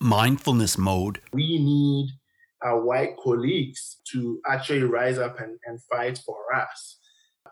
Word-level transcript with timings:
mindfulness 0.00 0.78
mode. 0.78 1.20
We 1.32 1.58
need 1.58 2.10
our 2.62 2.80
white 2.84 3.16
colleagues 3.22 3.98
to 4.12 4.40
actually 4.48 4.82
rise 4.82 5.18
up 5.18 5.40
and, 5.40 5.58
and 5.66 5.80
fight 5.90 6.18
for 6.24 6.54
us. 6.54 6.98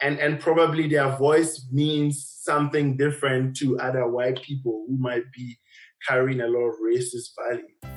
And, 0.03 0.19
and 0.19 0.39
probably 0.39 0.89
their 0.89 1.17
voice 1.17 1.67
means 1.73 2.39
something 2.43 2.97
different 2.97 3.57
to 3.59 3.79
other 3.79 4.07
white 4.09 4.43
people 4.43 4.85
who 4.89 4.99
might 4.99 5.25
be 5.35 5.57
carrying 6.07 6.41
a 6.41 6.47
lot 6.47 6.69
of 6.69 6.75
racist 6.85 7.31
value. 7.49 7.97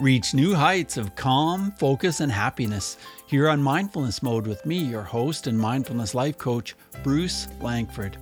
Reach 0.00 0.34
new 0.34 0.54
heights 0.54 0.96
of 0.96 1.14
calm, 1.14 1.72
focus, 1.78 2.20
and 2.20 2.30
happiness 2.32 2.96
here 3.26 3.48
on 3.48 3.62
Mindfulness 3.62 4.22
Mode 4.22 4.46
with 4.46 4.64
me, 4.66 4.76
your 4.76 5.02
host 5.02 5.46
and 5.46 5.58
mindfulness 5.58 6.14
life 6.14 6.38
coach, 6.38 6.74
Bruce 7.02 7.48
Langford. 7.60 8.16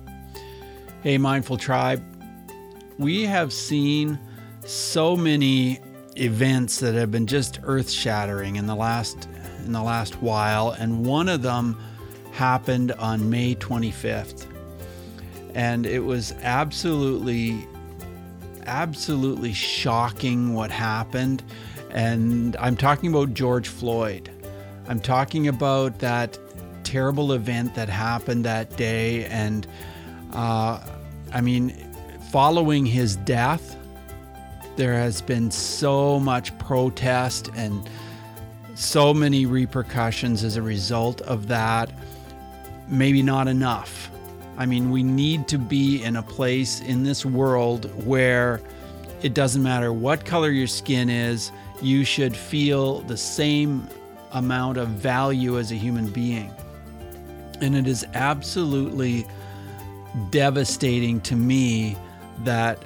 Hey, 1.01 1.17
Mindful 1.17 1.57
Tribe, 1.57 2.03
we 2.97 3.25
have 3.25 3.51
seen 3.51 4.19
so 4.65 5.15
many 5.15 5.79
events 6.15 6.79
that 6.79 6.93
have 6.95 7.11
been 7.11 7.27
just 7.27 7.59
earth-shattering 7.63 8.55
in 8.57 8.67
the 8.67 8.75
last 8.75 9.27
in 9.65 9.73
the 9.73 9.81
last 9.81 10.21
while, 10.21 10.71
and 10.71 11.05
one 11.05 11.29
of 11.29 11.41
them 11.43 11.77
happened 12.31 12.91
on 12.93 13.29
May 13.29 13.55
25th. 13.55 14.47
And 15.53 15.85
it 15.85 15.99
was 15.99 16.33
absolutely 16.41 17.67
absolutely 18.65 19.53
shocking 19.53 20.53
what 20.53 20.71
happened. 20.71 21.43
And 21.89 22.55
I'm 22.57 22.77
talking 22.77 23.09
about 23.09 23.33
George 23.33 23.67
Floyd. 23.67 24.29
I'm 24.87 24.99
talking 24.99 25.47
about 25.47 25.99
that 25.99 26.37
terrible 26.83 27.33
event 27.33 27.75
that 27.75 27.89
happened 27.89 28.45
that 28.45 28.75
day. 28.77 29.25
And 29.25 29.67
uh, 30.33 30.79
I 31.33 31.41
mean, 31.41 31.69
following 32.31 32.85
his 32.85 33.15
death, 33.17 33.75
there 34.81 34.93
has 34.93 35.21
been 35.21 35.51
so 35.51 36.19
much 36.19 36.57
protest 36.57 37.51
and 37.55 37.87
so 38.73 39.13
many 39.13 39.45
repercussions 39.45 40.43
as 40.43 40.55
a 40.55 40.61
result 40.63 41.21
of 41.21 41.47
that. 41.49 41.91
Maybe 42.87 43.21
not 43.21 43.47
enough. 43.47 44.09
I 44.57 44.65
mean, 44.65 44.89
we 44.89 45.03
need 45.03 45.47
to 45.49 45.59
be 45.59 46.01
in 46.01 46.15
a 46.15 46.23
place 46.23 46.81
in 46.81 47.03
this 47.03 47.23
world 47.23 47.91
where 48.07 48.59
it 49.21 49.35
doesn't 49.35 49.61
matter 49.61 49.93
what 49.93 50.25
color 50.25 50.49
your 50.49 50.65
skin 50.65 51.11
is, 51.11 51.51
you 51.79 52.03
should 52.03 52.35
feel 52.35 53.01
the 53.01 53.17
same 53.17 53.87
amount 54.31 54.77
of 54.77 54.87
value 54.87 55.59
as 55.59 55.71
a 55.71 55.75
human 55.75 56.09
being. 56.09 56.51
And 57.61 57.75
it 57.75 57.85
is 57.85 58.03
absolutely 58.15 59.27
devastating 60.31 61.21
to 61.21 61.35
me 61.35 61.95
that 62.45 62.79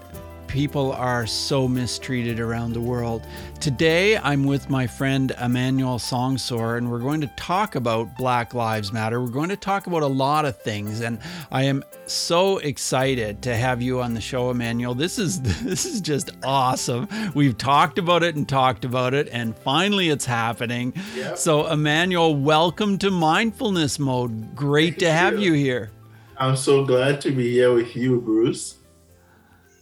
people 0.56 0.94
are 0.94 1.28
so 1.28 1.68
mistreated 1.68 2.40
around 2.40 2.72
the 2.72 2.80
world. 2.80 3.28
Today, 3.60 4.16
I'm 4.16 4.46
with 4.46 4.70
my 4.70 4.88
friend 4.88 5.34
Emmanuel 5.42 5.98
Songsore, 5.98 6.78
and 6.78 6.90
we're 6.90 7.00
going 7.00 7.20
to 7.20 7.28
talk 7.36 7.76
about 7.76 8.16
Black 8.16 8.54
Lives 8.54 8.94
Matter. 8.94 9.20
We're 9.20 9.28
going 9.28 9.50
to 9.50 9.58
talk 9.58 9.86
about 9.86 10.02
a 10.02 10.08
lot 10.08 10.46
of 10.46 10.58
things, 10.62 11.02
and 11.02 11.20
I 11.52 11.64
am 11.64 11.84
so 12.06 12.60
excited 12.60 13.42
to 13.42 13.54
have 13.54 13.82
you 13.82 14.00
on 14.00 14.14
the 14.14 14.22
show, 14.22 14.50
Emmanuel. 14.50 14.96
This 14.96 15.20
is 15.20 15.42
this 15.62 15.86
is 15.86 16.00
just 16.00 16.32
awesome. 16.42 17.10
We've 17.34 17.58
talked 17.58 18.00
about 18.00 18.24
it 18.24 18.38
and 18.38 18.48
talked 18.48 18.86
about 18.86 19.14
it, 19.14 19.28
and 19.34 19.58
finally, 19.58 20.08
it's 20.08 20.26
happening. 20.26 20.94
Yep. 21.18 21.38
So, 21.38 21.68
Emmanuel, 21.68 22.34
welcome 22.34 22.98
to 23.00 23.12
Mindfulness 23.12 24.00
Mode. 24.00 24.56
Great 24.56 24.92
Thank 24.92 25.00
to 25.00 25.12
have 25.12 25.34
you. 25.34 25.52
you 25.52 25.54
here. 25.54 25.92
I'm 26.38 26.56
so 26.56 26.86
glad 26.86 27.20
to 27.22 27.32
be 27.32 27.52
here 27.52 27.74
with 27.74 27.94
you, 27.94 28.22
Bruce. 28.22 28.78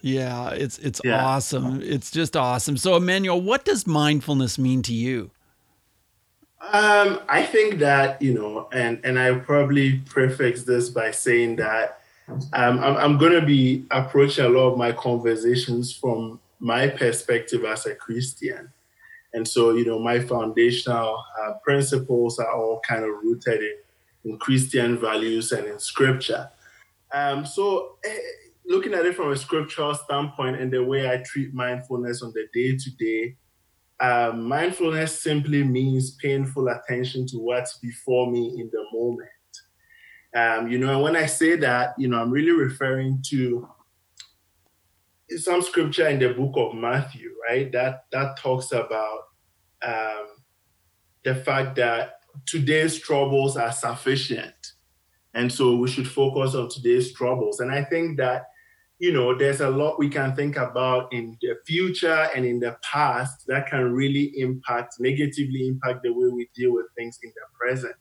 Yeah, 0.03 0.49
it's 0.49 0.79
it's 0.79 0.99
yeah. 1.01 1.23
awesome. 1.23 1.81
It's 1.81 2.11
just 2.11 2.35
awesome. 2.35 2.75
So, 2.75 2.97
Emmanuel, 2.97 3.39
what 3.39 3.63
does 3.63 3.87
mindfulness 3.87 4.59
mean 4.59 4.81
to 4.81 4.93
you? 4.93 5.31
Um, 6.59 7.21
I 7.29 7.43
think 7.43 7.79
that 7.79 8.21
you 8.21 8.33
know, 8.33 8.67
and 8.73 8.99
and 9.05 9.17
I 9.17 9.33
probably 9.35 9.99
prefix 9.99 10.63
this 10.63 10.89
by 10.89 11.11
saying 11.11 11.55
that 11.55 12.01
um, 12.27 12.79
I'm 12.79 12.97
I'm 12.97 13.17
going 13.17 13.31
to 13.31 13.45
be 13.45 13.85
approaching 13.91 14.43
a 14.43 14.49
lot 14.49 14.71
of 14.73 14.77
my 14.77 14.91
conversations 14.91 15.95
from 15.95 16.41
my 16.59 16.89
perspective 16.89 17.63
as 17.63 17.85
a 17.85 17.95
Christian, 17.95 18.73
and 19.33 19.47
so 19.47 19.71
you 19.71 19.85
know, 19.85 19.99
my 19.99 20.19
foundational 20.19 21.23
uh, 21.41 21.53
principles 21.63 22.39
are 22.39 22.51
all 22.51 22.81
kind 22.85 23.05
of 23.05 23.11
rooted 23.23 23.61
in, 23.61 24.31
in 24.31 24.37
Christian 24.37 24.99
values 24.99 25.53
and 25.53 25.65
in 25.65 25.79
Scripture. 25.79 26.49
Um, 27.13 27.45
so. 27.45 27.95
Looking 28.65 28.93
at 28.93 29.05
it 29.05 29.15
from 29.15 29.31
a 29.31 29.35
scriptural 29.35 29.93
standpoint 29.93 30.59
and 30.59 30.71
the 30.71 30.83
way 30.83 31.09
I 31.09 31.17
treat 31.25 31.53
mindfulness 31.53 32.21
on 32.21 32.33
the 32.33 32.47
day 32.53 32.77
to 32.77 32.89
day, 32.97 33.35
mindfulness 34.35 35.21
simply 35.21 35.63
means 35.63 36.15
paying 36.15 36.45
full 36.45 36.69
attention 36.69 37.27
to 37.27 37.37
what's 37.37 37.77
before 37.79 38.31
me 38.31 38.55
in 38.59 38.69
the 38.71 38.85
moment. 38.93 39.29
Um, 40.35 40.67
you 40.67 40.79
know, 40.79 40.93
and 40.93 41.03
when 41.03 41.15
I 41.15 41.27
say 41.27 41.55
that, 41.57 41.93
you 41.97 42.07
know, 42.07 42.19
I'm 42.19 42.31
really 42.31 42.51
referring 42.51 43.21
to 43.29 43.67
some 45.37 45.61
scripture 45.61 46.07
in 46.07 46.19
the 46.19 46.33
book 46.33 46.53
of 46.55 46.75
Matthew, 46.75 47.31
right? 47.47 47.71
That 47.71 48.05
that 48.11 48.37
talks 48.37 48.71
about 48.71 49.19
um, 49.85 50.27
the 51.23 51.35
fact 51.35 51.75
that 51.75 52.21
today's 52.45 52.99
troubles 52.99 53.57
are 53.57 53.71
sufficient, 53.71 54.73
and 55.33 55.51
so 55.51 55.75
we 55.75 55.87
should 55.87 56.07
focus 56.07 56.55
on 56.55 56.69
today's 56.69 57.13
troubles. 57.13 57.59
And 57.59 57.71
I 57.71 57.83
think 57.83 58.17
that 58.17 58.47
you 58.99 59.11
know, 59.11 59.37
there's 59.37 59.61
a 59.61 59.69
lot 59.69 59.99
we 59.99 60.09
can 60.09 60.35
think 60.35 60.55
about 60.55 61.11
in 61.11 61.37
the 61.41 61.55
future 61.65 62.29
and 62.35 62.45
in 62.45 62.59
the 62.59 62.77
past 62.83 63.45
that 63.47 63.67
can 63.67 63.91
really 63.91 64.33
impact, 64.37 64.95
negatively 64.99 65.67
impact 65.67 66.03
the 66.03 66.13
way 66.13 66.29
we 66.29 66.49
deal 66.55 66.73
with 66.73 66.85
things 66.95 67.19
in 67.23 67.31
the 67.35 67.41
present. 67.59 67.95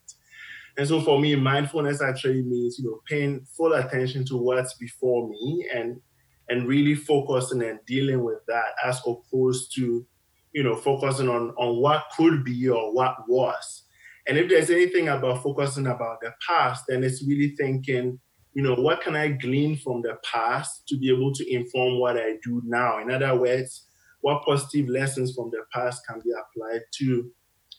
And 0.77 0.89
so 0.89 1.01
for 1.01 1.21
me, 1.21 1.35
mindfulness 1.37 2.01
actually 2.01 2.43
means, 2.43 2.79
you 2.79 2.85
know, 2.87 3.01
paying 3.07 3.45
full 3.57 3.75
attention 3.75 4.25
to 4.27 4.37
what's 4.37 4.75
before 4.75 5.29
me 5.29 5.69
and 5.75 6.01
and 6.49 6.67
really 6.67 6.95
focusing 6.95 7.63
and 7.63 7.79
dealing 7.87 8.25
with 8.25 8.39
that 8.49 8.73
as 8.85 9.01
opposed 9.07 9.75
to, 9.75 10.07
you 10.53 10.63
know, 10.63 10.77
focusing 10.77 11.29
on 11.29 11.51
on 11.59 11.81
what 11.81 12.07
could 12.17 12.45
be 12.45 12.69
or 12.69 12.95
what 12.95 13.17
was. 13.29 13.85
And 14.27 14.39
if 14.39 14.49
there's 14.49 14.71
anything 14.71 15.09
about 15.09 15.43
focusing 15.43 15.87
about 15.87 16.21
the 16.21 16.33
past, 16.47 16.85
then 16.89 17.03
it's 17.03 17.27
really 17.27 17.55
thinking, 17.57 18.21
you 18.55 18.63
know, 18.63 18.75
what 18.75 19.01
can 19.01 19.17
I 19.17 19.29
glean 19.29 19.77
from 19.77 20.03
the 20.03 20.19
past 20.25 20.87
to 20.89 20.99
be 20.99 21.11
able 21.11 21.33
to 21.33 21.53
inform 21.53 21.99
what 21.99 22.17
I 22.17 22.37
do 22.43 22.63
now? 22.65 22.99
In 23.01 23.11
other 23.11 23.35
words, 23.35 23.87
what 24.21 24.45
positive 24.45 24.89
lessons 24.89 25.35
from 25.35 25.51
the 25.51 25.65
past 25.73 26.07
can 26.07 26.21
be 26.21 26.31
applied 26.31 26.83
to 26.99 27.31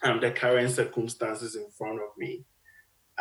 um, 0.04 0.20
the 0.20 0.32
current 0.32 0.72
circumstances 0.72 1.56
in 1.56 1.68
front 1.78 2.00
of 2.00 2.10
me? 2.18 2.44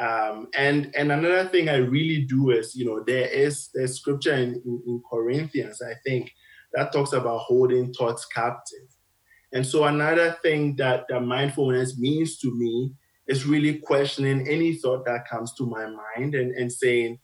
Um, 0.01 0.49
and 0.57 0.91
and 0.97 1.12
another 1.12 1.47
thing 1.49 1.69
I 1.69 1.77
really 1.77 2.23
do 2.23 2.51
is, 2.51 2.75
you 2.75 2.87
know, 2.87 3.05
there 3.05 3.29
is 3.29 3.69
there's 3.75 3.99
scripture 3.99 4.33
in, 4.33 4.55
in, 4.65 4.83
in 4.87 5.03
Corinthians, 5.11 5.83
I 5.83 5.95
think, 6.05 6.33
that 6.73 6.93
talks 6.93 7.12
about 7.12 7.41
holding 7.41 7.93
thoughts 7.93 8.25
captive. 8.27 8.89
And 9.53 9.67
so 9.67 9.85
another 9.85 10.37
thing 10.43 10.77
that, 10.77 11.05
that 11.11 11.21
mindfulness 11.21 11.99
means 11.99 12.39
to 12.39 12.51
me 12.57 12.93
is 13.29 13.47
really 13.47 13.79
questioning 13.79 14.49
any 14.49 14.75
thought 14.77 15.05
that 15.05 15.29
comes 15.29 15.53
to 15.55 15.67
my 15.67 15.87
mind 15.87 16.35
and, 16.35 16.53
and 16.53 16.73
saying, 16.73 17.19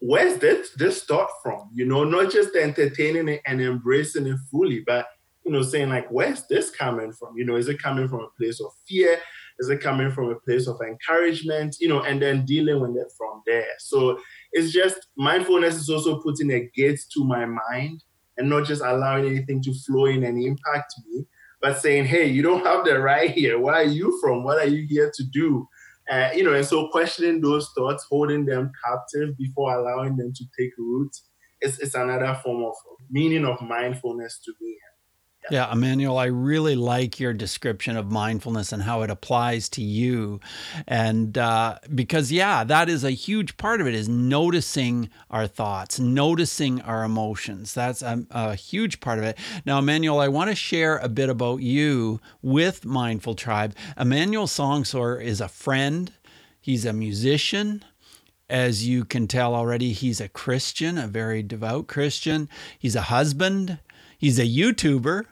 where's 0.00 0.38
this 0.38 0.70
this 0.76 1.04
thought 1.04 1.28
from? 1.42 1.70
You 1.74 1.86
know, 1.86 2.04
not 2.04 2.30
just 2.30 2.54
entertaining 2.54 3.28
it 3.28 3.42
and 3.46 3.60
embracing 3.60 4.26
it 4.26 4.38
fully, 4.50 4.82
but 4.86 5.06
you 5.44 5.52
know, 5.52 5.62
saying 5.62 5.90
like, 5.90 6.08
where's 6.10 6.46
this 6.48 6.70
coming 6.70 7.12
from? 7.12 7.36
You 7.36 7.44
know, 7.44 7.56
is 7.56 7.68
it 7.68 7.82
coming 7.82 8.08
from 8.08 8.20
a 8.20 8.28
place 8.38 8.60
of 8.60 8.72
fear? 8.86 9.18
Is 9.58 9.68
it 9.70 9.80
coming 9.80 10.10
from 10.10 10.28
a 10.28 10.40
place 10.40 10.66
of 10.66 10.78
encouragement? 10.86 11.76
You 11.80 11.88
know, 11.88 12.02
and 12.02 12.20
then 12.20 12.44
dealing 12.44 12.80
with 12.80 12.96
it 12.96 13.12
from 13.16 13.42
there. 13.46 13.68
So 13.78 14.18
it's 14.52 14.72
just 14.72 15.06
mindfulness 15.16 15.76
is 15.76 15.88
also 15.88 16.20
putting 16.20 16.50
a 16.50 16.68
gate 16.74 17.00
to 17.14 17.24
my 17.24 17.46
mind 17.46 18.02
and 18.36 18.50
not 18.50 18.66
just 18.66 18.82
allowing 18.82 19.24
anything 19.24 19.62
to 19.62 19.72
flow 19.86 20.06
in 20.06 20.24
and 20.24 20.42
impact 20.42 20.92
me, 21.06 21.24
but 21.62 21.78
saying, 21.80 22.04
hey, 22.04 22.26
you 22.26 22.42
don't 22.42 22.66
have 22.66 22.84
the 22.84 22.98
right 22.98 23.30
here. 23.30 23.58
Where 23.58 23.76
are 23.76 23.84
you 23.84 24.18
from? 24.20 24.44
What 24.44 24.58
are 24.58 24.68
you 24.68 24.86
here 24.86 25.10
to 25.14 25.24
do? 25.32 25.66
Uh, 26.10 26.30
you 26.34 26.44
know, 26.44 26.54
and 26.54 26.66
so 26.66 26.88
questioning 26.88 27.40
those 27.40 27.70
thoughts, 27.76 28.06
holding 28.08 28.44
them 28.44 28.70
captive 28.84 29.36
before 29.36 29.74
allowing 29.74 30.16
them 30.16 30.32
to 30.32 30.44
take 30.58 30.70
root, 30.78 31.10
is, 31.62 31.78
is 31.80 31.94
another 31.94 32.38
form 32.44 32.64
of 32.64 32.74
meaning 33.10 33.44
of 33.44 33.60
mindfulness 33.60 34.40
to 34.44 34.52
me. 34.60 34.76
Yeah, 35.48 35.70
Emmanuel, 35.72 36.18
I 36.18 36.24
really 36.24 36.74
like 36.74 37.20
your 37.20 37.32
description 37.32 37.96
of 37.96 38.10
mindfulness 38.10 38.72
and 38.72 38.82
how 38.82 39.02
it 39.02 39.10
applies 39.10 39.68
to 39.70 39.82
you. 39.82 40.40
And 40.88 41.38
uh, 41.38 41.78
because, 41.94 42.32
yeah, 42.32 42.64
that 42.64 42.88
is 42.88 43.04
a 43.04 43.12
huge 43.12 43.56
part 43.56 43.80
of 43.80 43.86
it 43.86 43.94
is 43.94 44.08
noticing 44.08 45.08
our 45.30 45.46
thoughts, 45.46 46.00
noticing 46.00 46.80
our 46.80 47.04
emotions. 47.04 47.74
That's 47.74 48.02
a, 48.02 48.26
a 48.32 48.56
huge 48.56 48.98
part 48.98 49.18
of 49.20 49.24
it. 49.24 49.38
Now, 49.64 49.78
Emmanuel, 49.78 50.18
I 50.18 50.26
want 50.26 50.50
to 50.50 50.56
share 50.56 50.98
a 50.98 51.08
bit 51.08 51.28
about 51.28 51.62
you 51.62 52.20
with 52.42 52.84
Mindful 52.84 53.36
Tribe. 53.36 53.76
Emmanuel 53.96 54.48
Songsore 54.48 55.22
is 55.22 55.40
a 55.40 55.48
friend, 55.48 56.12
he's 56.60 56.84
a 56.84 56.92
musician. 56.92 57.84
As 58.48 58.86
you 58.86 59.04
can 59.04 59.26
tell 59.26 59.54
already, 59.54 59.92
he's 59.92 60.20
a 60.20 60.28
Christian, 60.28 60.98
a 60.98 61.08
very 61.08 61.42
devout 61.42 61.88
Christian. 61.88 62.48
He's 62.78 62.94
a 62.94 63.02
husband. 63.02 63.80
He's 64.18 64.38
a 64.38 64.46
YouTuber. 64.46 65.24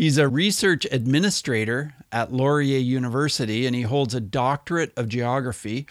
He's 0.00 0.16
a 0.16 0.28
research 0.28 0.86
administrator 0.90 1.92
at 2.10 2.32
Laurier 2.32 2.78
University 2.78 3.66
and 3.66 3.76
he 3.76 3.82
holds 3.82 4.14
a 4.14 4.20
doctorate 4.20 4.96
of 4.96 5.10
geography. 5.10 5.86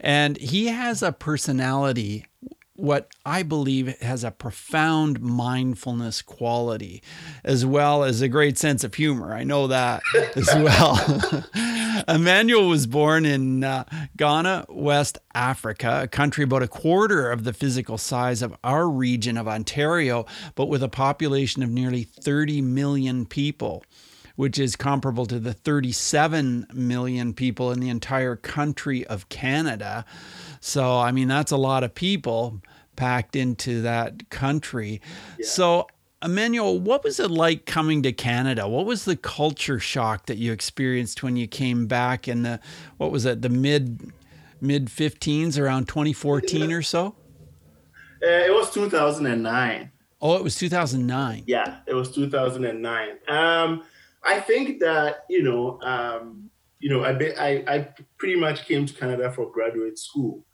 And 0.00 0.38
he 0.38 0.68
has 0.68 1.02
a 1.02 1.12
personality 1.12 2.24
what 2.74 3.08
I 3.26 3.42
believe 3.42 3.98
has 4.00 4.24
a 4.24 4.30
profound 4.30 5.20
mindfulness 5.20 6.22
quality, 6.22 7.02
as 7.44 7.66
well 7.66 8.02
as 8.02 8.22
a 8.22 8.28
great 8.28 8.56
sense 8.56 8.82
of 8.82 8.94
humor. 8.94 9.34
I 9.34 9.44
know 9.44 9.66
that 9.66 10.02
as 10.36 10.48
well. 10.54 11.44
Emmanuel 12.08 12.68
was 12.68 12.86
born 12.86 13.24
in 13.26 13.62
uh, 13.62 13.84
Ghana, 14.16 14.66
West 14.68 15.18
Africa, 15.34 16.00
a 16.04 16.08
country 16.08 16.44
about 16.44 16.62
a 16.62 16.68
quarter 16.68 17.30
of 17.30 17.44
the 17.44 17.52
physical 17.52 17.98
size 17.98 18.42
of 18.42 18.56
our 18.64 18.88
region 18.88 19.36
of 19.36 19.46
Ontario, 19.46 20.24
but 20.54 20.66
with 20.66 20.82
a 20.82 20.88
population 20.88 21.62
of 21.62 21.70
nearly 21.70 22.04
30 22.04 22.62
million 22.62 23.26
people 23.26 23.84
which 24.36 24.58
is 24.58 24.76
comparable 24.76 25.26
to 25.26 25.38
the 25.38 25.52
37 25.52 26.66
million 26.72 27.34
people 27.34 27.70
in 27.70 27.80
the 27.80 27.88
entire 27.88 28.36
country 28.36 29.06
of 29.06 29.28
Canada. 29.28 30.04
So, 30.60 30.98
I 30.98 31.12
mean, 31.12 31.28
that's 31.28 31.52
a 31.52 31.56
lot 31.56 31.84
of 31.84 31.94
people 31.94 32.60
packed 32.96 33.36
into 33.36 33.82
that 33.82 34.30
country. 34.30 35.00
Yeah. 35.38 35.46
So, 35.46 35.86
Emmanuel, 36.22 36.78
what 36.78 37.02
was 37.02 37.18
it 37.18 37.30
like 37.30 37.66
coming 37.66 38.02
to 38.04 38.12
Canada? 38.12 38.68
What 38.68 38.86
was 38.86 39.04
the 39.04 39.16
culture 39.16 39.80
shock 39.80 40.26
that 40.26 40.38
you 40.38 40.52
experienced 40.52 41.22
when 41.22 41.36
you 41.36 41.48
came 41.48 41.86
back 41.86 42.28
in 42.28 42.42
the 42.42 42.60
what 42.96 43.10
was 43.10 43.24
it, 43.24 43.42
the 43.42 43.48
mid 43.48 44.12
mid 44.60 44.86
15s 44.86 45.58
around 45.58 45.88
2014 45.88 46.72
or 46.72 46.82
so? 46.82 47.16
Uh, 48.22 48.28
it 48.28 48.54
was 48.54 48.70
2009. 48.70 49.90
Oh, 50.20 50.36
it 50.36 50.44
was 50.44 50.54
2009. 50.54 51.42
Yeah, 51.46 51.78
it 51.86 51.94
was 51.94 52.14
2009. 52.14 53.08
Um, 53.26 53.82
I 54.24 54.40
think 54.40 54.80
that 54.80 55.24
you 55.28 55.42
know, 55.42 55.80
um, 55.82 56.50
you 56.78 56.90
know, 56.90 57.04
I, 57.04 57.12
I 57.38 57.64
I 57.66 57.88
pretty 58.18 58.36
much 58.36 58.66
came 58.66 58.86
to 58.86 58.94
Canada 58.94 59.30
for 59.32 59.50
graduate 59.50 59.98
school. 59.98 60.44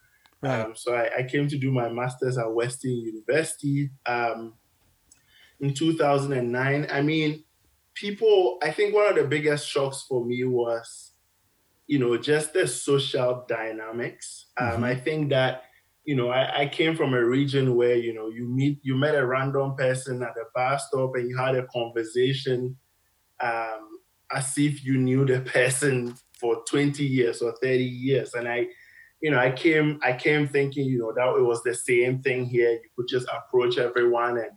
Right. 0.41 0.61
Um, 0.61 0.77
so 0.77 0.95
I, 0.95 1.19
I, 1.19 1.23
came 1.25 1.49
to 1.49 1.59
do 1.59 1.73
my 1.73 1.89
master's 1.89 2.39
at 2.39 2.53
Western 2.53 2.93
University 2.93 3.91
um, 4.07 4.55
in 5.59 5.75
2009. 5.75 6.87
I 6.93 7.03
mean, 7.03 7.43
people. 7.95 8.59
I 8.63 8.71
think 8.71 8.95
one 8.95 9.09
of 9.09 9.17
the 9.17 9.25
biggest 9.25 9.69
shocks 9.69 10.05
for 10.09 10.25
me 10.25 10.45
was, 10.45 11.11
you 11.89 11.99
know, 11.99 12.17
just 12.17 12.53
the 12.53 12.69
social 12.69 13.45
dynamics. 13.49 14.47
Um, 14.57 14.69
mm-hmm. 14.69 14.85
I 14.85 14.95
think 14.95 15.31
that 15.31 15.65
you 16.09 16.15
know, 16.15 16.31
I, 16.31 16.63
I, 16.63 16.67
came 16.69 16.97
from 16.97 17.13
a 17.13 17.23
region 17.23 17.75
where, 17.75 17.95
you 17.95 18.15
know, 18.15 18.31
you 18.31 18.49
meet, 18.49 18.79
you 18.81 18.97
met 18.97 19.15
a 19.15 19.27
random 19.27 19.77
person 19.77 20.23
at 20.23 20.31
a 20.31 20.45
bus 20.55 20.87
stop 20.89 21.15
and 21.17 21.29
you 21.29 21.37
had 21.37 21.55
a 21.55 21.67
conversation 21.67 22.75
um, 23.41 24.01
as 24.33 24.57
if 24.57 24.85
you 24.85 24.99
knew 24.99 25.25
the 25.25 25.41
person 25.53 26.15
for 26.41 26.63
20 26.69 27.05
years 27.05 27.43
or 27.43 27.55
30 27.63 27.85
years. 27.85 28.35
And 28.35 28.49
I, 28.49 28.67
you 29.21 29.31
know, 29.31 29.39
I 29.39 29.51
came, 29.51 29.99
I 30.03 30.13
came 30.13 30.47
thinking, 30.47 30.87
you 30.87 30.99
know, 30.99 31.13
that 31.13 31.39
it 31.39 31.43
was 31.43 31.63
the 31.63 31.75
same 31.75 32.23
thing 32.23 32.47
here. 32.47 32.71
You 32.71 32.89
could 32.97 33.09
just 33.09 33.27
approach 33.29 33.79
everyone 33.79 34.39
and, 34.39 34.51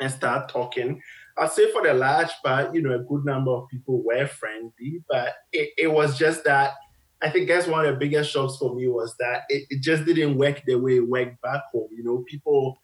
and 0.00 0.10
start 0.10 0.48
talking. 0.48 1.00
I'd 1.36 1.50
say 1.50 1.72
for 1.72 1.82
the 1.82 1.94
large 1.94 2.30
part, 2.44 2.74
you 2.74 2.82
know, 2.82 2.94
a 2.94 2.98
good 2.98 3.24
number 3.24 3.50
of 3.50 3.68
people 3.68 4.02
were 4.04 4.26
friendly, 4.26 5.02
but 5.08 5.34
it, 5.52 5.70
it 5.76 5.88
was 5.88 6.18
just 6.18 6.44
that 6.44 6.74
I 7.22 7.30
think 7.30 7.48
that's 7.48 7.66
one 7.66 7.86
of 7.86 7.92
the 7.92 7.98
biggest 7.98 8.30
shocks 8.30 8.56
for 8.58 8.74
me 8.74 8.86
was 8.86 9.16
that 9.18 9.42
it, 9.48 9.64
it 9.70 9.80
just 9.80 10.04
didn't 10.04 10.36
work 10.36 10.62
the 10.66 10.74
way 10.74 10.96
it 10.96 11.08
worked 11.08 11.40
back 11.40 11.62
home. 11.72 11.88
You 11.90 12.04
know, 12.04 12.24
people 12.28 12.78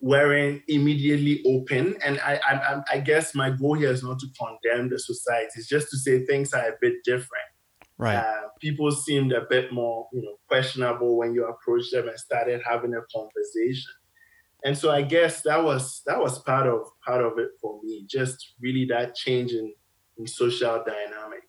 weren't 0.00 0.62
immediately 0.68 1.42
open. 1.46 1.96
And 2.04 2.18
I, 2.20 2.40
I, 2.48 2.82
I 2.92 2.98
guess 3.00 3.34
my 3.34 3.50
goal 3.50 3.74
here 3.74 3.90
is 3.90 4.02
not 4.02 4.18
to 4.20 4.26
condemn 4.38 4.88
the 4.88 4.98
society. 4.98 5.50
It's 5.56 5.68
just 5.68 5.90
to 5.90 5.98
say 5.98 6.24
things 6.24 6.52
are 6.52 6.68
a 6.68 6.76
bit 6.80 6.94
different. 7.04 7.44
Right. 7.98 8.16
Uh, 8.16 8.48
people 8.60 8.90
seemed 8.92 9.32
a 9.32 9.42
bit 9.50 9.72
more, 9.72 10.08
you 10.12 10.22
know, 10.22 10.36
questionable 10.48 11.18
when 11.18 11.34
you 11.34 11.46
approached 11.46 11.92
them 11.92 12.08
and 12.08 12.18
started 12.18 12.62
having 12.66 12.94
a 12.94 13.02
conversation. 13.14 13.92
And 14.64 14.76
so 14.76 14.90
I 14.90 15.02
guess 15.02 15.42
that 15.42 15.62
was 15.62 16.02
that 16.06 16.18
was 16.18 16.38
part 16.40 16.66
of 16.66 16.80
part 17.04 17.22
of 17.22 17.38
it 17.38 17.50
for 17.60 17.80
me. 17.82 18.04
Just 18.08 18.54
really 18.60 18.86
that 18.86 19.14
change 19.14 19.52
in, 19.52 19.72
in 20.18 20.26
social 20.26 20.82
dynamic. 20.86 21.42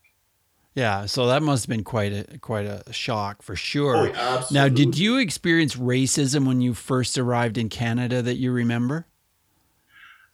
Yeah, 0.74 1.06
so 1.06 1.28
that 1.28 1.44
must 1.44 1.66
have 1.66 1.70
been 1.70 1.84
quite 1.84 2.14
a 2.14 2.38
quite 2.40 2.66
a 2.66 2.94
shock 2.94 3.42
for 3.42 3.58
sure. 3.58 4.12
Oh, 4.16 4.48
now, 4.52 4.70
did 4.70 4.98
you 4.98 5.18
experience 5.18 5.76
racism 5.76 6.48
when 6.48 6.62
you 6.62 6.74
first 6.74 7.18
arrived 7.18 7.58
in 7.58 7.68
Canada 7.68 8.22
that 8.22 8.38
you 8.38 8.54
remember? 8.54 9.06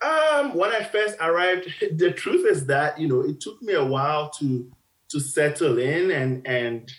Um, 0.05 0.53
when 0.53 0.71
I 0.71 0.83
first 0.83 1.15
arrived, 1.19 1.73
the 1.97 2.11
truth 2.11 2.45
is 2.45 2.67
that 2.67 2.99
you 2.99 3.07
know 3.07 3.21
it 3.21 3.41
took 3.41 3.61
me 3.63 3.73
a 3.73 3.83
while 3.83 4.29
to 4.39 4.71
to 5.09 5.19
settle 5.19 5.79
in 5.79 6.11
and 6.11 6.45
and 6.45 6.91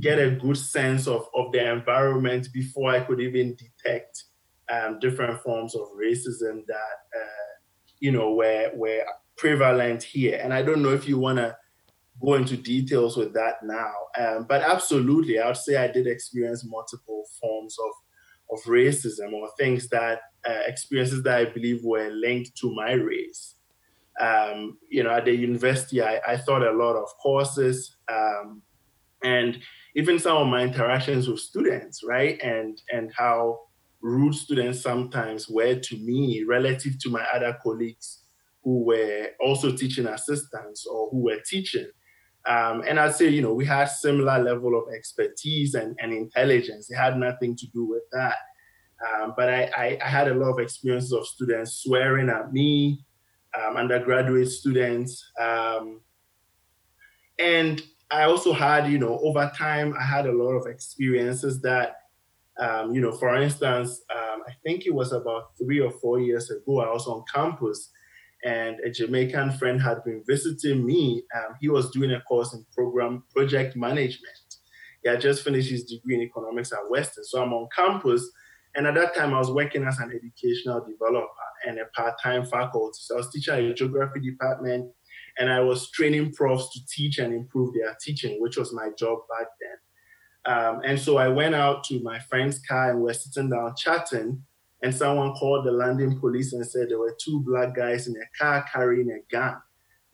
get 0.00 0.18
a 0.18 0.30
good 0.30 0.56
sense 0.56 1.06
of 1.06 1.28
of 1.34 1.52
the 1.52 1.70
environment 1.70 2.48
before 2.50 2.90
I 2.90 3.00
could 3.00 3.20
even 3.20 3.56
detect 3.56 4.24
um, 4.72 4.98
different 5.00 5.42
forms 5.42 5.74
of 5.74 5.88
racism 6.00 6.64
that 6.66 6.96
uh, 7.14 7.50
you 7.98 8.10
know 8.10 8.32
were 8.32 8.70
were 8.74 9.04
prevalent 9.36 10.02
here. 10.02 10.40
And 10.42 10.54
I 10.54 10.62
don't 10.62 10.82
know 10.82 10.94
if 10.94 11.06
you 11.06 11.18
want 11.18 11.36
to 11.38 11.56
go 12.20 12.34
into 12.34 12.56
details 12.56 13.16
with 13.16 13.32
that 13.34 13.56
now. 13.62 13.92
Um, 14.18 14.46
but 14.48 14.62
absolutely, 14.62 15.38
I 15.38 15.46
would 15.46 15.56
say 15.56 15.76
I 15.76 15.88
did 15.88 16.06
experience 16.06 16.64
multiple 16.64 17.24
forms 17.40 17.76
of, 17.78 18.58
of 18.58 18.64
racism 18.64 19.32
or 19.32 19.48
things 19.58 19.88
that 19.88 20.20
uh, 20.48 20.62
experiences 20.66 21.22
that 21.22 21.38
I 21.38 21.44
believe 21.46 21.84
were 21.84 22.10
linked 22.10 22.56
to 22.58 22.74
my 22.74 22.92
race. 22.92 23.54
Um, 24.20 24.78
you 24.90 25.02
know, 25.02 25.10
at 25.10 25.24
the 25.24 25.34
university, 25.34 26.02
I, 26.02 26.20
I 26.26 26.36
taught 26.36 26.62
a 26.62 26.72
lot 26.72 26.96
of 26.96 27.08
courses 27.22 27.96
um, 28.12 28.62
and 29.22 29.58
even 29.94 30.18
some 30.18 30.36
of 30.36 30.46
my 30.46 30.62
interactions 30.62 31.28
with 31.28 31.40
students, 31.40 32.02
right? 32.06 32.40
And 32.42 32.80
and 32.92 33.10
how 33.16 33.60
rude 34.02 34.34
students 34.34 34.80
sometimes 34.80 35.48
were 35.48 35.74
to 35.74 35.96
me 35.96 36.44
relative 36.48 36.98
to 37.00 37.10
my 37.10 37.24
other 37.34 37.56
colleagues 37.62 38.20
who 38.62 38.84
were 38.84 39.28
also 39.40 39.74
teaching 39.74 40.06
assistants 40.06 40.86
or 40.86 41.08
who 41.10 41.18
were 41.18 41.40
teaching. 41.46 41.86
Um, 42.46 42.82
and 42.88 42.98
I'd 42.98 43.14
say, 43.14 43.28
you 43.28 43.42
know, 43.42 43.52
we 43.52 43.66
had 43.66 43.86
similar 43.86 44.42
level 44.42 44.78
of 44.78 44.92
expertise 44.94 45.74
and, 45.74 45.96
and 46.00 46.12
intelligence. 46.12 46.90
It 46.90 46.96
had 46.96 47.18
nothing 47.18 47.54
to 47.56 47.66
do 47.68 47.84
with 47.84 48.02
that. 48.12 48.36
Um, 49.00 49.34
but 49.36 49.48
I, 49.48 49.70
I, 49.76 49.98
I, 50.04 50.08
had 50.08 50.28
a 50.28 50.34
lot 50.34 50.50
of 50.50 50.58
experiences 50.58 51.12
of 51.12 51.26
students 51.26 51.82
swearing 51.82 52.28
at 52.28 52.52
me, 52.52 53.02
um, 53.58 53.78
undergraduate 53.78 54.48
students. 54.48 55.24
Um, 55.40 56.02
and 57.38 57.82
I 58.10 58.24
also 58.24 58.52
had, 58.52 58.90
you 58.90 58.98
know, 58.98 59.18
over 59.20 59.50
time, 59.56 59.94
I 59.98 60.02
had 60.02 60.26
a 60.26 60.32
lot 60.32 60.52
of 60.52 60.66
experiences 60.66 61.62
that, 61.62 61.96
um, 62.58 62.94
you 62.94 63.00
know, 63.00 63.12
for 63.12 63.34
instance, 63.36 64.02
um, 64.14 64.42
I 64.46 64.52
think 64.64 64.84
it 64.84 64.94
was 64.94 65.12
about 65.12 65.56
three 65.56 65.80
or 65.80 65.90
four 65.90 66.20
years 66.20 66.50
ago, 66.50 66.80
I 66.80 66.92
was 66.92 67.06
on 67.06 67.24
campus 67.32 67.90
and 68.44 68.80
a 68.80 68.90
Jamaican 68.90 69.52
friend 69.52 69.80
had 69.80 70.02
been 70.04 70.22
visiting 70.26 70.84
me. 70.84 71.22
Um, 71.36 71.56
he 71.60 71.68
was 71.68 71.90
doing 71.90 72.12
a 72.12 72.20
course 72.22 72.54
in 72.54 72.64
program 72.74 73.24
project 73.34 73.76
management. 73.76 74.56
He 75.02 75.10
had 75.10 75.20
just 75.20 75.42
finished 75.42 75.70
his 75.70 75.84
degree 75.84 76.14
in 76.14 76.22
economics 76.22 76.72
at 76.72 76.90
Western. 76.90 77.24
So 77.24 77.42
I'm 77.42 77.52
on 77.52 77.68
campus. 77.74 78.30
And 78.74 78.86
at 78.86 78.94
that 78.94 79.14
time, 79.14 79.34
I 79.34 79.38
was 79.38 79.50
working 79.50 79.84
as 79.84 79.98
an 79.98 80.12
educational 80.12 80.86
developer 80.86 81.28
and 81.66 81.78
a 81.78 81.86
part 81.86 82.14
time 82.22 82.46
faculty. 82.46 82.98
So 83.00 83.14
I 83.14 83.18
was 83.18 83.30
teaching 83.30 83.54
at 83.54 83.60
a 83.64 83.74
geography 83.74 84.20
department 84.20 84.90
and 85.38 85.50
I 85.50 85.60
was 85.60 85.90
training 85.90 86.32
profs 86.32 86.72
to 86.72 86.80
teach 86.86 87.18
and 87.18 87.34
improve 87.34 87.74
their 87.74 87.96
teaching, 88.00 88.40
which 88.40 88.56
was 88.56 88.72
my 88.72 88.90
job 88.98 89.18
back 89.28 89.48
then. 89.60 90.54
Um, 90.54 90.80
and 90.84 90.98
so 90.98 91.18
I 91.18 91.28
went 91.28 91.54
out 91.54 91.84
to 91.84 92.00
my 92.02 92.18
friend's 92.18 92.60
car 92.60 92.90
and 92.90 93.02
we're 93.02 93.12
sitting 93.12 93.50
down 93.50 93.74
chatting 93.76 94.42
and 94.82 94.94
someone 94.94 95.32
called 95.34 95.66
the 95.66 95.72
London 95.72 96.18
police 96.18 96.52
and 96.52 96.66
said 96.66 96.88
there 96.88 96.98
were 96.98 97.16
two 97.20 97.40
black 97.40 97.74
guys 97.74 98.06
in 98.06 98.14
a 98.16 98.38
car 98.38 98.64
carrying 98.72 99.10
a 99.10 99.20
gun. 99.30 99.56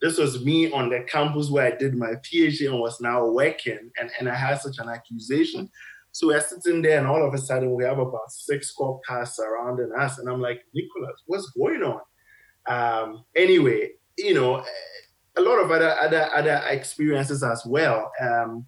This 0.03 0.19
was 0.19 0.45
me 0.45 0.71
on 0.73 0.91
the 0.91 1.01
campus 1.01 1.49
where 1.49 1.67
I 1.73 1.77
did 1.77 1.95
my 1.95 2.15
PhD 2.23 2.71
and 2.71 2.81
was 2.81 3.01
now 3.01 3.27
working, 3.27 3.91
and, 3.99 4.11
and 4.19 4.29
I 4.29 4.35
had 4.35 4.61
such 4.61 4.79
an 4.79 4.89
accusation. 4.89 5.71
So 6.13 6.29
we're 6.29 6.41
sitting 6.41 6.83
there, 6.83 6.99
and 6.99 7.07
all 7.07 7.27
of 7.27 7.33
a 7.33 7.39
sudden 7.39 7.75
we 7.75 7.85
have 7.85 7.99
about 7.99 8.31
six 8.31 8.73
cop 8.73 9.01
cars 9.05 9.37
surrounding 9.37 9.93
us, 9.99 10.19
and 10.19 10.29
I'm 10.29 10.41
like, 10.41 10.63
Nicholas, 10.75 11.23
what's 11.27 11.51
going 11.51 11.83
on? 11.83 12.01
Um, 12.67 13.25
anyway, 13.35 13.93
you 14.19 14.35
know, 14.35 14.65
a 15.37 15.41
lot 15.41 15.63
of 15.63 15.71
other 15.71 15.97
other 16.01 16.29
other 16.35 16.63
experiences 16.69 17.43
as 17.43 17.65
well. 17.65 18.11
Um, 18.21 18.67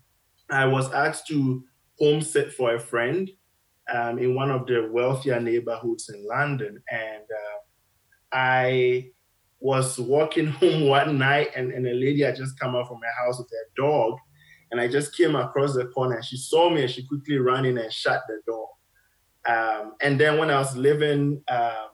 I 0.50 0.66
was 0.66 0.90
asked 0.92 1.26
to 1.28 1.64
home 1.98 2.20
sit 2.20 2.52
for 2.52 2.74
a 2.74 2.80
friend 2.80 3.30
um, 3.92 4.18
in 4.18 4.34
one 4.34 4.50
of 4.50 4.66
the 4.66 4.88
wealthier 4.90 5.40
neighborhoods 5.40 6.08
in 6.08 6.26
London. 6.26 6.82
And 6.90 7.22
uh, 7.22 7.58
I 8.32 9.10
was 9.60 9.98
walking 9.98 10.46
home 10.60 10.88
one 10.88 11.18
night, 11.18 11.50
and, 11.56 11.72
and 11.72 11.86
a 11.86 11.92
lady 11.92 12.22
had 12.22 12.36
just 12.36 12.58
come 12.58 12.76
out 12.76 12.88
from 12.88 13.00
her 13.00 13.24
house 13.24 13.38
with 13.38 13.50
her 13.50 13.82
dog. 13.82 14.18
And 14.70 14.80
I 14.80 14.88
just 14.88 15.16
came 15.16 15.34
across 15.34 15.74
the 15.74 15.86
corner, 15.86 16.16
and 16.16 16.24
she 16.24 16.36
saw 16.36 16.68
me, 16.68 16.82
and 16.82 16.90
she 16.90 17.06
quickly 17.06 17.38
ran 17.38 17.64
in 17.64 17.78
and 17.78 17.92
shut 17.92 18.22
the 18.28 18.40
door. 18.46 18.68
Um, 19.46 19.94
and 20.02 20.20
then 20.20 20.38
when 20.38 20.50
I 20.50 20.58
was 20.58 20.76
living 20.76 21.42
um, 21.48 21.88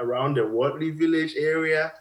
around 0.00 0.36
the 0.36 0.44
Wortley 0.44 0.90
Village 0.90 1.34
area, 1.36 1.92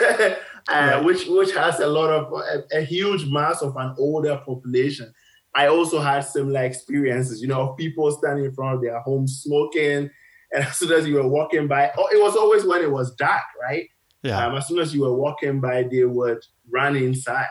uh, 0.68 1.02
which 1.02 1.26
which 1.26 1.54
has 1.54 1.80
a 1.80 1.86
lot 1.86 2.10
of 2.10 2.32
a, 2.32 2.78
a, 2.78 2.80
huge 2.80 3.26
mass 3.26 3.62
of 3.62 3.76
an 3.76 3.94
older 3.98 4.36
population. 4.44 5.12
I 5.56 5.68
also 5.68 6.00
had 6.00 6.20
similar 6.20 6.64
experiences, 6.64 7.40
you 7.40 7.48
know, 7.48 7.70
of 7.70 7.78
people 7.78 8.10
standing 8.12 8.44
in 8.44 8.52
front 8.52 8.76
of 8.76 8.82
their 8.82 9.00
homes 9.00 9.40
smoking, 9.42 10.10
and 10.52 10.64
as 10.64 10.76
soon 10.76 10.92
as 10.92 11.06
you 11.08 11.14
were 11.14 11.26
walking 11.26 11.66
by, 11.66 11.90
oh, 11.96 12.08
it 12.12 12.22
was 12.22 12.36
always 12.36 12.64
when 12.64 12.82
it 12.82 12.90
was 12.90 13.14
dark, 13.14 13.42
right? 13.62 13.88
Yeah. 14.22 14.46
Um, 14.46 14.56
as 14.56 14.68
soon 14.68 14.80
as 14.80 14.94
you 14.94 15.02
were 15.02 15.14
walking 15.14 15.60
by, 15.60 15.84
they 15.84 16.04
would 16.04 16.44
run 16.70 16.94
inside. 16.94 17.46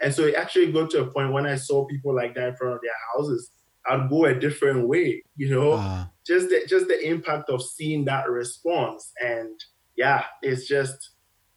And 0.00 0.12
so 0.12 0.24
it 0.24 0.34
actually 0.34 0.70
got 0.70 0.90
to 0.90 1.00
a 1.00 1.06
point 1.06 1.32
when 1.32 1.46
I 1.46 1.56
saw 1.56 1.86
people 1.86 2.14
like 2.14 2.34
that 2.34 2.48
in 2.48 2.56
front 2.56 2.74
of 2.74 2.80
their 2.82 2.92
houses, 3.14 3.50
I'd 3.88 4.10
go 4.10 4.26
a 4.26 4.34
different 4.34 4.86
way, 4.86 5.22
you 5.36 5.48
know, 5.48 5.72
uh. 5.72 6.04
just 6.26 6.50
the, 6.50 6.66
just 6.68 6.88
the 6.88 7.08
impact 7.08 7.48
of 7.48 7.62
seeing 7.62 8.04
that 8.04 8.28
response. 8.28 9.12
And 9.24 9.58
yeah, 9.96 10.24
it's 10.42 10.68
just, 10.68 11.10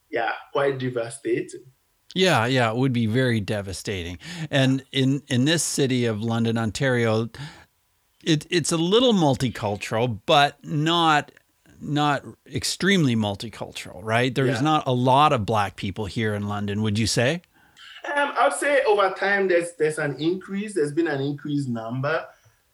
yeah, 0.09 0.31
quite 0.53 0.79
devastating. 0.79 1.65
Yeah, 2.15 2.45
yeah, 2.47 2.71
it 2.71 2.75
would 2.75 2.93
be 2.93 3.05
very 3.05 3.39
devastating. 3.39 4.17
And 4.49 4.83
in 4.91 5.21
in 5.27 5.45
this 5.45 5.63
city 5.63 6.05
of 6.05 6.21
London, 6.21 6.57
Ontario, 6.57 7.29
it, 8.23 8.47
it's 8.49 8.71
a 8.71 8.77
little 8.77 9.13
multicultural, 9.13 10.19
but 10.25 10.57
not 10.63 11.31
not 11.81 12.23
extremely 12.53 13.15
multicultural, 13.15 14.01
right? 14.03 14.33
There's 14.33 14.57
yeah. 14.57 14.61
not 14.61 14.87
a 14.87 14.91
lot 14.91 15.33
of 15.33 15.45
black 15.45 15.75
people 15.75 16.05
here 16.05 16.33
in 16.33 16.47
London, 16.47 16.81
would 16.81 16.99
you 16.99 17.07
say? 17.07 17.41
Um, 18.15 18.33
I'd 18.37 18.53
say 18.53 18.81
over 18.83 19.11
time 19.11 19.47
there's 19.47 19.73
there's 19.77 19.99
an 19.99 20.15
increase. 20.19 20.73
There's 20.73 20.93
been 20.93 21.07
an 21.07 21.21
increased 21.21 21.69
number. 21.69 22.25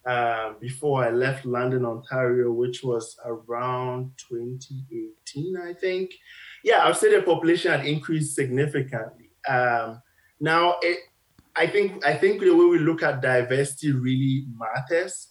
Uh, 0.05 0.53
before 0.59 1.03
I 1.03 1.09
left 1.09 1.45
London, 1.45 1.83
Ontario, 1.83 2.51
which 2.51 2.83
was 2.83 3.17
around 3.25 4.11
2018, 4.29 5.57
I 5.57 5.73
think. 5.73 6.13
Yeah, 6.63 6.85
I'd 6.85 6.95
say 6.95 7.15
the 7.15 7.23
population 7.23 7.71
had 7.71 7.87
increased 7.87 8.35
significantly. 8.35 9.24
Um, 9.47 10.01
now, 10.39 10.75
it, 10.81 10.99
I 11.55 11.67
think 11.67 12.05
I 12.05 12.13
think 12.13 12.41
the 12.41 12.55
way 12.55 12.65
we 12.65 12.79
look 12.79 13.01
at 13.03 13.21
diversity 13.21 13.91
really 13.91 14.45
matters, 14.57 15.29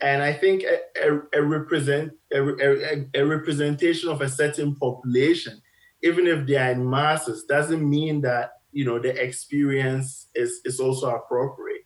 and 0.00 0.22
I 0.22 0.32
think 0.32 0.64
a, 0.64 0.78
a, 1.02 1.40
a 1.40 1.42
represent 1.42 2.12
a, 2.32 3.06
a, 3.14 3.24
representation 3.24 4.08
of 4.08 4.22
a 4.22 4.28
certain 4.28 4.74
population, 4.76 5.60
even 6.02 6.26
if 6.26 6.46
they 6.46 6.56
are 6.56 6.70
in 6.70 6.88
masses, 6.88 7.44
doesn't 7.44 7.88
mean 7.88 8.22
that 8.22 8.52
you 8.72 8.84
know 8.84 8.98
the 8.98 9.10
experience 9.22 10.28
is 10.34 10.60
is 10.64 10.80
also 10.80 11.10
appropriate. 11.10 11.84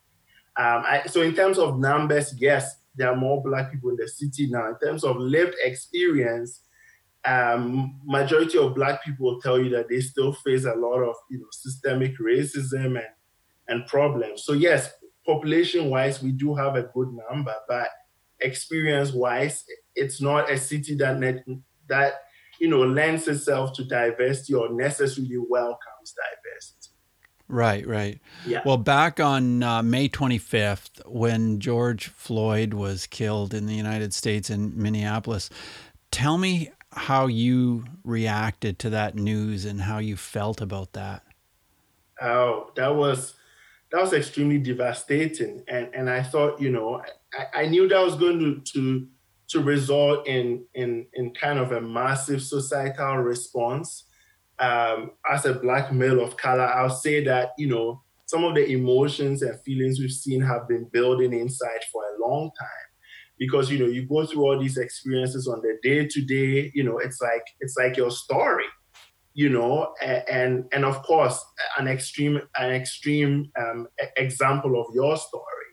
Um, 0.56 0.84
I, 0.86 1.02
so 1.06 1.22
in 1.22 1.34
terms 1.34 1.58
of 1.58 1.78
numbers, 1.78 2.34
yes, 2.38 2.76
there 2.94 3.10
are 3.10 3.16
more 3.16 3.42
black 3.42 3.72
people 3.72 3.90
in 3.90 3.96
the 3.96 4.06
city 4.06 4.48
now. 4.48 4.68
In 4.68 4.78
terms 4.78 5.02
of 5.02 5.16
lived 5.16 5.54
experience, 5.64 6.60
um, 7.24 8.00
majority 8.04 8.58
of 8.58 8.74
black 8.74 9.04
people 9.04 9.26
will 9.26 9.40
tell 9.40 9.58
you 9.58 9.70
that 9.70 9.88
they 9.88 10.00
still 10.00 10.32
face 10.32 10.64
a 10.64 10.74
lot 10.74 11.00
of 11.00 11.14
you 11.30 11.38
know 11.38 11.46
systemic 11.50 12.18
racism 12.18 12.98
and 12.98 13.12
and 13.68 13.86
problems. 13.86 14.44
So 14.44 14.52
yes, 14.52 14.90
population 15.24 15.88
wise, 15.88 16.22
we 16.22 16.32
do 16.32 16.54
have 16.54 16.74
a 16.76 16.82
good 16.82 17.08
number, 17.30 17.54
but 17.68 17.88
experience 18.40 19.12
wise, 19.12 19.64
it's 19.94 20.20
not 20.20 20.50
a 20.50 20.58
city 20.58 20.96
that 20.96 21.18
net, 21.18 21.44
that 21.88 22.14
you 22.58 22.68
know 22.68 22.82
lends 22.82 23.28
itself 23.28 23.72
to 23.74 23.84
diversity 23.84 24.54
or 24.54 24.72
necessarily 24.72 25.38
welcomes 25.38 26.14
diversity. 26.14 26.88
Right, 27.48 27.86
right. 27.86 28.18
Yeah. 28.46 28.62
Well, 28.64 28.78
back 28.78 29.20
on 29.20 29.62
uh, 29.62 29.82
May 29.82 30.08
25th, 30.08 31.06
when 31.06 31.60
George 31.60 32.08
Floyd 32.08 32.72
was 32.72 33.06
killed 33.06 33.52
in 33.52 33.66
the 33.66 33.74
United 33.74 34.14
States 34.14 34.48
in 34.48 34.72
Minneapolis, 34.80 35.50
tell 36.10 36.38
me 36.38 36.70
how 36.92 37.26
you 37.26 37.84
reacted 38.04 38.78
to 38.80 38.90
that 38.90 39.14
news 39.14 39.64
and 39.64 39.80
how 39.80 39.98
you 39.98 40.16
felt 40.16 40.60
about 40.60 40.92
that. 40.92 41.22
Oh, 42.20 42.70
that 42.76 42.94
was 42.94 43.34
that 43.90 44.00
was 44.00 44.12
extremely 44.12 44.58
devastating, 44.58 45.64
and 45.68 45.88
and 45.94 46.08
I 46.08 46.22
thought, 46.22 46.60
you 46.60 46.70
know, 46.70 47.02
I, 47.34 47.62
I 47.62 47.66
knew 47.66 47.88
that 47.88 48.00
was 48.00 48.14
going 48.16 48.38
to 48.38 48.60
to 48.72 49.08
to 49.48 49.60
result 49.60 50.26
in 50.26 50.64
in 50.74 51.06
in 51.14 51.32
kind 51.34 51.58
of 51.58 51.72
a 51.72 51.80
massive 51.80 52.42
societal 52.42 53.16
response. 53.16 54.04
Um, 54.58 55.12
as 55.28 55.44
a 55.44 55.54
black 55.54 55.92
male 55.92 56.22
of 56.22 56.36
color, 56.36 56.64
I'll 56.66 56.90
say 56.90 57.24
that 57.24 57.52
you 57.58 57.68
know 57.68 58.02
some 58.26 58.44
of 58.44 58.54
the 58.54 58.66
emotions 58.70 59.42
and 59.42 59.60
feelings 59.62 59.98
we've 59.98 60.12
seen 60.12 60.40
have 60.40 60.68
been 60.68 60.88
building 60.92 61.32
inside 61.32 61.84
for 61.90 62.02
a 62.02 62.26
long 62.26 62.50
time 62.58 62.91
because 63.42 63.72
you 63.72 63.78
know 63.80 63.90
you 63.96 64.06
go 64.06 64.24
through 64.24 64.44
all 64.44 64.56
these 64.56 64.76
experiences 64.76 65.48
on 65.48 65.60
the 65.62 65.76
day 65.82 66.06
to 66.06 66.20
day 66.22 66.70
you 66.76 66.84
know 66.84 66.98
it's 66.98 67.20
like 67.20 67.44
it's 67.58 67.76
like 67.76 67.96
your 67.96 68.12
story 68.24 68.70
you 69.34 69.48
know 69.48 69.92
and 70.30 70.64
and 70.72 70.84
of 70.84 71.02
course 71.02 71.44
an 71.76 71.88
extreme 71.88 72.40
an 72.56 72.70
extreme 72.70 73.50
um, 73.60 73.88
example 74.16 74.80
of 74.80 74.86
your 74.94 75.16
story 75.16 75.70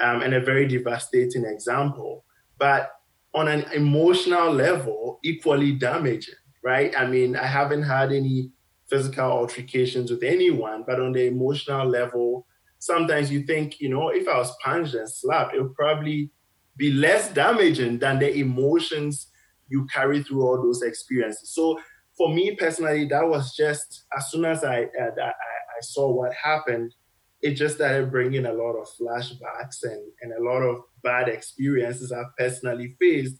um, 0.00 0.20
and 0.22 0.34
a 0.34 0.40
very 0.40 0.66
devastating 0.66 1.44
example 1.44 2.24
but 2.58 2.90
on 3.34 3.46
an 3.46 3.62
emotional 3.72 4.52
level 4.52 5.20
equally 5.22 5.72
damaging 5.72 6.42
right? 6.64 6.92
I 6.98 7.06
mean 7.06 7.36
i 7.36 7.46
haven't 7.46 7.84
had 7.84 8.10
any 8.10 8.50
physical 8.90 9.30
altercations 9.30 10.10
with 10.10 10.24
anyone 10.24 10.82
but 10.84 10.98
on 11.00 11.12
the 11.12 11.26
emotional 11.26 11.86
level 11.86 12.46
sometimes 12.80 13.30
you 13.30 13.42
think 13.42 13.80
you 13.80 13.88
know 13.88 14.08
if 14.08 14.26
i 14.28 14.36
was 14.36 14.52
punched 14.64 14.94
and 14.94 15.08
slapped 15.08 15.54
it 15.54 15.62
would 15.62 15.74
probably 15.74 16.30
be 16.76 16.92
less 16.92 17.32
damaging 17.32 17.98
than 17.98 18.18
the 18.18 18.34
emotions 18.36 19.28
you 19.68 19.86
carry 19.86 20.22
through 20.22 20.42
all 20.42 20.62
those 20.62 20.82
experiences. 20.82 21.50
So 21.50 21.78
for 22.16 22.32
me 22.32 22.56
personally, 22.56 23.06
that 23.08 23.26
was 23.26 23.54
just 23.54 24.04
as 24.16 24.30
soon 24.30 24.44
as 24.44 24.64
I, 24.64 24.82
I, 25.00 25.10
I 25.20 25.80
saw 25.82 26.10
what 26.10 26.32
happened, 26.34 26.94
it 27.42 27.52
just 27.52 27.76
started 27.76 28.10
bringing 28.10 28.46
a 28.46 28.52
lot 28.52 28.74
of 28.74 28.88
flashbacks 28.98 29.82
and, 29.82 30.02
and 30.22 30.32
a 30.32 30.42
lot 30.42 30.62
of 30.62 30.82
bad 31.02 31.28
experiences 31.28 32.12
I've 32.12 32.34
personally 32.38 32.96
faced. 32.98 33.36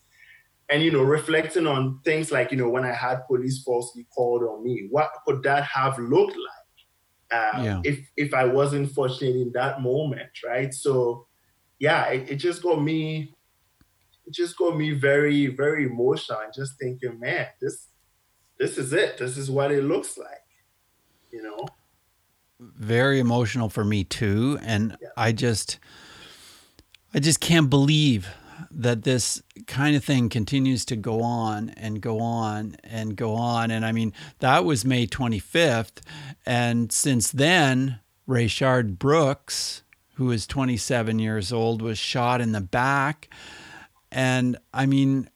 And, 0.68 0.82
you 0.82 0.90
know, 0.90 1.02
reflecting 1.02 1.66
on 1.66 2.00
things 2.04 2.32
like, 2.32 2.50
you 2.50 2.58
know, 2.58 2.68
when 2.68 2.84
I 2.84 2.92
had 2.92 3.26
police 3.28 3.62
falsely 3.62 4.04
called 4.14 4.42
on 4.42 4.64
me, 4.64 4.88
what 4.90 5.10
could 5.24 5.42
that 5.44 5.62
have 5.64 5.98
looked 5.98 6.36
like 6.36 7.56
uh, 7.56 7.62
yeah. 7.62 7.80
if, 7.84 8.00
if 8.16 8.34
I 8.34 8.44
wasn't 8.44 8.90
fortunate 8.92 9.36
in 9.36 9.52
that 9.52 9.80
moment, 9.80 10.30
right? 10.44 10.74
So, 10.74 11.26
yeah, 11.78 12.06
it, 12.06 12.30
it 12.30 12.36
just 12.36 12.62
got 12.62 12.82
me, 12.82 13.34
it 14.26 14.32
just 14.32 14.56
got 14.56 14.76
me 14.76 14.92
very, 14.92 15.46
very 15.48 15.86
emotional 15.86 16.40
and 16.40 16.52
just 16.52 16.78
thinking, 16.78 17.18
man, 17.20 17.46
this, 17.60 17.86
this 18.58 18.78
is 18.78 18.92
it. 18.92 19.18
This 19.18 19.36
is 19.36 19.50
what 19.50 19.70
it 19.70 19.84
looks 19.84 20.16
like, 20.16 20.46
you 21.30 21.42
know? 21.42 21.66
Very 22.58 23.20
emotional 23.20 23.68
for 23.68 23.84
me 23.84 24.04
too. 24.04 24.58
And 24.62 24.96
yeah. 25.00 25.08
I 25.16 25.32
just, 25.32 25.78
I 27.12 27.18
just 27.18 27.40
can't 27.40 27.68
believe 27.68 28.28
that 28.70 29.02
this 29.04 29.42
kind 29.66 29.96
of 29.96 30.04
thing 30.04 30.28
continues 30.28 30.84
to 30.86 30.96
go 30.96 31.22
on 31.22 31.70
and 31.70 32.00
go 32.00 32.20
on 32.20 32.76
and 32.84 33.16
go 33.16 33.34
on. 33.34 33.70
And 33.70 33.84
I 33.84 33.92
mean, 33.92 34.12
that 34.40 34.64
was 34.64 34.84
May 34.84 35.06
25th. 35.06 36.00
And 36.44 36.90
since 36.92 37.30
then, 37.30 38.00
Rayshard 38.28 38.98
Brooks, 38.98 39.82
who 40.16 40.30
is 40.30 40.46
27 40.46 41.18
years 41.18 41.52
old, 41.52 41.82
was 41.82 41.98
shot 41.98 42.40
in 42.40 42.52
the 42.52 42.60
back. 42.60 43.28
And 44.10 44.56
I 44.72 44.86
mean, 44.86 45.28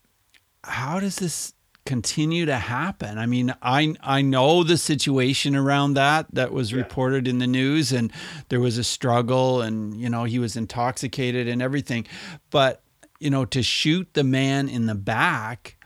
how 0.64 1.00
does 1.00 1.16
this 1.16 1.52
continue 1.84 2.46
to 2.46 2.56
happen? 2.56 3.18
I 3.18 3.26
mean, 3.26 3.54
I 3.62 3.94
I 4.00 4.22
know 4.22 4.62
the 4.64 4.78
situation 4.78 5.54
around 5.54 5.94
that 5.94 6.26
that 6.32 6.52
was 6.52 6.72
yeah. 6.72 6.78
reported 6.78 7.28
in 7.28 7.38
the 7.38 7.46
news 7.46 7.92
and 7.92 8.10
there 8.48 8.60
was 8.60 8.78
a 8.78 8.84
struggle 8.84 9.60
and 9.60 10.00
you 10.00 10.08
know, 10.08 10.24
he 10.24 10.38
was 10.38 10.56
intoxicated 10.56 11.46
and 11.46 11.60
everything. 11.60 12.06
But, 12.50 12.82
you 13.18 13.28
know, 13.28 13.44
to 13.46 13.62
shoot 13.62 14.14
the 14.14 14.24
man 14.24 14.68
in 14.68 14.86
the 14.86 14.94
back, 14.94 15.76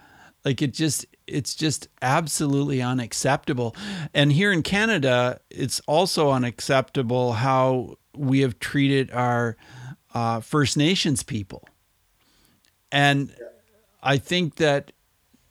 like 0.45 0.63
it 0.63 0.73
just 0.73 1.07
it's 1.27 1.55
just 1.55 1.89
absolutely 2.01 2.81
unacceptable. 2.81 3.75
And 4.13 4.31
here 4.33 4.53
in 4.53 4.63
Canada, 4.63 5.41
it's 5.51 5.81
also 5.87 6.31
unacceptable 6.31 7.33
how 7.33 7.97
we 8.17 8.41
have 8.41 8.59
treated 8.59 9.11
our 9.13 9.57
uh, 10.15 10.41
First 10.41 10.77
Nations 10.77 11.23
people. 11.23 11.69
And 12.93 13.35
I 14.03 14.19
think 14.19 14.57
that 14.57 14.93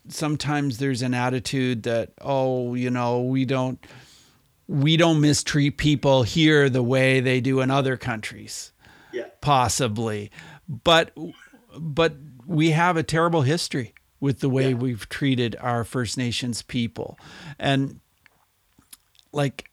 sometimes 0.08 0.78
there's 0.78 1.02
an 1.02 1.14
attitude 1.14 1.82
that, 1.84 2.12
oh, 2.20 2.74
you 2.74 2.90
know, 2.90 3.22
we 3.22 3.44
don't 3.44 3.84
we 4.66 4.96
don't 4.96 5.20
mistreat 5.20 5.76
people 5.76 6.22
here 6.22 6.70
the 6.70 6.82
way 6.82 7.20
they 7.20 7.40
do 7.40 7.60
in 7.60 7.70
other 7.70 7.96
countries. 7.96 8.72
Yeah. 9.12 9.26
Possibly. 9.40 10.30
But 10.68 11.12
but 11.78 12.14
we 12.46 12.70
have 12.70 12.96
a 12.96 13.02
terrible 13.02 13.42
history 13.42 13.94
with 14.20 14.40
the 14.40 14.48
way 14.48 14.70
yeah. 14.70 14.76
we've 14.76 15.08
treated 15.08 15.56
our 15.60 15.84
First 15.84 16.16
Nations 16.16 16.62
people. 16.62 17.18
And 17.58 18.00
like 19.32 19.70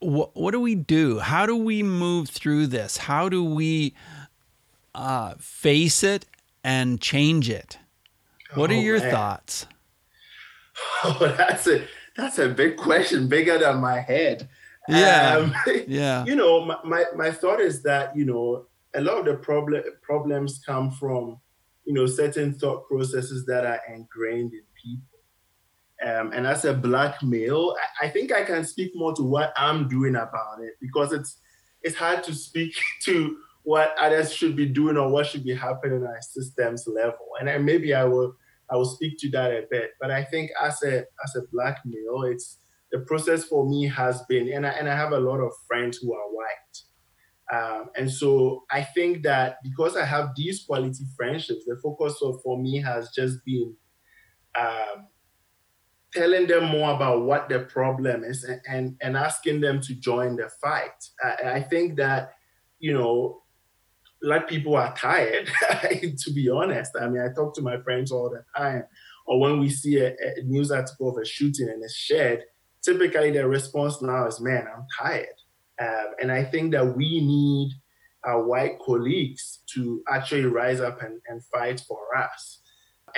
what, 0.00 0.36
what 0.36 0.52
do 0.52 0.60
we 0.60 0.74
do? 0.74 1.18
How 1.18 1.46
do 1.46 1.56
we 1.56 1.82
move 1.82 2.28
through 2.28 2.68
this? 2.68 2.96
How 2.96 3.28
do 3.28 3.44
we 3.44 3.94
uh, 4.94 5.34
face 5.38 6.02
it 6.02 6.26
and 6.62 7.00
change 7.00 7.48
it? 7.50 7.78
What 8.54 8.70
oh, 8.70 8.74
are 8.74 8.80
your 8.80 9.00
man. 9.00 9.10
thoughts? 9.10 9.66
Oh, 11.02 11.34
that's 11.36 11.66
a 11.66 11.84
that's 12.16 12.38
a 12.38 12.48
big 12.48 12.76
question, 12.76 13.28
bigger 13.28 13.58
than 13.58 13.78
my 13.78 13.98
head. 13.98 14.48
Yeah, 14.88 15.36
um, 15.36 15.54
yeah. 15.88 16.24
You 16.24 16.36
know, 16.36 16.64
my, 16.64 16.76
my, 16.84 17.04
my 17.16 17.30
thought 17.32 17.60
is 17.60 17.82
that 17.82 18.16
you 18.16 18.24
know 18.24 18.66
a 18.94 19.00
lot 19.00 19.18
of 19.18 19.24
the 19.24 19.34
problem 19.34 19.82
problems 20.02 20.60
come 20.64 20.92
from 20.92 21.40
you 21.84 21.94
know 21.94 22.06
certain 22.06 22.54
thought 22.54 22.86
processes 22.86 23.44
that 23.46 23.66
are 23.66 23.80
ingrained 23.92 24.52
in. 24.52 24.62
Um, 26.04 26.32
and 26.32 26.46
as 26.46 26.64
a 26.64 26.72
black 26.72 27.22
male, 27.22 27.74
I, 28.00 28.06
I 28.06 28.10
think 28.10 28.32
I 28.32 28.44
can 28.44 28.64
speak 28.64 28.92
more 28.94 29.14
to 29.14 29.22
what 29.22 29.52
I'm 29.56 29.88
doing 29.88 30.14
about 30.14 30.60
it 30.60 30.74
because 30.80 31.12
it's 31.12 31.38
it's 31.82 31.96
hard 31.96 32.22
to 32.24 32.34
speak 32.34 32.74
to 33.04 33.36
what 33.64 33.94
others 33.98 34.32
should 34.32 34.56
be 34.56 34.66
doing 34.66 34.96
or 34.96 35.10
what 35.10 35.26
should 35.26 35.44
be 35.44 35.54
happening 35.54 36.04
at 36.04 36.18
a 36.18 36.22
systems 36.22 36.86
level. 36.86 37.26
And 37.38 37.48
then 37.48 37.64
maybe 37.64 37.94
I 37.94 38.04
will 38.04 38.34
I 38.70 38.76
will 38.76 38.84
speak 38.84 39.18
to 39.20 39.30
that 39.30 39.50
a 39.50 39.66
bit. 39.70 39.92
But 40.00 40.10
I 40.10 40.24
think 40.24 40.50
as 40.62 40.82
a 40.82 40.98
as 41.24 41.36
a 41.36 41.42
black 41.52 41.80
male, 41.84 42.22
it's 42.24 42.58
the 42.92 43.00
process 43.00 43.44
for 43.44 43.68
me 43.68 43.86
has 43.88 44.22
been, 44.28 44.52
and 44.52 44.66
I, 44.66 44.70
and 44.70 44.88
I 44.88 44.96
have 44.96 45.12
a 45.12 45.20
lot 45.20 45.40
of 45.40 45.52
friends 45.66 45.98
who 45.98 46.14
are 46.14 46.28
white. 46.30 46.82
Um, 47.50 47.90
and 47.96 48.10
so 48.10 48.64
I 48.70 48.82
think 48.82 49.22
that 49.22 49.58
because 49.62 49.96
I 49.96 50.04
have 50.04 50.30
these 50.36 50.64
quality 50.64 51.04
friendships, 51.16 51.64
the 51.66 51.78
focus 51.82 52.18
of 52.22 52.40
for 52.42 52.60
me 52.60 52.80
has 52.80 53.10
just 53.10 53.44
been 53.44 53.74
um, 54.58 55.06
telling 56.12 56.46
them 56.46 56.64
more 56.64 56.94
about 56.94 57.22
what 57.22 57.48
the 57.48 57.60
problem 57.60 58.24
is 58.24 58.44
and, 58.44 58.60
and, 58.68 58.96
and 59.02 59.16
asking 59.16 59.60
them 59.60 59.80
to 59.82 59.94
join 59.94 60.36
the 60.36 60.48
fight. 60.60 61.04
I, 61.22 61.50
I 61.50 61.62
think 61.62 61.96
that, 61.96 62.34
you 62.78 62.94
know, 62.94 63.42
black 64.22 64.48
people 64.48 64.76
are 64.76 64.94
tired, 64.96 65.50
to 65.90 66.32
be 66.32 66.48
honest. 66.48 66.92
I 67.00 67.08
mean, 67.08 67.22
I 67.22 67.32
talk 67.32 67.54
to 67.56 67.62
my 67.62 67.80
friends 67.82 68.10
all 68.10 68.30
the 68.30 68.44
time. 68.56 68.84
Or 69.26 69.40
when 69.40 69.60
we 69.60 69.68
see 69.68 69.98
a, 69.98 70.12
a 70.12 70.42
news 70.44 70.70
article 70.70 71.10
of 71.10 71.22
a 71.22 71.26
shooting 71.26 71.68
and 71.68 71.82
it's 71.82 71.94
shared, 71.94 72.44
typically 72.82 73.30
the 73.30 73.46
response 73.46 74.00
now 74.00 74.26
is, 74.26 74.40
man, 74.40 74.66
I'm 74.74 74.86
tired. 74.98 75.26
Um, 75.80 76.14
and 76.20 76.32
I 76.32 76.44
think 76.44 76.72
that 76.72 76.96
we 76.96 77.20
need 77.20 77.72
our 78.24 78.42
white 78.44 78.78
colleagues 78.84 79.60
to 79.74 80.02
actually 80.10 80.44
rise 80.44 80.80
up 80.80 81.02
and, 81.02 81.20
and 81.28 81.44
fight 81.44 81.80
for 81.86 82.16
us. 82.16 82.60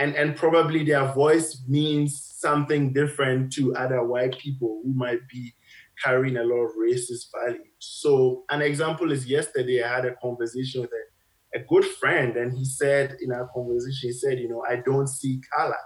And, 0.00 0.16
and 0.16 0.34
probably 0.34 0.82
their 0.82 1.12
voice 1.12 1.62
means 1.68 2.20
something 2.38 2.92
different 2.92 3.52
to 3.52 3.74
other 3.76 4.02
white 4.02 4.36
people 4.38 4.80
who 4.82 4.92
might 4.94 5.20
be 5.28 5.54
carrying 6.02 6.38
a 6.38 6.42
lot 6.42 6.64
of 6.64 6.70
racist 6.80 7.26
values. 7.32 7.66
So, 7.78 8.44
an 8.50 8.62
example 8.62 9.12
is 9.12 9.26
yesterday 9.26 9.82
I 9.82 9.94
had 9.94 10.06
a 10.06 10.16
conversation 10.16 10.80
with 10.80 10.90
a, 10.90 11.60
a 11.60 11.62
good 11.68 11.84
friend, 11.84 12.36
and 12.36 12.56
he 12.56 12.64
said 12.64 13.16
in 13.20 13.30
our 13.30 13.48
conversation, 13.54 14.08
he 14.08 14.12
said, 14.12 14.38
You 14.38 14.48
know, 14.48 14.64
I 14.68 14.76
don't 14.76 15.06
see 15.06 15.40
color 15.56 15.76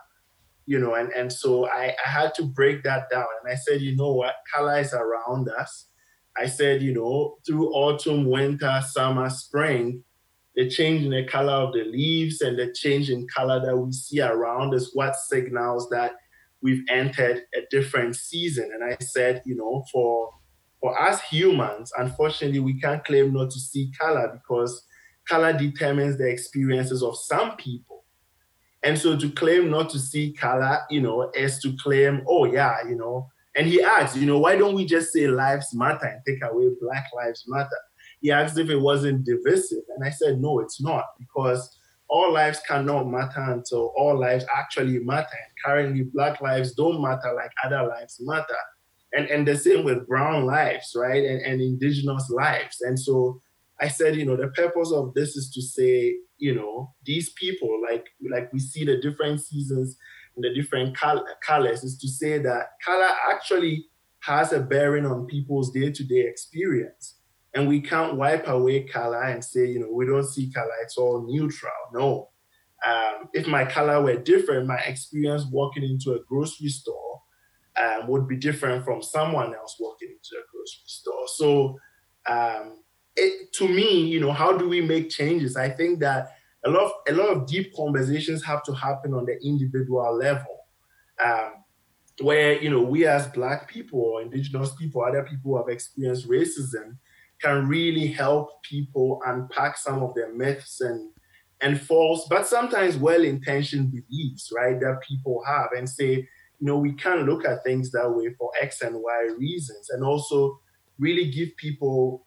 you 0.66 0.78
know, 0.78 0.94
and, 0.94 1.11
and 1.12 1.33
so 1.33 1.68
I, 1.68 1.94
I 2.04 2.09
had 2.09 2.35
to 2.35 2.44
break 2.44 2.83
that 2.85 3.11
down. 3.11 3.26
And 3.42 3.52
I 3.52 3.56
said, 3.56 3.80
you 3.80 3.97
know 3.97 4.12
what, 4.12 4.37
color 4.54 4.78
is 4.78 4.94
around 4.94 5.49
us. 5.49 5.88
I 6.37 6.47
said, 6.47 6.83
you 6.83 6.94
know, 6.94 7.37
through 7.47 7.71
autumn, 7.71 8.28
winter, 8.28 8.83
summer, 8.88 9.28
spring, 9.30 10.02
the 10.56 10.68
change 10.68 11.04
in 11.04 11.11
the 11.11 11.25
color 11.25 11.52
of 11.52 11.73
the 11.73 11.84
leaves 11.84 12.40
and 12.40 12.58
the 12.58 12.73
change 12.73 13.11
in 13.11 13.26
color 13.28 13.61
that 13.64 13.76
we 13.76 13.92
see 13.92 14.20
around 14.20 14.75
us, 14.75 14.90
what 14.94 15.16
signals 15.16 15.88
that 15.90 16.12
we've 16.62 16.84
entered 16.88 17.42
a 17.54 17.61
different 17.70 18.16
season. 18.16 18.70
And 18.73 18.84
I 18.84 18.96
said, 19.00 19.42
you 19.44 19.56
know, 19.56 19.84
for 19.92 20.30
for 20.80 21.00
us 21.00 21.23
humans, 21.23 21.92
unfortunately, 21.96 22.61
we 22.61 22.78
can't 22.78 23.04
claim 23.04 23.32
not 23.32 23.50
to 23.50 23.58
see 23.58 23.90
color 23.99 24.30
because 24.32 24.84
color 25.26 25.52
determines 25.52 26.18
the 26.18 26.28
experiences 26.28 27.02
of 27.02 27.16
some 27.16 27.56
people 27.56 27.94
and 28.84 28.99
so 28.99 29.16
to 29.16 29.30
claim 29.30 29.70
not 29.70 29.88
to 29.90 29.99
see 29.99 30.34
color, 30.34 30.80
you 30.90 31.00
know, 31.00 31.30
is 31.34 31.58
to 31.61 31.75
claim, 31.82 32.23
oh 32.28 32.44
yeah, 32.44 32.76
you 32.87 32.94
know. 32.94 33.30
And 33.56 33.66
he 33.66 33.82
asked, 33.82 34.16
you 34.16 34.26
know, 34.26 34.38
why 34.38 34.56
don't 34.56 34.75
we 34.75 34.84
just 34.84 35.12
say 35.12 35.26
lives 35.26 35.75
matter 35.75 36.04
and 36.04 36.20
take 36.26 36.44
away 36.44 36.69
Black 36.80 37.06
Lives 37.17 37.45
Matter? 37.47 37.71
He 38.25 38.32
asked 38.32 38.58
if 38.58 38.71
it 38.71 38.80
wasn't 38.80 39.26
divisive. 39.26 39.84
And 39.95 40.02
I 40.02 40.08
said, 40.08 40.41
no, 40.41 40.60
it's 40.60 40.80
not, 40.80 41.04
because 41.19 41.60
all 42.08 42.32
lives 42.32 42.60
cannot 42.67 43.06
matter 43.06 43.45
until 43.52 43.93
all 43.99 44.19
lives 44.19 44.47
actually 44.56 44.99
matter. 45.00 45.39
And 45.45 45.52
currently, 45.63 46.04
Black 46.15 46.41
lives 46.41 46.73
don't 46.73 47.02
matter 47.02 47.34
like 47.34 47.52
other 47.65 47.87
lives 47.87 48.17
matter. 48.21 48.63
And, 49.13 49.28
and 49.28 49.47
the 49.47 49.56
same 49.56 49.84
with 49.84 50.08
brown 50.08 50.47
lives, 50.47 50.97
right? 50.97 51.23
And, 51.23 51.41
and 51.43 51.60
indigenous 51.60 52.30
lives. 52.30 52.80
And 52.80 52.99
so 52.99 53.43
I 53.78 53.89
said, 53.89 54.17
you 54.17 54.25
know, 54.25 54.37
the 54.37 54.49
purpose 54.49 54.91
of 54.91 55.13
this 55.13 55.37
is 55.37 55.50
to 55.50 55.60
say, 55.60 56.17
you 56.39 56.54
know, 56.54 56.95
these 57.04 57.28
people, 57.43 57.73
like 57.91 58.06
like 58.34 58.50
we 58.54 58.58
see 58.58 58.84
the 58.87 58.97
different 59.02 59.43
seasons 59.43 59.99
and 60.34 60.45
the 60.45 60.54
different 60.54 60.97
col- 60.97 61.26
colors, 61.47 61.84
is 61.84 61.99
to 61.99 62.08
say 62.08 62.39
that 62.39 62.65
color 62.82 63.13
actually 63.30 63.87
has 64.21 64.52
a 64.54 64.60
bearing 64.60 65.04
on 65.04 65.26
people's 65.26 65.71
day-to-day 65.73 66.25
experience. 66.32 67.17
And 67.54 67.69
we 67.69 67.80
can't 67.80 68.17
wipe 68.17 68.49
away 68.49 68.82
color 68.84 69.23
and 69.23 69.43
say, 69.45 69.67
you 69.67 69.80
know, 69.80 69.90
we 69.93 70.06
don't 70.06 70.26
see 70.26 70.50
color, 70.50 70.73
it's 70.82 70.97
all 70.97 71.25
neutral. 71.26 71.73
No. 71.93 72.30
Um, 72.86 73.28
if 73.32 73.47
my 73.47 73.64
color 73.64 74.02
were 74.02 74.17
different, 74.17 74.67
my 74.67 74.78
experience 74.78 75.45
walking 75.50 75.84
into 75.84 76.14
a 76.14 76.23
grocery 76.28 76.69
store 76.69 77.23
um, 77.82 78.08
would 78.08 78.28
be 78.28 78.36
different 78.36 78.84
from 78.84 79.02
someone 79.02 79.54
else 79.54 79.76
walking 79.80 80.08
into 80.08 80.36
a 80.36 80.45
grocery 80.52 80.84
store. 80.86 81.26
So 81.28 81.78
um, 82.28 82.82
it, 83.17 83.52
to 83.54 83.69
me, 83.69 84.06
you 84.06 84.21
know, 84.21 84.32
how 84.32 84.56
do 84.56 84.69
we 84.69 84.80
make 84.80 85.10
changes? 85.10 85.56
I 85.56 85.71
think 85.71 86.00
that 86.00 86.32
a 86.64 86.71
lot 86.71 86.84
of 86.84 86.93
a 87.08 87.12
lot 87.12 87.28
of 87.28 87.47
deep 87.47 87.75
conversations 87.75 88.43
have 88.45 88.62
to 88.64 88.73
happen 88.73 89.12
on 89.14 89.26
the 89.26 89.38
individual 89.45 90.17
level, 90.17 90.64
um, 91.25 91.52
where 92.21 92.60
you 92.60 92.71
know 92.71 92.82
we 92.82 93.06
as 93.06 93.26
Black 93.28 93.69
people 93.69 94.00
or 94.00 94.23
Indigenous 94.23 94.75
people, 94.75 95.02
other 95.02 95.23
people 95.23 95.52
who 95.52 95.56
have 95.58 95.69
experienced 95.69 96.28
racism, 96.28 96.97
can 97.45 97.69
really 97.69 98.07
help 98.07 98.63
people 98.63 99.21
unpack 99.26 99.76
some 99.76 100.02
of 100.02 100.15
their 100.15 100.33
myths 100.35 100.80
and 100.80 101.11
and 101.61 101.80
false, 101.80 102.26
but 102.28 102.47
sometimes 102.47 102.97
well-intentioned 102.97 103.91
beliefs, 103.91 104.52
right, 104.54 104.78
that 104.80 104.99
people 105.09 105.43
have, 105.47 105.69
and 105.75 105.89
say, 105.89 106.11
you 106.59 106.67
know, 106.67 106.76
we 106.76 106.93
can't 106.93 107.26
look 107.26 107.47
at 107.47 107.63
things 107.65 107.91
that 107.93 108.11
way 108.11 108.35
for 108.37 108.50
X 108.61 108.83
and 108.83 108.97
Y 108.97 109.28
reasons, 109.39 109.91
and 109.91 110.04
also 110.04 110.61
really 110.99 111.30
give 111.30 111.57
people 111.57 112.26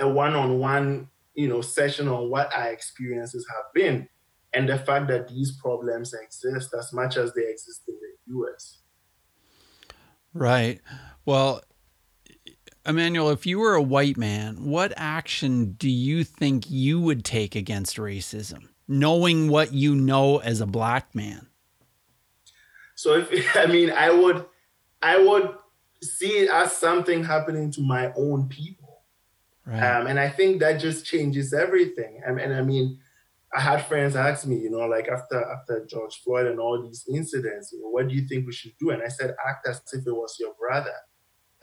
a 0.00 0.08
one-on-one 0.08 1.08
you 1.34 1.48
know 1.48 1.60
session 1.60 2.08
on 2.08 2.30
what 2.30 2.52
our 2.54 2.70
experiences 2.70 3.46
have 3.48 3.64
been 3.74 4.08
and 4.54 4.68
the 4.68 4.78
fact 4.78 5.08
that 5.08 5.28
these 5.28 5.52
problems 5.52 6.14
exist 6.14 6.72
as 6.78 6.92
much 6.92 7.16
as 7.16 7.32
they 7.34 7.42
exist 7.42 7.82
in 7.88 7.94
the 7.94 8.38
US. 8.38 8.78
Right. 10.32 10.80
Well, 11.24 11.62
Emmanuel, 12.86 13.30
if 13.30 13.46
you 13.46 13.58
were 13.58 13.74
a 13.74 13.82
white 13.82 14.16
man, 14.16 14.64
what 14.64 14.92
action 14.96 15.72
do 15.72 15.88
you 15.88 16.24
think 16.24 16.70
you 16.70 17.00
would 17.00 17.24
take 17.24 17.54
against 17.54 17.96
racism, 17.96 18.68
knowing 18.86 19.48
what 19.48 19.72
you 19.72 19.94
know 19.94 20.38
as 20.38 20.60
a 20.60 20.66
black 20.66 21.14
man? 21.14 21.46
So 22.94 23.14
if 23.14 23.56
I 23.56 23.66
mean 23.66 23.90
I 23.90 24.10
would 24.10 24.44
I 25.02 25.18
would 25.18 25.54
see 26.02 26.38
it 26.38 26.50
as 26.50 26.72
something 26.72 27.24
happening 27.24 27.70
to 27.72 27.82
my 27.82 28.12
own 28.16 28.48
people 28.48 28.84
Right. 29.66 29.82
Um, 29.82 30.06
and 30.06 30.20
I 30.20 30.28
think 30.28 30.60
that 30.60 30.78
just 30.78 31.06
changes 31.06 31.54
everything. 31.54 32.20
And, 32.24 32.38
and 32.38 32.54
I 32.54 32.60
mean, 32.60 32.98
I 33.56 33.60
had 33.60 33.86
friends 33.86 34.16
ask 34.16 34.46
me, 34.46 34.56
you 34.56 34.70
know, 34.70 34.86
like 34.86 35.08
after 35.08 35.42
after 35.42 35.86
George 35.86 36.20
Floyd 36.22 36.46
and 36.46 36.58
all 36.58 36.82
these 36.82 37.04
incidents, 37.08 37.72
you 37.72 37.80
know, 37.80 37.88
what 37.88 38.08
do 38.08 38.14
you 38.14 38.26
think 38.26 38.46
we 38.46 38.52
should 38.52 38.72
do? 38.78 38.90
And 38.90 39.02
I 39.02 39.08
said, 39.08 39.34
act 39.46 39.66
as 39.66 39.80
if 39.92 40.06
it 40.06 40.12
was 40.12 40.36
your 40.38 40.54
brother. 40.58 40.94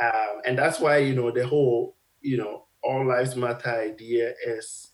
Um, 0.02 0.42
and 0.46 0.58
that's 0.58 0.80
why, 0.80 0.98
you 0.98 1.14
know, 1.14 1.32
the 1.32 1.46
whole, 1.46 1.96
you 2.22 2.38
know, 2.38 2.66
all 2.84 3.06
lives 3.06 3.36
matter 3.36 3.70
idea 3.70 4.34
is 4.46 4.92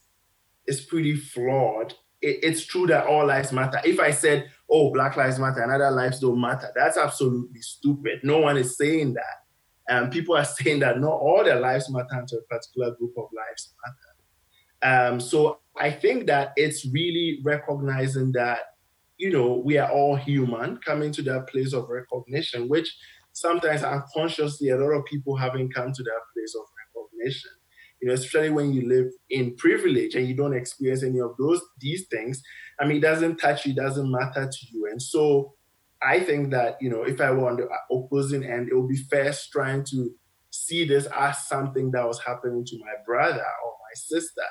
is 0.67 0.81
pretty 0.81 1.15
flawed. 1.15 1.93
It, 2.21 2.39
it's 2.43 2.65
true 2.65 2.87
that 2.87 3.07
all 3.07 3.25
lives 3.25 3.51
matter. 3.51 3.79
If 3.85 3.99
I 3.99 4.11
said, 4.11 4.49
oh, 4.69 4.91
Black 4.91 5.15
Lives 5.15 5.39
Matter 5.39 5.61
and 5.61 5.71
other 5.71 5.91
lives 5.91 6.19
don't 6.19 6.41
matter, 6.41 6.69
that's 6.75 6.97
absolutely 6.97 7.61
stupid. 7.61 8.19
No 8.23 8.39
one 8.39 8.57
is 8.57 8.77
saying 8.77 9.13
that. 9.13 9.45
And 9.87 10.11
people 10.11 10.35
are 10.35 10.45
saying 10.59 10.79
that 10.79 10.99
not 10.99 11.13
all 11.13 11.43
their 11.43 11.59
lives 11.59 11.89
matter 11.89 12.25
to 12.27 12.37
a 12.37 12.41
particular 12.43 12.91
group 12.95 13.13
of 13.17 13.29
lives 13.33 13.73
matter. 13.85 14.07
Um, 14.83 15.19
so 15.19 15.59
I 15.79 15.91
think 15.91 16.27
that 16.27 16.53
it's 16.55 16.85
really 16.85 17.39
recognizing 17.43 18.31
that, 18.33 18.59
you 19.17 19.31
know, 19.31 19.61
we 19.63 19.77
are 19.77 19.89
all 19.89 20.15
human, 20.15 20.77
coming 20.77 21.11
to 21.13 21.21
that 21.23 21.47
place 21.47 21.73
of 21.73 21.89
recognition, 21.89 22.67
which 22.67 22.95
sometimes 23.37 23.83
unconsciously 23.83 24.69
a 24.69 24.77
lot 24.77 24.91
of 24.91 25.05
people 25.05 25.35
haven't 25.35 25.73
come 25.73 25.93
to 25.93 26.03
that 26.03 26.21
place 26.33 26.55
of 26.55 26.65
recognition. 26.95 27.51
You 28.01 28.07
know, 28.07 28.13
especially 28.15 28.49
when 28.49 28.73
you 28.73 28.87
live 28.87 29.11
in 29.29 29.55
privilege 29.55 30.15
and 30.15 30.27
you 30.27 30.35
don't 30.35 30.55
experience 30.55 31.03
any 31.03 31.19
of 31.19 31.35
those 31.39 31.61
these 31.79 32.07
things. 32.07 32.41
I 32.79 32.85
mean, 32.85 32.97
it 32.97 33.01
doesn't 33.01 33.37
touch 33.37 33.65
you, 33.65 33.73
it 33.73 33.77
doesn't 33.77 34.11
matter 34.11 34.47
to 34.47 34.67
you. 34.71 34.87
And 34.91 35.01
so 35.01 35.53
I 36.01 36.19
think 36.19 36.51
that, 36.51 36.77
you 36.79 36.89
know, 36.89 37.03
if 37.03 37.21
I 37.21 37.31
were 37.31 37.49
on 37.49 37.57
the 37.57 37.67
opposing 37.91 38.43
end, 38.43 38.69
it 38.69 38.75
would 38.75 38.89
be 38.89 39.01
first 39.09 39.51
trying 39.51 39.83
to 39.85 40.11
see 40.49 40.85
this 40.85 41.07
as 41.07 41.47
something 41.47 41.91
that 41.91 42.07
was 42.07 42.19
happening 42.23 42.65
to 42.65 42.79
my 42.79 42.93
brother 43.05 43.45
or 43.65 43.71
my 43.71 43.93
sister. 43.95 44.43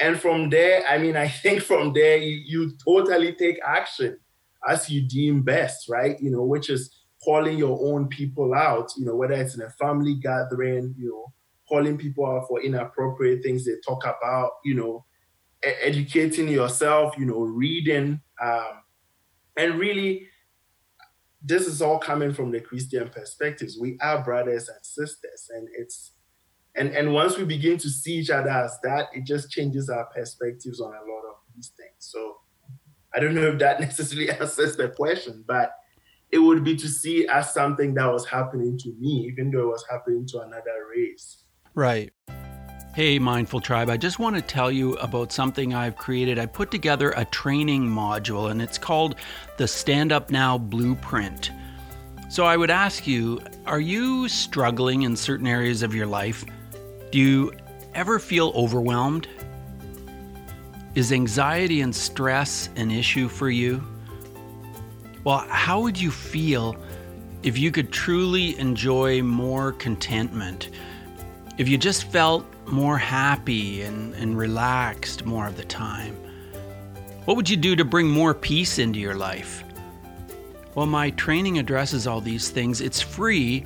And 0.00 0.20
from 0.20 0.50
there, 0.50 0.84
I 0.88 0.98
mean, 0.98 1.16
I 1.16 1.28
think 1.28 1.62
from 1.62 1.92
there, 1.92 2.16
you, 2.16 2.40
you 2.46 2.72
totally 2.84 3.32
take 3.32 3.58
action 3.64 4.18
as 4.68 4.88
you 4.88 5.02
deem 5.08 5.42
best, 5.42 5.88
right? 5.88 6.20
You 6.20 6.30
know, 6.30 6.42
which 6.42 6.70
is 6.70 6.94
calling 7.24 7.58
your 7.58 7.78
own 7.82 8.08
people 8.08 8.54
out, 8.54 8.92
you 8.96 9.04
know, 9.04 9.16
whether 9.16 9.34
it's 9.34 9.54
in 9.54 9.62
a 9.62 9.70
family 9.70 10.14
gathering, 10.14 10.94
you 10.98 11.08
know, 11.08 11.32
calling 11.68 11.98
people 11.98 12.26
out 12.26 12.46
for 12.48 12.62
inappropriate 12.62 13.42
things 13.42 13.64
they 13.64 13.72
talk 13.86 14.02
about, 14.04 14.52
you 14.64 14.74
know, 14.74 15.04
educating 15.62 16.48
yourself, 16.48 17.14
you 17.18 17.26
know, 17.26 17.40
reading, 17.40 18.20
um, 18.40 18.82
and 19.58 19.74
really, 19.74 20.28
this 21.42 21.66
is 21.66 21.82
all 21.82 21.98
coming 21.98 22.32
from 22.32 22.52
the 22.52 22.60
Christian 22.60 23.08
perspectives. 23.08 23.76
We 23.78 23.98
are 24.00 24.22
brothers 24.22 24.68
and 24.68 24.78
sisters, 24.82 25.50
and 25.54 25.68
it's 25.76 26.12
and 26.76 26.90
and 26.90 27.12
once 27.12 27.36
we 27.36 27.44
begin 27.44 27.76
to 27.78 27.90
see 27.90 28.14
each 28.18 28.30
other 28.30 28.50
as 28.50 28.78
that, 28.84 29.06
it 29.12 29.26
just 29.26 29.50
changes 29.50 29.90
our 29.90 30.06
perspectives 30.06 30.80
on 30.80 30.92
a 30.92 31.10
lot 31.10 31.22
of 31.28 31.36
these 31.54 31.72
things. 31.76 31.96
So 31.98 32.36
I 33.14 33.18
don't 33.18 33.34
know 33.34 33.48
if 33.48 33.58
that 33.58 33.80
necessarily 33.80 34.30
answers 34.30 34.76
the 34.76 34.90
question, 34.90 35.44
but 35.46 35.72
it 36.30 36.38
would 36.38 36.62
be 36.64 36.76
to 36.76 36.88
see 36.88 37.26
as 37.26 37.52
something 37.52 37.94
that 37.94 38.06
was 38.06 38.26
happening 38.26 38.78
to 38.78 38.92
me, 38.98 39.28
even 39.30 39.50
though 39.50 39.62
it 39.62 39.66
was 39.66 39.84
happening 39.90 40.26
to 40.26 40.40
another 40.40 40.86
race. 40.94 41.44
Right. 41.74 42.12
Hey, 42.94 43.18
Mindful 43.18 43.60
Tribe, 43.60 43.88
I 43.90 43.96
just 43.96 44.18
want 44.18 44.34
to 44.36 44.42
tell 44.42 44.72
you 44.72 44.94
about 44.94 45.30
something 45.30 45.72
I've 45.72 45.96
created. 45.96 46.38
I 46.38 46.46
put 46.46 46.70
together 46.70 47.12
a 47.16 47.24
training 47.26 47.86
module, 47.86 48.50
and 48.50 48.60
it's 48.60 48.76
called 48.76 49.14
the 49.56 49.68
Stand 49.68 50.10
Up 50.10 50.30
Now 50.30 50.58
Blueprint. 50.58 51.52
So 52.28 52.44
I 52.44 52.56
would 52.56 52.70
ask 52.70 53.06
you 53.06 53.40
are 53.66 53.80
you 53.80 54.28
struggling 54.28 55.02
in 55.02 55.16
certain 55.16 55.46
areas 55.46 55.82
of 55.82 55.94
your 55.94 56.06
life? 56.06 56.44
Do 57.10 57.18
you 57.18 57.52
ever 57.94 58.18
feel 58.18 58.52
overwhelmed? 58.54 59.28
Is 60.94 61.12
anxiety 61.12 61.80
and 61.82 61.94
stress 61.94 62.68
an 62.76 62.90
issue 62.90 63.28
for 63.28 63.48
you? 63.48 63.82
Well, 65.24 65.38
how 65.48 65.80
would 65.80 66.00
you 66.00 66.10
feel 66.10 66.76
if 67.42 67.58
you 67.58 67.70
could 67.70 67.92
truly 67.92 68.58
enjoy 68.58 69.22
more 69.22 69.72
contentment? 69.72 70.70
If 71.58 71.68
you 71.68 71.76
just 71.76 72.04
felt 72.04 72.46
more 72.66 72.98
happy 72.98 73.82
and, 73.82 74.14
and 74.14 74.38
relaxed 74.38 75.24
more 75.24 75.46
of 75.46 75.56
the 75.56 75.64
time? 75.64 76.16
What 77.24 77.36
would 77.36 77.50
you 77.50 77.56
do 77.56 77.76
to 77.76 77.84
bring 77.84 78.08
more 78.08 78.32
peace 78.32 78.78
into 78.78 78.98
your 78.98 79.14
life? 79.14 79.64
Well, 80.74 80.86
my 80.86 81.10
training 81.10 81.58
addresses 81.58 82.06
all 82.06 82.20
these 82.20 82.50
things. 82.50 82.80
It's 82.80 83.00
free 83.00 83.64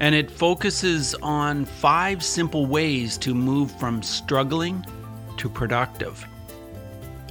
and 0.00 0.14
it 0.14 0.30
focuses 0.30 1.14
on 1.22 1.64
five 1.64 2.22
simple 2.22 2.66
ways 2.66 3.16
to 3.18 3.34
move 3.34 3.70
from 3.78 4.02
struggling 4.02 4.84
to 5.38 5.48
productive. 5.48 6.26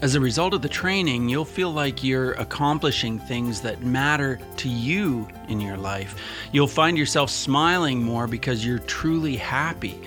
As 0.02 0.14
a 0.14 0.20
result 0.20 0.54
of 0.54 0.62
the 0.62 0.70
training, 0.70 1.30
you'll 1.30 1.46
feel 1.46 1.72
like 1.72 2.04
you're 2.04 2.34
accomplishing 2.34 3.18
things 3.18 3.62
that 3.62 3.82
matter 3.82 4.40
to 4.58 4.68
you 4.68 5.28
in 5.48 5.62
your 5.62 5.78
life. 5.78 6.22
You'll 6.52 6.68
find 6.68 6.98
yourself 6.98 7.30
smiling 7.30 8.04
more 8.04 8.28
because 8.28 8.66
you're 8.66 8.80
truly 8.80 9.38
happy. 9.38 10.00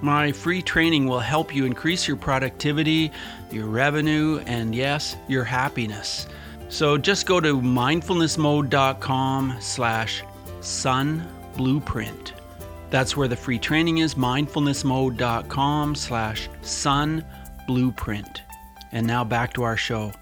My 0.00 0.32
free 0.32 0.62
training 0.62 1.06
will 1.06 1.20
help 1.20 1.54
you 1.54 1.66
increase 1.66 2.08
your 2.08 2.16
productivity, 2.16 3.12
your 3.50 3.66
revenue, 3.66 4.40
and 4.46 4.74
yes, 4.74 5.14
your 5.28 5.44
happiness. 5.44 6.26
So 6.70 6.96
just 6.96 7.26
go 7.26 7.38
to 7.38 7.60
mindfulnessmode.com 7.60 9.56
slash 9.60 10.22
sun 10.60 11.28
blueprint. 11.56 12.32
That's 12.90 13.14
where 13.14 13.28
the 13.28 13.36
free 13.36 13.58
training 13.58 13.98
is, 13.98 14.14
mindfulnessmode.com 14.14 15.94
slash 15.96 16.48
sun 16.62 17.24
blueprint. 17.66 18.42
And 18.92 19.06
now 19.06 19.24
back 19.24 19.52
to 19.54 19.62
our 19.62 19.76
show. 19.76 20.12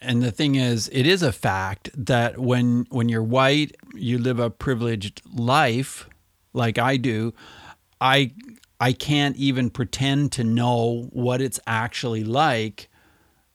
And 0.00 0.22
the 0.22 0.30
thing 0.30 0.54
is, 0.54 0.88
it 0.92 1.06
is 1.06 1.22
a 1.22 1.32
fact 1.32 1.90
that 1.94 2.38
when 2.38 2.86
when 2.90 3.08
you're 3.08 3.22
white, 3.22 3.76
you 3.94 4.18
live 4.18 4.38
a 4.38 4.50
privileged 4.50 5.22
life, 5.34 6.08
like 6.52 6.78
I 6.78 6.96
do. 6.96 7.34
I 8.00 8.32
I 8.78 8.92
can't 8.92 9.36
even 9.36 9.70
pretend 9.70 10.32
to 10.32 10.44
know 10.44 11.08
what 11.12 11.40
it's 11.40 11.58
actually 11.66 12.24
like 12.24 12.88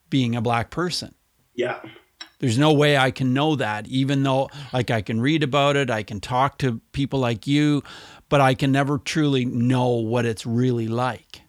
being 0.09 0.35
a 0.35 0.41
black 0.41 0.71
person. 0.71 1.13
Yeah. 1.53 1.79
There's 2.39 2.57
no 2.57 2.73
way 2.73 2.97
I 2.97 3.11
can 3.11 3.33
know 3.33 3.55
that, 3.55 3.87
even 3.87 4.23
though 4.23 4.49
like 4.73 4.89
I 4.89 5.03
can 5.03 5.21
read 5.21 5.43
about 5.43 5.75
it, 5.77 5.91
I 5.91 6.01
can 6.01 6.19
talk 6.19 6.57
to 6.57 6.81
people 6.91 7.19
like 7.19 7.45
you, 7.45 7.83
but 8.29 8.41
I 8.41 8.55
can 8.55 8.71
never 8.71 8.97
truly 8.97 9.45
know 9.45 9.89
what 9.89 10.25
it's 10.25 10.45
really 10.45 10.87
like 10.87 11.43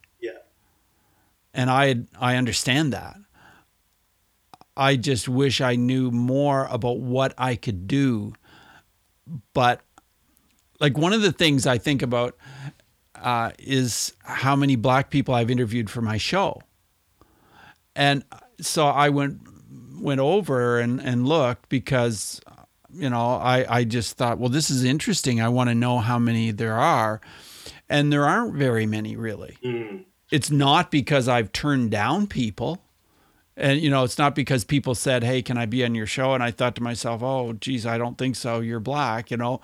and 1.54 1.70
I 1.70 1.96
I 2.18 2.36
understand 2.36 2.92
that. 2.92 3.16
I 4.76 4.96
just 4.96 5.28
wish 5.28 5.60
I 5.60 5.76
knew 5.76 6.10
more 6.10 6.66
about 6.70 6.98
what 6.98 7.34
I 7.36 7.56
could 7.56 7.86
do. 7.86 8.32
But 9.52 9.82
like 10.80 10.96
one 10.96 11.12
of 11.12 11.22
the 11.22 11.32
things 11.32 11.66
I 11.66 11.78
think 11.78 12.02
about 12.02 12.36
uh, 13.14 13.50
is 13.58 14.14
how 14.24 14.56
many 14.56 14.76
black 14.76 15.10
people 15.10 15.34
I've 15.34 15.50
interviewed 15.50 15.90
for 15.90 16.00
my 16.00 16.16
show, 16.16 16.60
and 17.94 18.24
so 18.60 18.86
I 18.86 19.10
went 19.10 19.40
went 20.00 20.20
over 20.20 20.80
and 20.80 21.00
and 21.00 21.28
looked 21.28 21.68
because 21.68 22.40
you 22.92 23.08
know 23.10 23.36
I 23.36 23.78
I 23.78 23.84
just 23.84 24.16
thought 24.16 24.38
well 24.38 24.48
this 24.48 24.70
is 24.70 24.84
interesting 24.84 25.40
I 25.40 25.48
want 25.48 25.70
to 25.70 25.74
know 25.74 25.98
how 25.98 26.18
many 26.18 26.50
there 26.50 26.78
are, 26.78 27.20
and 27.88 28.12
there 28.12 28.24
aren't 28.24 28.54
very 28.54 28.86
many 28.86 29.16
really. 29.16 29.58
Mm 29.62 30.06
it's 30.32 30.50
not 30.50 30.90
because 30.90 31.28
I've 31.28 31.52
turned 31.52 31.90
down 31.90 32.26
people. 32.26 32.82
And 33.54 33.80
you 33.80 33.90
know, 33.90 34.02
it's 34.02 34.16
not 34.16 34.34
because 34.34 34.64
people 34.64 34.94
said, 34.94 35.22
"Hey, 35.22 35.42
can 35.42 35.58
I 35.58 35.66
be 35.66 35.84
on 35.84 35.94
your 35.94 36.06
show?" 36.06 36.32
And 36.32 36.42
I 36.42 36.50
thought 36.50 36.74
to 36.76 36.82
myself, 36.82 37.22
"Oh, 37.22 37.52
geez, 37.52 37.84
I 37.84 37.98
don't 37.98 38.16
think 38.16 38.34
so. 38.34 38.60
You're 38.60 38.80
black." 38.80 39.30
You 39.30 39.36
know, 39.36 39.60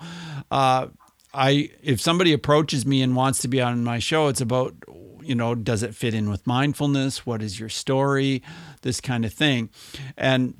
uh, 0.51 0.87
I 1.33 1.71
if 1.81 1.99
somebody 1.99 2.31
approaches 2.31 2.85
me 2.85 3.01
and 3.01 3.15
wants 3.15 3.39
to 3.39 3.47
be 3.47 3.59
on 3.59 3.83
my 3.83 3.97
show, 3.97 4.27
it's 4.27 4.41
about 4.41 4.75
you 5.23 5.33
know, 5.35 5.55
does 5.55 5.83
it 5.83 5.95
fit 5.95 6.13
in 6.13 6.29
with 6.29 6.45
mindfulness? 6.47 7.25
What 7.25 7.41
is 7.41 7.59
your 7.59 7.69
story? 7.69 8.43
This 8.83 9.01
kind 9.01 9.25
of 9.25 9.33
thing, 9.33 9.69
and 10.15 10.53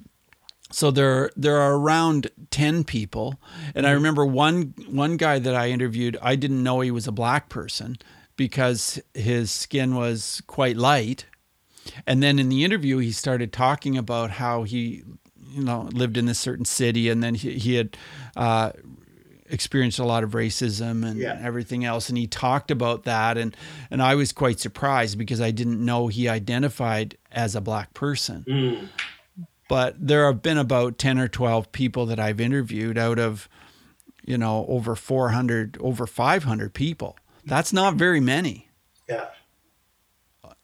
so 0.72 0.90
there 0.90 1.30
there 1.36 1.58
are 1.58 1.76
around 1.76 2.30
10 2.52 2.84
people 2.84 3.40
and 3.74 3.88
i 3.88 3.92
remember 3.92 4.24
one 4.24 4.76
one 4.88 5.18
guy 5.18 5.40
that 5.40 5.56
i 5.56 5.70
interviewed 5.70 6.16
i 6.22 6.36
didn't 6.36 6.62
know 6.62 6.82
he 6.82 6.92
was 6.92 7.08
a 7.08 7.12
black 7.12 7.50
person 7.50 7.98
because 8.40 9.02
his 9.14 9.52
skin 9.52 9.96
was 9.96 10.42
quite 10.48 10.78
light. 10.78 11.26
And 12.08 12.24
then 12.24 12.40
in 12.40 12.48
the 12.48 12.64
interview, 12.64 13.00
he 13.00 13.12
started 13.12 13.52
talking 13.52 13.98
about 13.98 14.32
how 14.32 14.64
he, 14.64 15.04
you 15.52 15.62
know, 15.62 15.90
lived 15.92 16.16
in 16.16 16.26
this 16.26 16.40
certain 16.40 16.64
city, 16.64 17.10
and 17.10 17.22
then 17.22 17.36
he, 17.36 17.60
he 17.60 17.76
had 17.76 17.98
uh, 18.38 18.72
experienced 19.48 20.00
a 20.00 20.06
lot 20.06 20.24
of 20.24 20.32
racism 20.32 21.06
and 21.06 21.20
yeah. 21.20 21.38
everything 21.42 21.84
else. 21.84 22.08
And 22.08 22.18
he 22.18 22.28
talked 22.28 22.72
about 22.72 23.04
that, 23.04 23.38
and 23.38 23.58
and 23.92 24.02
I 24.02 24.16
was 24.16 24.32
quite 24.32 24.62
surprised 24.62 25.18
because 25.18 25.42
I 25.42 25.52
didn't 25.52 25.84
know 25.84 26.08
he 26.08 26.30
identified 26.30 27.18
as 27.34 27.56
a 27.56 27.62
black 27.62 27.94
person. 27.94 28.46
Mm. 28.48 28.88
But 29.68 29.96
there 30.00 30.28
have 30.28 30.42
been 30.42 30.58
about 30.58 30.98
ten 30.98 31.20
or 31.20 31.28
twelve 31.28 31.74
people 31.74 32.06
that 32.06 32.22
I've 32.22 32.40
interviewed 32.40 32.98
out 32.98 33.20
of, 33.20 33.50
you 34.24 34.38
know, 34.38 34.66
over 34.70 34.96
four 34.96 35.32
hundred, 35.32 35.78
over 35.82 36.08
five 36.08 36.46
hundred 36.46 36.74
people 36.74 37.18
that's 37.50 37.74
not 37.74 37.96
very 37.96 38.20
many. 38.20 38.70
Yeah. 39.08 39.26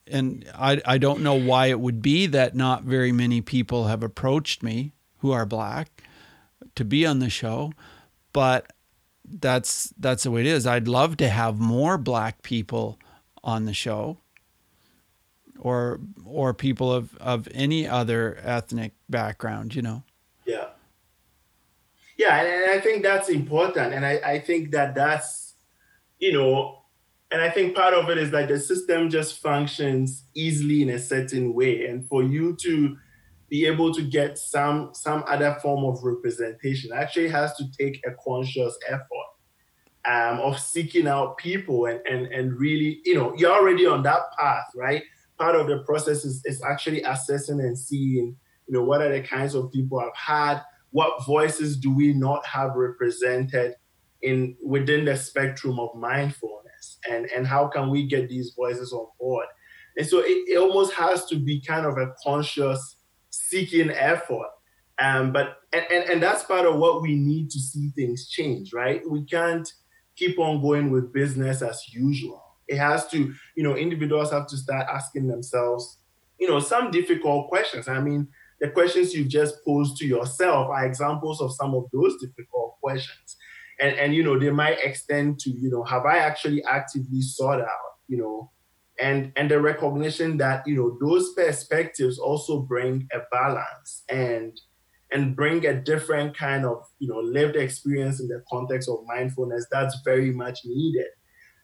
And 0.07 0.45
I, 0.53 0.81
I 0.85 0.97
don't 0.97 1.21
know 1.21 1.33
why 1.33 1.67
it 1.67 1.79
would 1.79 2.01
be 2.01 2.27
that 2.27 2.55
not 2.55 2.83
very 2.83 3.11
many 3.11 3.41
people 3.41 3.87
have 3.87 4.03
approached 4.03 4.61
me 4.61 4.93
who 5.17 5.31
are 5.31 5.45
black 5.45 6.03
to 6.75 6.85
be 6.85 7.05
on 7.05 7.19
the 7.19 7.29
show, 7.29 7.73
but 8.31 8.71
that's 9.27 9.91
that's 9.97 10.23
the 10.23 10.31
way 10.31 10.41
it 10.41 10.47
is. 10.47 10.67
I'd 10.67 10.87
love 10.87 11.17
to 11.17 11.27
have 11.27 11.57
more 11.59 11.97
black 11.97 12.43
people 12.43 12.99
on 13.43 13.65
the 13.65 13.73
show 13.73 14.19
or 15.59 15.99
or 16.23 16.53
people 16.53 16.93
of, 16.93 17.15
of 17.17 17.47
any 17.53 17.87
other 17.87 18.37
ethnic 18.43 18.93
background, 19.09 19.73
you 19.73 19.81
know. 19.81 20.03
Yeah. 20.45 20.67
Yeah, 22.17 22.41
and, 22.41 22.71
I 22.71 22.79
think 22.79 23.03
that's 23.03 23.29
important. 23.29 23.93
And 23.93 24.05
I, 24.05 24.21
I 24.23 24.39
think 24.39 24.71
that 24.71 24.95
that's 24.95 25.44
you 26.19 26.33
know, 26.33 26.85
and 27.31 27.41
I 27.41 27.49
think 27.49 27.75
part 27.75 27.93
of 27.93 28.09
it 28.09 28.17
is 28.17 28.31
like 28.31 28.47
the 28.47 28.59
system 28.59 29.09
just 29.09 29.39
functions 29.39 30.25
easily 30.35 30.81
in 30.81 30.89
a 30.89 30.99
certain 30.99 31.53
way. 31.53 31.85
And 31.85 32.07
for 32.07 32.23
you 32.23 32.55
to 32.61 32.95
be 33.49 33.65
able 33.65 33.93
to 33.93 34.01
get 34.01 34.37
some 34.37 34.91
some 34.93 35.23
other 35.27 35.57
form 35.61 35.83
of 35.85 36.03
representation 36.03 36.91
actually 36.93 37.27
has 37.29 37.55
to 37.55 37.65
take 37.77 38.01
a 38.05 38.11
conscious 38.23 38.77
effort 38.87 39.05
um, 40.05 40.39
of 40.39 40.59
seeking 40.59 41.07
out 41.07 41.37
people 41.37 41.85
and, 41.87 41.99
and 42.07 42.27
and 42.27 42.59
really, 42.59 43.01
you 43.05 43.15
know, 43.15 43.33
you're 43.35 43.51
already 43.51 43.85
on 43.85 44.03
that 44.03 44.21
path, 44.37 44.65
right? 44.75 45.03
Part 45.37 45.55
of 45.55 45.67
the 45.67 45.79
process 45.79 46.23
is, 46.23 46.41
is 46.45 46.63
actually 46.63 47.01
assessing 47.03 47.59
and 47.59 47.77
seeing, 47.77 48.35
you 48.67 48.73
know, 48.73 48.83
what 48.83 49.01
are 49.01 49.11
the 49.11 49.21
kinds 49.21 49.55
of 49.55 49.71
people 49.71 49.99
I've 49.99 50.15
had, 50.15 50.61
what 50.91 51.25
voices 51.25 51.75
do 51.75 51.93
we 51.93 52.13
not 52.13 52.45
have 52.45 52.75
represented 52.75 53.75
in 54.21 54.55
within 54.63 55.05
the 55.05 55.15
spectrum 55.15 55.79
of 55.79 55.95
mindfulness 55.95 56.97
and 57.09 57.25
and 57.35 57.45
how 57.47 57.67
can 57.67 57.89
we 57.89 58.07
get 58.07 58.29
these 58.29 58.53
voices 58.55 58.93
on 58.93 59.07
board 59.19 59.45
and 59.97 60.07
so 60.07 60.19
it, 60.19 60.49
it 60.49 60.57
almost 60.57 60.93
has 60.93 61.25
to 61.25 61.35
be 61.37 61.61
kind 61.61 61.85
of 61.85 61.97
a 61.97 62.13
conscious 62.23 62.97
seeking 63.29 63.91
effort 63.91 64.49
Um, 64.99 65.33
but 65.33 65.57
and, 65.73 65.85
and, 65.91 66.09
and 66.09 66.23
that's 66.23 66.43
part 66.43 66.65
of 66.65 66.77
what 66.77 67.01
we 67.01 67.15
need 67.15 67.49
to 67.51 67.59
see 67.59 67.89
things 67.95 68.29
change, 68.29 68.71
right? 68.73 69.01
We 69.09 69.25
can't 69.25 69.69
keep 70.15 70.39
on 70.39 70.61
going 70.61 70.89
with 70.89 71.11
business 71.11 71.61
as 71.61 71.81
usual. 71.93 72.41
It 72.67 72.77
has 72.77 73.07
to, 73.09 73.33
you 73.55 73.63
know, 73.63 73.75
individuals 73.75 74.31
have 74.31 74.47
to 74.47 74.57
start 74.57 74.87
asking 74.89 75.27
themselves, 75.27 75.99
you 76.39 76.47
know, 76.49 76.59
some 76.59 76.91
difficult 76.91 77.49
questions. 77.49 77.87
I 77.89 77.99
mean, 77.99 78.29
the 78.61 78.69
questions 78.69 79.13
you 79.13 79.25
just 79.25 79.63
posed 79.65 79.97
to 79.97 80.05
yourself 80.05 80.69
are 80.69 80.85
examples 80.85 81.41
of 81.41 81.53
some 81.53 81.75
of 81.75 81.83
those 81.91 82.15
difficult 82.21 82.77
questions. 82.81 83.35
And, 83.79 83.95
and 83.97 84.15
you 84.15 84.23
know, 84.23 84.39
they 84.39 84.51
might 84.51 84.77
extend 84.83 85.39
to, 85.39 85.49
you 85.49 85.69
know, 85.69 85.83
have 85.83 86.05
I 86.05 86.17
actually 86.17 86.63
actively 86.63 87.21
sought 87.21 87.59
out, 87.59 87.93
you 88.07 88.17
know, 88.17 88.51
and 89.01 89.33
and 89.35 89.51
the 89.51 89.59
recognition 89.59 90.37
that, 90.37 90.65
you 90.65 90.75
know, 90.75 90.97
those 91.01 91.33
perspectives 91.33 92.17
also 92.17 92.61
bring 92.61 93.07
a 93.13 93.19
balance 93.31 94.03
and 94.09 94.57
and 95.11 95.35
bring 95.35 95.65
a 95.65 95.73
different 95.73 96.37
kind 96.37 96.65
of, 96.65 96.83
you 96.99 97.07
know, 97.07 97.19
lived 97.19 97.55
experience 97.55 98.19
in 98.19 98.27
the 98.27 98.41
context 98.49 98.89
of 98.89 98.99
mindfulness 99.05 99.67
that's 99.71 99.97
very 100.03 100.31
much 100.31 100.59
needed. 100.65 101.07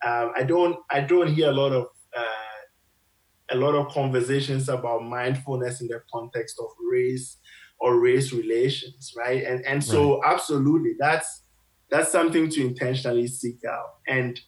Um, 0.05 0.31
I 0.35 0.43
don't 0.43 0.77
I 0.89 1.01
don't 1.01 1.33
hear 1.33 1.49
a 1.49 1.53
lot 1.53 1.71
of 1.71 1.87
uh, 2.15 3.51
a 3.51 3.55
lot 3.55 3.75
of 3.75 3.93
conversations 3.93 4.69
about 4.69 5.03
mindfulness 5.03 5.81
in 5.81 5.87
the 5.87 6.01
context 6.11 6.57
of 6.59 6.67
race 6.91 7.37
or 7.79 7.99
race 7.99 8.31
relations, 8.31 9.13
right? 9.17 9.43
And 9.43 9.65
and 9.65 9.83
so 9.83 10.19
right. 10.19 10.33
absolutely, 10.33 10.95
that's 10.99 11.43
that's 11.91 12.11
something 12.11 12.49
to 12.49 12.65
intentionally 12.65 13.27
seek 13.27 13.63
out, 13.65 13.97
and 14.07 14.39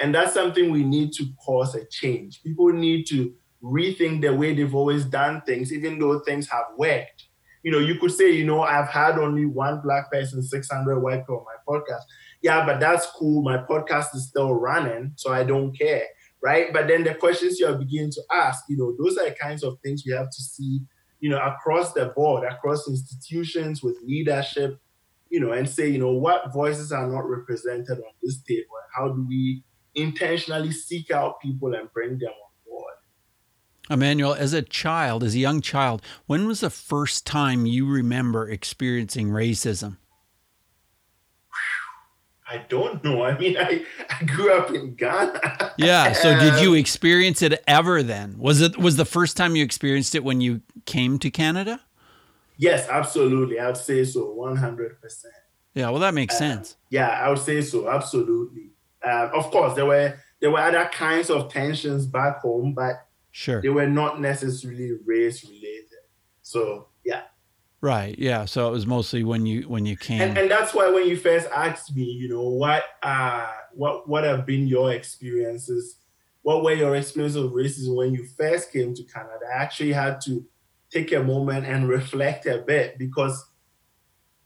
and 0.00 0.14
that's 0.14 0.34
something 0.34 0.70
we 0.70 0.84
need 0.84 1.12
to 1.14 1.26
cause 1.44 1.74
a 1.74 1.84
change. 1.86 2.42
People 2.42 2.72
need 2.72 3.06
to 3.08 3.34
rethink 3.62 4.22
the 4.22 4.34
way 4.34 4.54
they've 4.54 4.74
always 4.74 5.04
done 5.04 5.42
things, 5.46 5.72
even 5.72 5.98
though 5.98 6.20
things 6.20 6.48
have 6.48 6.66
worked. 6.76 7.24
You 7.62 7.72
know, 7.72 7.78
you 7.78 7.98
could 7.98 8.12
say, 8.12 8.30
you 8.30 8.44
know, 8.44 8.62
I've 8.62 8.88
had 8.88 9.18
only 9.18 9.46
one 9.46 9.80
black 9.80 10.10
person, 10.10 10.42
600 10.42 11.00
white 11.00 11.20
people 11.20 11.38
on 11.38 11.44
my 11.46 11.80
podcast. 11.80 12.02
Yeah, 12.42 12.66
but 12.66 12.78
that's 12.78 13.06
cool. 13.06 13.42
My 13.42 13.56
podcast 13.56 14.14
is 14.14 14.28
still 14.28 14.52
running, 14.52 15.12
so 15.16 15.32
I 15.32 15.44
don't 15.44 15.76
care 15.76 16.04
right? 16.44 16.72
But 16.72 16.86
then 16.86 17.02
the 17.02 17.14
questions 17.14 17.58
you 17.58 17.66
are 17.66 17.74
beginning 17.74 18.12
to 18.12 18.22
ask, 18.30 18.64
you 18.68 18.76
know, 18.76 18.94
those 18.98 19.16
are 19.16 19.28
the 19.28 19.34
kinds 19.34 19.64
of 19.64 19.78
things 19.82 20.04
we 20.06 20.12
have 20.12 20.28
to 20.28 20.42
see, 20.42 20.82
you 21.18 21.30
know, 21.30 21.40
across 21.40 21.94
the 21.94 22.12
board, 22.14 22.44
across 22.44 22.86
institutions 22.86 23.82
with 23.82 23.96
leadership, 24.04 24.78
you 25.34 25.40
know, 25.40 25.50
and 25.50 25.68
say, 25.68 25.88
you 25.88 25.98
know, 25.98 26.12
what 26.12 26.52
voices 26.52 26.92
are 26.92 27.08
not 27.08 27.28
represented 27.28 27.98
on 27.98 28.12
this 28.22 28.40
table, 28.42 28.76
and 28.80 28.90
how 28.96 29.12
do 29.12 29.26
we 29.28 29.64
intentionally 29.96 30.70
seek 30.70 31.10
out 31.10 31.40
people 31.40 31.74
and 31.74 31.92
bring 31.92 32.10
them 32.18 32.28
on 32.28 32.50
board? 32.64 32.94
Emmanuel, 33.90 34.32
as 34.32 34.52
a 34.52 34.62
child, 34.62 35.24
as 35.24 35.34
a 35.34 35.40
young 35.40 35.60
child, 35.60 36.02
when 36.26 36.46
was 36.46 36.60
the 36.60 36.70
first 36.70 37.26
time 37.26 37.66
you 37.66 37.84
remember 37.84 38.48
experiencing 38.48 39.28
racism? 39.30 39.96
I 42.48 42.58
don't 42.68 43.02
know. 43.02 43.24
I 43.24 43.36
mean, 43.36 43.56
I, 43.56 43.84
I 44.08 44.24
grew 44.26 44.56
up 44.56 44.70
in 44.70 44.94
Ghana. 44.94 45.72
Yeah. 45.78 46.12
So 46.12 46.38
did 46.38 46.62
you 46.62 46.74
experience 46.74 47.42
it 47.42 47.60
ever 47.66 48.04
then? 48.04 48.38
Was 48.38 48.60
it 48.60 48.78
was 48.78 48.94
the 48.94 49.04
first 49.04 49.36
time 49.36 49.56
you 49.56 49.64
experienced 49.64 50.14
it 50.14 50.22
when 50.22 50.40
you 50.40 50.60
came 50.86 51.18
to 51.18 51.30
Canada? 51.32 51.80
Yes, 52.56 52.88
absolutely. 52.88 53.58
I 53.58 53.66
would 53.66 53.76
say 53.76 54.04
so, 54.04 54.32
one 54.32 54.56
hundred 54.56 55.00
percent. 55.00 55.34
Yeah. 55.74 55.90
Well, 55.90 56.00
that 56.00 56.14
makes 56.14 56.34
uh, 56.36 56.38
sense. 56.38 56.76
Yeah, 56.90 57.08
I 57.08 57.28
would 57.28 57.38
say 57.38 57.60
so. 57.62 57.88
Absolutely. 57.88 58.70
Uh, 59.04 59.30
of 59.34 59.50
course, 59.50 59.74
there 59.74 59.86
were 59.86 60.14
there 60.40 60.50
were 60.50 60.60
other 60.60 60.88
kinds 60.92 61.30
of 61.30 61.52
tensions 61.52 62.06
back 62.06 62.38
home, 62.38 62.74
but 62.74 63.06
sure, 63.32 63.60
they 63.60 63.68
were 63.68 63.88
not 63.88 64.20
necessarily 64.20 64.92
race 65.04 65.44
related. 65.44 65.88
So 66.42 66.88
yeah. 67.04 67.22
Right. 67.80 68.18
Yeah. 68.18 68.46
So 68.46 68.68
it 68.68 68.70
was 68.70 68.86
mostly 68.86 69.24
when 69.24 69.44
you 69.44 69.68
when 69.68 69.84
you 69.84 69.96
came, 69.96 70.22
and, 70.22 70.38
and 70.38 70.50
that's 70.50 70.72
why 70.72 70.88
when 70.88 71.06
you 71.06 71.16
first 71.16 71.48
asked 71.54 71.94
me, 71.94 72.04
you 72.04 72.28
know, 72.28 72.48
what 72.48 72.84
uh 73.02 73.50
what 73.74 74.08
what 74.08 74.24
have 74.24 74.46
been 74.46 74.66
your 74.66 74.92
experiences? 74.92 75.96
What 76.42 76.62
were 76.62 76.72
your 76.72 76.94
experiences 76.94 77.42
of 77.42 77.52
racism 77.52 77.96
when 77.96 78.14
you 78.14 78.26
first 78.38 78.72
came 78.72 78.94
to 78.94 79.02
Canada? 79.04 79.40
I 79.54 79.62
actually 79.62 79.92
had 79.92 80.20
to 80.22 80.46
take 80.94 81.12
a 81.12 81.22
moment 81.22 81.66
and 81.66 81.88
reflect 81.88 82.46
a 82.46 82.58
bit 82.58 82.96
because 82.98 83.44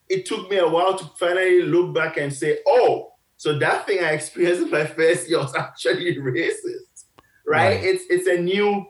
it 0.08 0.24
took 0.24 0.50
me 0.50 0.56
a 0.56 0.66
while 0.66 0.96
to 0.96 1.04
finally 1.18 1.62
look 1.62 1.94
back 1.94 2.16
and 2.16 2.32
say, 2.32 2.58
oh, 2.66 3.12
so 3.36 3.58
that 3.58 3.86
thing 3.86 4.02
I 4.02 4.12
experienced 4.12 4.62
in 4.62 4.70
my 4.70 4.86
first 4.86 5.28
year 5.28 5.38
was 5.38 5.54
actually 5.58 6.16
racist, 6.16 7.04
right? 7.46 7.76
right. 7.76 7.84
It's 7.84 8.04
it's 8.08 8.26
a 8.26 8.40
new 8.40 8.86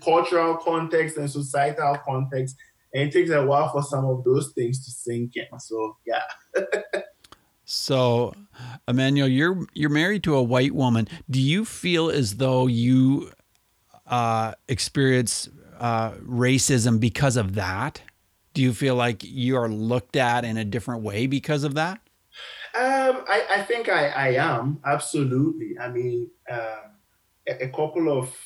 cultural 0.00 0.56
context 0.56 1.16
and 1.16 1.30
societal 1.30 1.98
context 2.04 2.56
and 2.94 3.08
it 3.08 3.12
takes 3.12 3.30
a 3.30 3.44
while 3.44 3.68
for 3.70 3.82
some 3.82 4.04
of 4.04 4.22
those 4.24 4.52
things 4.52 4.84
to 4.84 4.90
sink 4.90 5.32
in. 5.34 5.58
So 5.58 5.96
yeah. 6.06 6.22
so, 7.64 8.34
Emmanuel, 8.88 9.28
you're 9.28 9.66
you're 9.74 9.90
married 9.90 10.22
to 10.24 10.36
a 10.36 10.42
white 10.42 10.74
woman. 10.74 11.08
Do 11.28 11.40
you 11.40 11.64
feel 11.64 12.08
as 12.08 12.36
though 12.36 12.68
you 12.68 13.32
uh, 14.06 14.54
experience 14.68 15.48
uh, 15.78 16.12
racism 16.12 17.00
because 17.00 17.36
of 17.36 17.54
that? 17.54 18.02
Do 18.52 18.62
you 18.62 18.72
feel 18.72 18.94
like 18.94 19.24
you 19.24 19.56
are 19.56 19.68
looked 19.68 20.16
at 20.16 20.44
in 20.44 20.56
a 20.56 20.64
different 20.64 21.02
way 21.02 21.26
because 21.26 21.64
of 21.64 21.74
that? 21.74 22.00
Um, 22.74 23.24
I, 23.28 23.46
I 23.50 23.62
think 23.62 23.88
I, 23.88 24.08
I 24.08 24.28
am 24.34 24.80
absolutely. 24.84 25.78
I 25.78 25.88
mean, 25.88 26.30
um, 26.50 26.96
a, 27.48 27.64
a, 27.64 27.68
couple 27.68 28.10
of 28.16 28.36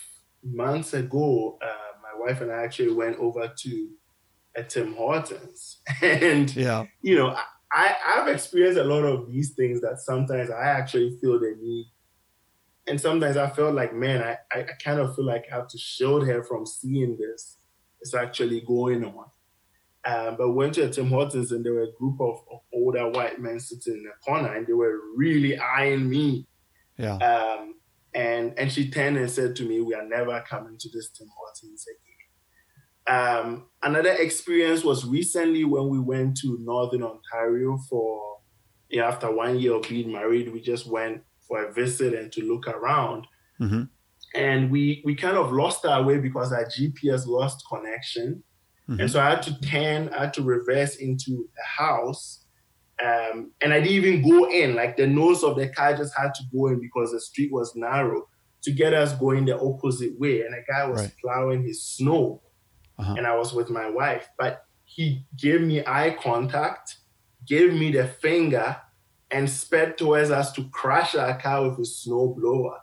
months 0.43 0.93
ago, 0.93 1.59
uh, 1.63 1.99
my 2.03 2.27
wife 2.27 2.41
and 2.43 2.53
I 2.53 2.63
actually 2.63 2.93
went 2.93 3.19
over 3.19 3.51
to 3.57 3.89
at 4.57 4.71
Tim 4.71 4.95
Hortons. 4.95 5.79
And, 6.03 6.55
yeah. 6.55 6.85
you 7.01 7.17
know, 7.17 7.37
I, 7.73 7.95
I've 8.07 8.29
experienced 8.29 8.79
a 8.79 8.85
lot 8.85 9.05
of 9.05 9.29
these 9.29 9.55
things 9.55 9.81
that 9.81 10.01
sometimes 10.01 10.51
I 10.51 10.65
actually 10.65 11.17
feel 11.21 11.39
the 11.39 11.57
need. 11.61 11.87
And 12.89 13.01
sometimes 13.01 13.37
I 13.37 13.49
felt 13.51 13.75
like, 13.75 13.95
man, 13.95 14.23
I, 14.23 14.39
I 14.59 14.63
kind 14.83 15.01
of 15.01 15.15
feel 15.15 15.27
like 15.27 15.45
I 15.53 15.57
have 15.57 15.69
to 15.69 15.79
shield 15.79 16.27
her 16.27 16.43
from 16.43 16.65
seeing 16.65 17.17
this. 17.19 17.59
It's 18.01 18.15
actually 18.15 18.63
going 18.63 19.05
on. 19.05 19.27
Um, 20.05 20.37
but 20.39 20.53
went 20.53 20.75
to 20.75 20.85
a 20.85 20.89
Tim 20.89 21.09
Hortons 21.09 21.53
and 21.53 21.65
there 21.65 21.75
were 21.75 21.83
a 21.83 21.93
group 21.93 22.21
of, 22.21 22.41
of, 22.51 22.61
older 22.73 23.11
white 23.11 23.41
men 23.41 23.59
sitting 23.61 23.95
in 23.95 24.05
the 24.05 24.11
corner 24.25 24.55
and 24.55 24.67
they 24.67 24.73
were 24.73 25.01
really 25.17 25.59
eyeing 25.59 26.09
me. 26.09 26.47
Yeah. 26.97 27.17
Um, 27.17 27.75
and 28.15 28.59
and 28.59 28.73
she 28.73 28.91
turned 28.91 29.19
and 29.19 29.31
said 29.31 29.55
to 29.57 29.65
me, 29.65 29.81
"We 29.81 29.95
are 29.95 30.05
never 30.05 30.43
coming 30.49 30.79
to 30.79 30.89
this 30.89 31.11
Tim 31.11 31.29
Hortons 31.37 31.87
again." 31.87 32.09
Um, 33.09 33.67
another 33.83 34.13
experience 34.13 34.85
was 34.85 35.05
recently 35.05 35.65
when 35.65 35.89
we 35.89 35.99
went 35.99 36.37
to 36.39 36.59
Northern 36.61 37.03
Ontario 37.03 37.79
for, 37.89 38.39
yeah, 38.91 39.09
after 39.09 39.31
one 39.31 39.59
year 39.59 39.75
of 39.75 39.89
being 39.89 40.13
married, 40.13 40.53
we 40.53 40.61
just 40.61 40.87
went 40.87 41.23
for 41.49 41.65
a 41.65 41.73
visit 41.73 42.15
and 42.15 42.31
to 42.33 42.43
look 42.43 42.69
around. 42.69 43.27
Mm-hmm. 43.61 43.85
And 44.35 44.71
we, 44.71 45.03
we 45.05 45.15
kind 45.15 45.37
of 45.37 45.53
lost 45.53 45.85
our 45.87 46.03
way 46.03 46.19
because 46.19 46.53
our 46.53 46.67
GPS 46.67 47.27
lost 47.27 47.65
connection. 47.71 48.43
Mm-hmm. 48.89 49.01
And 49.01 49.11
so 49.11 49.21
I 49.21 49.31
had 49.31 49.43
to 49.45 49.61
turn, 49.61 50.11
I 50.11 50.21
had 50.21 50.35
to 50.35 50.43
reverse 50.43 50.97
into 50.97 51.49
a 51.59 51.83
house. 51.83 52.45
Um, 53.03 53.53
and 53.61 53.73
I 53.73 53.81
didn't 53.81 54.05
even 54.05 54.29
go 54.29 54.51
in, 54.51 54.75
like 54.75 54.97
the 54.97 55.07
nose 55.07 55.43
of 55.43 55.57
the 55.57 55.69
car 55.69 55.97
just 55.97 56.15
had 56.17 56.35
to 56.35 56.43
go 56.53 56.67
in 56.67 56.81
because 56.81 57.13
the 57.13 57.21
street 57.21 57.53
was 57.53 57.75
narrow 57.75 58.29
to 58.63 58.73
get 58.73 58.93
us 58.93 59.15
going 59.15 59.47
the 59.47 59.59
opposite 59.59 60.19
way. 60.19 60.43
And 60.43 60.55
a 60.55 60.63
guy 60.71 60.87
was 60.87 61.03
right. 61.03 61.15
plowing 61.23 61.63
his 61.63 61.83
snow 61.83 62.43
uh-huh. 62.99 63.15
and 63.17 63.27
I 63.27 63.37
was 63.37 63.53
with 63.55 63.71
my 63.71 63.89
wife. 63.89 64.29
But 64.37 64.65
he 64.85 65.25
gave 65.37 65.61
me 65.61 65.85
eye 65.87 66.17
contact, 66.21 66.97
gave 67.47 67.73
me 67.73 67.93
the 67.93 68.07
finger, 68.07 68.77
and 69.31 69.49
sped 69.49 69.99
towards 69.99 70.31
us 70.31 70.53
to 70.53 70.65
crash 70.71 71.15
our 71.15 71.39
car 71.39 71.69
with 71.69 71.79
a 71.79 71.85
snow 71.85 72.35
blower. 72.39 72.79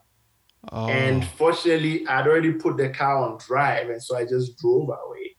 Oh. 0.71 0.87
And 0.87 1.25
fortunately, 1.25 2.07
I'd 2.07 2.27
already 2.27 2.53
put 2.53 2.77
the 2.77 2.89
car 2.89 3.17
on 3.17 3.37
drive, 3.37 3.89
and 3.89 4.01
so 4.01 4.17
I 4.17 4.25
just 4.25 4.57
drove 4.57 4.89
away. 4.89 5.35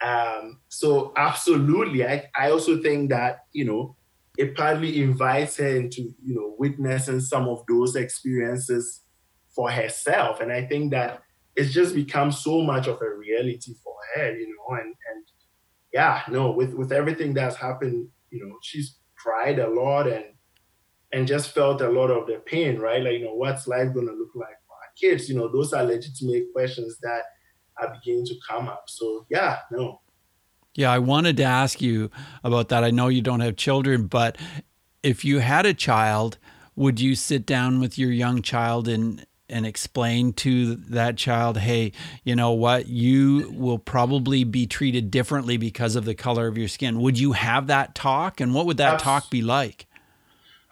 Um, 0.00 0.60
so 0.68 1.12
absolutely, 1.16 2.06
I, 2.06 2.28
I 2.36 2.50
also 2.50 2.82
think 2.82 3.10
that 3.10 3.44
you 3.52 3.64
know 3.64 3.96
it 4.36 4.56
partly 4.56 5.02
invites 5.02 5.56
her 5.58 5.68
into 5.68 6.14
you 6.22 6.34
know 6.34 6.54
witnessing 6.58 7.20
some 7.20 7.48
of 7.48 7.64
those 7.68 7.96
experiences 7.96 9.02
for 9.54 9.70
herself, 9.70 10.40
and 10.40 10.52
I 10.52 10.66
think 10.66 10.92
that 10.92 11.22
it's 11.56 11.72
just 11.72 11.94
become 11.94 12.32
so 12.32 12.62
much 12.62 12.88
of 12.88 13.00
a 13.00 13.14
reality 13.14 13.74
for 13.82 13.94
her, 14.14 14.36
you 14.36 14.48
know, 14.48 14.76
and 14.76 14.86
and 14.86 15.24
yeah, 15.92 16.22
no, 16.28 16.50
with 16.50 16.74
with 16.74 16.90
everything 16.90 17.34
that's 17.34 17.56
happened, 17.56 18.08
you 18.30 18.46
know, 18.46 18.56
she's 18.62 18.96
cried 19.16 19.58
a 19.58 19.68
lot 19.68 20.06
and 20.06 20.24
and 21.14 21.28
just 21.28 21.52
felt 21.52 21.80
a 21.80 21.88
lot 21.88 22.10
of 22.10 22.26
the 22.26 22.42
pain, 22.44 22.78
right? 22.78 23.00
Like, 23.00 23.12
you 23.12 23.24
know, 23.24 23.34
what's 23.34 23.68
life 23.68 23.94
gonna 23.94 24.12
look 24.12 24.34
like 24.34 24.56
for 24.66 24.72
our 24.72 24.90
kids? 25.00 25.28
You 25.28 25.36
know, 25.36 25.48
those 25.48 25.72
are 25.72 25.84
legitimate 25.84 26.52
questions 26.52 26.98
that 27.02 27.22
are 27.80 27.94
beginning 27.94 28.26
to 28.26 28.34
come 28.46 28.68
up. 28.68 28.84
So 28.88 29.24
yeah, 29.30 29.60
no. 29.70 30.00
Yeah, 30.74 30.90
I 30.90 30.98
wanted 30.98 31.36
to 31.36 31.44
ask 31.44 31.80
you 31.80 32.10
about 32.42 32.68
that. 32.70 32.82
I 32.82 32.90
know 32.90 33.06
you 33.06 33.22
don't 33.22 33.40
have 33.40 33.54
children, 33.54 34.08
but 34.08 34.36
if 35.04 35.24
you 35.24 35.38
had 35.38 35.66
a 35.66 35.72
child, 35.72 36.36
would 36.74 36.98
you 36.98 37.14
sit 37.14 37.46
down 37.46 37.78
with 37.78 37.96
your 37.96 38.10
young 38.10 38.42
child 38.42 38.88
and 38.88 39.24
and 39.48 39.66
explain 39.66 40.32
to 40.32 40.74
that 40.74 41.16
child, 41.16 41.58
hey, 41.58 41.92
you 42.24 42.34
know 42.34 42.50
what, 42.50 42.88
you 42.88 43.52
will 43.54 43.78
probably 43.78 44.42
be 44.42 44.66
treated 44.66 45.12
differently 45.12 45.58
because 45.58 45.94
of 45.94 46.06
the 46.06 46.14
color 46.14 46.48
of 46.48 46.58
your 46.58 46.66
skin. 46.66 46.98
Would 46.98 47.20
you 47.20 47.32
have 47.32 47.68
that 47.68 47.94
talk? 47.94 48.40
And 48.40 48.52
what 48.52 48.66
would 48.66 48.78
that 48.78 48.94
Abs- 48.94 49.02
talk 49.02 49.30
be 49.30 49.42
like? 49.42 49.86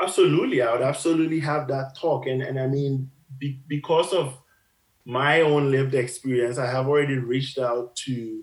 Absolutely. 0.01 0.63
I 0.63 0.73
would 0.73 0.83
absolutely 0.83 1.41
have 1.41 1.69
that 1.69 1.95
talk. 1.97 2.27
And, 2.27 2.43
and 2.43 2.59
I 2.59 2.67
mean, 2.67 3.11
be, 3.39 3.61
because 3.69 4.13
of 4.13 4.39
my 5.05 5.41
own 5.41 5.71
lived 5.71 5.95
experience, 5.95 6.59
I 6.59 6.67
have 6.71 6.89
already 6.89 7.17
reached 7.19 7.59
out 7.59 7.95
to, 7.97 8.43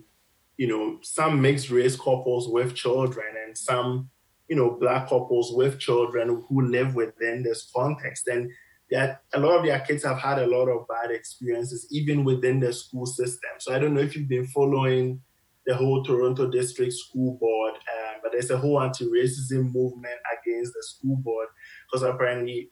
you 0.58 0.68
know, 0.68 1.00
some 1.02 1.42
mixed 1.42 1.70
race 1.70 1.96
couples 1.96 2.48
with 2.50 2.76
children 2.76 3.28
and 3.46 3.58
some, 3.58 4.10
you 4.48 4.56
know, 4.56 4.78
black 4.80 5.10
couples 5.10 5.52
with 5.54 5.80
children 5.80 6.44
who 6.48 6.68
live 6.68 6.96
within 6.96 7.44
this 7.44 7.70
context. 7.76 8.28
And 8.28 8.52
that 8.92 9.22
a 9.34 9.40
lot 9.40 9.58
of 9.58 9.66
their 9.66 9.80
kids 9.82 10.04
have 10.04 10.18
had 10.18 10.40
a 10.40 10.48
lot 10.48 10.68
of 10.68 10.88
bad 10.88 11.12
experiences, 11.12 11.88
even 11.92 12.24
within 12.24 12.60
the 12.60 12.74
school 12.74 13.06
system. 13.06 13.52
So 13.60 13.74
I 13.74 13.80
don't 13.80 13.94
know 13.94 14.02
if 14.02 14.16
you've 14.16 14.28
been 14.28 14.48
following 14.48 15.22
the 15.66 15.76
whole 15.76 16.04
Toronto 16.04 16.50
District 16.50 16.92
School 16.94 17.38
Board, 17.40 17.76
um, 17.76 18.09
but 18.22 18.32
there's 18.32 18.52
a 18.52 18.58
whole 18.58 18.82
anti-racism 18.82 19.74
movement 19.74 20.20
against 20.42 20.74
the 20.74 20.84
school 20.84 21.18
board 21.18 21.48
because 21.86 22.04
apparently, 22.04 22.72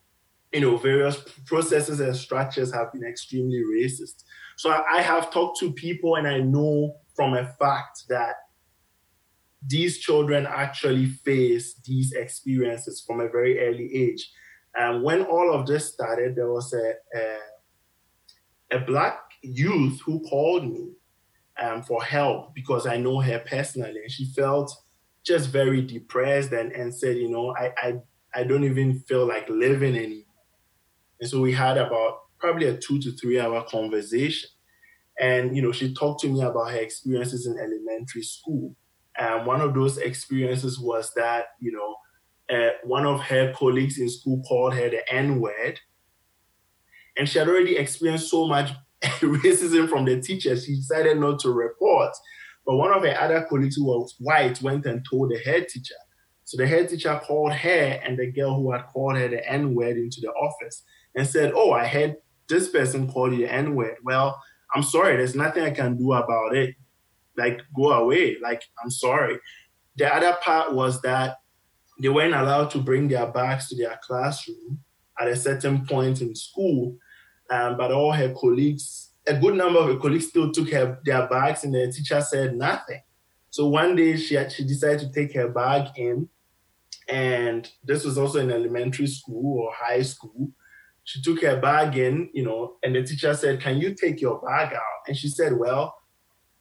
you 0.54 0.62
know, 0.62 0.78
various 0.78 1.18
processes 1.46 2.00
and 2.00 2.16
structures 2.16 2.74
have 2.74 2.92
been 2.94 3.04
extremely 3.04 3.62
racist. 3.76 4.24
So 4.58 4.72
I, 4.72 4.98
I 4.98 5.02
have 5.02 5.32
talked 5.32 5.60
to 5.60 5.72
people, 5.72 6.16
and 6.16 6.28
I 6.28 6.40
know 6.40 6.96
from 7.16 7.34
a 7.34 7.46
fact 7.60 8.04
that 8.10 8.36
these 9.66 10.00
children 10.00 10.46
actually 10.48 11.08
face 11.08 11.80
these 11.86 12.14
experiences 12.14 13.04
from 13.06 13.20
a 13.20 13.28
very 13.28 13.60
early 13.60 13.94
age. 13.94 14.32
And 14.76 15.04
when 15.04 15.24
all 15.24 15.54
of 15.54 15.66
this 15.66 15.94
started, 15.94 16.36
there 16.36 16.52
was 16.52 16.74
a, 16.74 16.94
a, 17.16 18.78
a 18.78 18.80
black 18.80 19.20
youth 19.42 20.00
who 20.02 20.20
called 20.22 20.72
me 20.72 20.92
um, 21.62 21.82
for 21.82 22.04
help 22.04 22.54
because 22.54 22.86
I 22.86 22.98
know 22.98 23.20
her 23.20 23.40
personally. 23.40 24.02
And 24.04 24.12
she 24.12 24.26
felt 24.26 24.76
just 25.28 25.50
very 25.50 25.82
depressed 25.82 26.52
and, 26.54 26.72
and 26.72 26.94
said, 26.94 27.18
you 27.18 27.30
know, 27.30 27.54
I, 27.56 27.72
I, 27.78 27.94
I 28.34 28.44
don't 28.44 28.64
even 28.64 29.00
feel 29.02 29.28
like 29.28 29.50
living 29.50 29.96
anymore. 29.96 30.24
And 31.20 31.30
so 31.30 31.42
we 31.42 31.54
had 31.54 31.78
about 31.78 32.20
probably 32.40 32.68
a 32.68 32.78
two 32.78 33.00
to 33.02 33.12
three 33.12 33.40
hour 33.40 33.64
conversation. 33.64 34.50
And, 35.20 35.56
you 35.56 35.62
know, 35.62 35.72
she 35.72 35.94
talked 35.94 36.22
to 36.22 36.30
me 36.30 36.42
about 36.42 36.72
her 36.72 36.78
experiences 36.78 37.48
in 37.48 37.58
elementary 37.58 38.22
school. 38.22 38.76
And 39.18 39.46
one 39.48 39.62
of 39.62 39.74
those 39.74 39.98
experiences 39.98 40.80
was 40.80 41.12
that, 41.16 41.48
you 41.60 41.72
know, 41.72 41.96
uh, 42.56 42.70
one 42.84 43.06
of 43.06 43.20
her 43.22 43.52
colleagues 43.54 43.98
in 43.98 44.10
school 44.10 44.42
called 44.44 44.76
her 44.76 44.90
the 44.90 45.14
N 45.14 45.42
word. 45.42 45.80
And 47.18 47.28
she 47.28 47.40
had 47.40 47.50
already 47.50 47.78
experienced 47.78 48.30
so 48.30 48.48
much 48.48 48.72
racism 49.04 49.90
from 49.90 50.06
the 50.06 50.22
teachers, 50.22 50.66
she 50.66 50.76
decided 50.76 51.20
not 51.20 51.40
to 51.40 51.52
report. 51.52 52.12
But 52.68 52.76
one 52.76 52.94
of 52.94 53.02
her 53.02 53.18
other 53.20 53.48
colleagues 53.50 53.78
who 53.78 53.86
was 53.86 54.16
white 54.20 54.62
went 54.62 54.86
and 54.86 55.04
told 55.10 55.32
the 55.32 55.40
head 55.40 55.70
teacher. 55.70 55.96
So 56.44 56.58
the 56.58 56.68
head 56.68 56.90
teacher 56.90 57.20
called 57.24 57.54
her 57.54 58.00
and 58.04 58.20
the 58.20 58.30
girl 58.30 58.56
who 58.56 58.74
had 58.74 58.88
called 58.88 59.16
her 59.18 59.30
the 59.30 59.50
N 59.50 59.74
word 59.74 59.98
into 59.98 60.20
the 60.20 60.30
office 60.30 60.84
and 61.16 61.26
said, 61.26 61.54
Oh, 61.56 61.72
I 61.72 61.88
heard 61.88 62.18
this 62.50 62.70
person 62.70 63.10
called 63.10 63.34
you 63.34 63.48
the 63.48 63.54
N 63.54 63.74
word. 63.74 63.96
Well, 64.04 64.40
I'm 64.76 64.84
sorry, 64.84 65.16
there's 65.16 65.36
nothing 65.36 65.64
I 65.64 65.72
can 65.72 65.98
do 65.98 66.12
about 66.14 66.56
it. 66.56 66.76
Like, 67.38 67.62
go 67.74 67.92
away. 67.92 68.38
Like, 68.42 68.64
I'm 68.84 68.92
sorry. 68.92 69.40
The 69.96 70.14
other 70.14 70.36
part 70.42 70.74
was 70.74 71.02
that 71.02 71.38
they 72.00 72.10
weren't 72.10 72.36
allowed 72.36 72.70
to 72.72 72.80
bring 72.80 73.08
their 73.08 73.28
bags 73.28 73.70
to 73.70 73.76
their 73.76 73.98
classroom 74.04 74.80
at 75.20 75.28
a 75.28 75.36
certain 75.36 75.86
point 75.86 76.22
in 76.22 76.36
school. 76.36 76.98
Um, 77.50 77.78
but 77.78 77.92
all 77.92 78.12
her 78.12 78.34
colleagues, 78.34 79.07
a 79.28 79.36
good 79.36 79.56
number 79.56 79.80
of 79.80 79.88
her 79.88 79.98
colleagues 79.98 80.28
still 80.28 80.52
took 80.52 80.70
her, 80.72 81.00
their 81.06 81.28
bags 81.28 81.64
and 81.64 81.74
the 81.74 81.92
teacher 81.92 82.22
said 82.22 82.56
nothing. 82.56 83.02
So 83.50 83.68
one 83.68 83.96
day 83.96 84.18
she, 84.18 84.38
she 84.50 84.64
decided 84.64 85.00
to 85.00 85.12
take 85.12 85.36
her 85.36 85.50
bag 85.50 85.90
in. 85.98 86.30
And 87.10 87.70
this 87.84 88.04
was 88.04 88.18
also 88.18 88.40
in 88.40 88.52
elementary 88.52 89.08
school 89.08 89.62
or 89.62 89.72
high 89.74 90.02
school. 90.02 90.52
She 91.04 91.22
took 91.22 91.42
her 91.42 91.60
bag 91.60 91.98
in, 91.98 92.30
you 92.34 92.44
know, 92.44 92.76
and 92.84 92.96
the 92.96 93.04
teacher 93.04 93.34
said, 93.34 93.62
Can 93.62 93.78
you 93.78 93.96
take 93.96 94.20
your 94.20 94.42
bag 94.42 94.74
out? 94.74 95.08
And 95.08 95.16
she 95.16 95.30
said, 95.30 95.58
Well, 95.58 95.96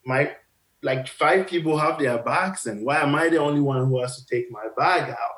my 0.04 0.36
like 0.82 1.08
five 1.08 1.48
people 1.48 1.76
have 1.76 1.98
their 1.98 2.22
bags 2.22 2.66
and 2.66 2.86
why 2.86 3.00
am 3.00 3.14
I 3.14 3.28
the 3.28 3.38
only 3.38 3.60
one 3.60 3.86
who 3.86 4.00
has 4.00 4.22
to 4.22 4.26
take 4.34 4.50
my 4.50 4.66
bag 4.76 5.10
out? 5.10 5.36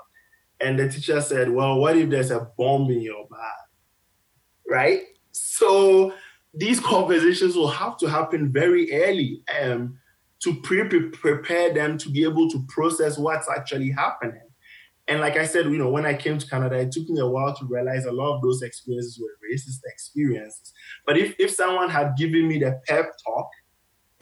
And 0.61 0.79
the 0.79 0.89
teacher 0.91 1.21
said, 1.21 1.49
well, 1.49 1.79
what 1.79 1.97
if 1.97 2.11
there's 2.11 2.31
a 2.31 2.51
bomb 2.59 2.91
in 2.91 3.01
your 3.01 3.27
bag? 3.29 4.69
Right? 4.69 5.03
So 5.33 6.13
these 6.59 6.81
conversations 6.81 7.55
will 7.57 7.69
have 7.69 7.97
to 7.99 8.09
happen 8.09 8.53
very 8.53 8.93
early 8.93 9.43
um, 9.63 9.99
to 10.41 10.55
pre- 10.63 11.09
prepare 11.11 11.73
them 11.73 11.97
to 11.99 12.11
be 12.11 12.25
able 12.25 12.51
to 12.51 12.65
process 12.69 13.17
what's 13.17 13.49
actually 13.49 13.91
happening. 13.91 14.43
And 15.07 15.21
like 15.21 15.37
I 15.37 15.47
said, 15.47 15.67
you 15.67 15.79
know, 15.79 15.89
when 15.89 16.05
I 16.05 16.15
came 16.15 16.37
to 16.37 16.47
Canada, 16.47 16.77
it 16.77 16.93
took 16.93 17.09
me 17.09 17.21
a 17.21 17.27
while 17.27 17.55
to 17.55 17.65
realize 17.65 18.05
a 18.05 18.13
lot 18.13 18.37
of 18.37 18.43
those 18.43 18.61
experiences 18.63 19.19
were 19.19 19.39
racist 19.49 19.81
experiences. 19.87 20.73
But 21.07 21.17
if, 21.17 21.35
if 21.39 21.51
someone 21.51 21.89
had 21.89 22.17
given 22.17 22.47
me 22.47 22.59
the 22.59 22.79
pep 22.87 23.13
talk 23.25 23.49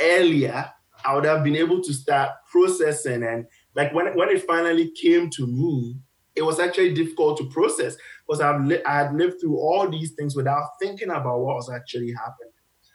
earlier, 0.00 0.70
I 1.04 1.14
would 1.14 1.24
have 1.24 1.42
been 1.42 1.56
able 1.56 1.82
to 1.82 1.92
start 1.92 2.30
processing. 2.50 3.24
And 3.24 3.46
like 3.74 3.92
when, 3.92 4.16
when 4.16 4.28
it 4.28 4.46
finally 4.46 4.92
came 4.92 5.28
to 5.30 5.46
me, 5.46 5.96
it 6.36 6.42
was 6.42 6.60
actually 6.60 6.94
difficult 6.94 7.38
to 7.38 7.48
process 7.48 7.96
because 8.26 8.40
I've 8.40 8.64
li- 8.64 8.84
I 8.84 8.98
had 8.98 9.14
lived 9.14 9.40
through 9.40 9.56
all 9.58 9.88
these 9.88 10.12
things 10.12 10.34
without 10.34 10.70
thinking 10.80 11.10
about 11.10 11.40
what 11.40 11.56
was 11.56 11.70
actually 11.70 12.12
happening. 12.12 12.52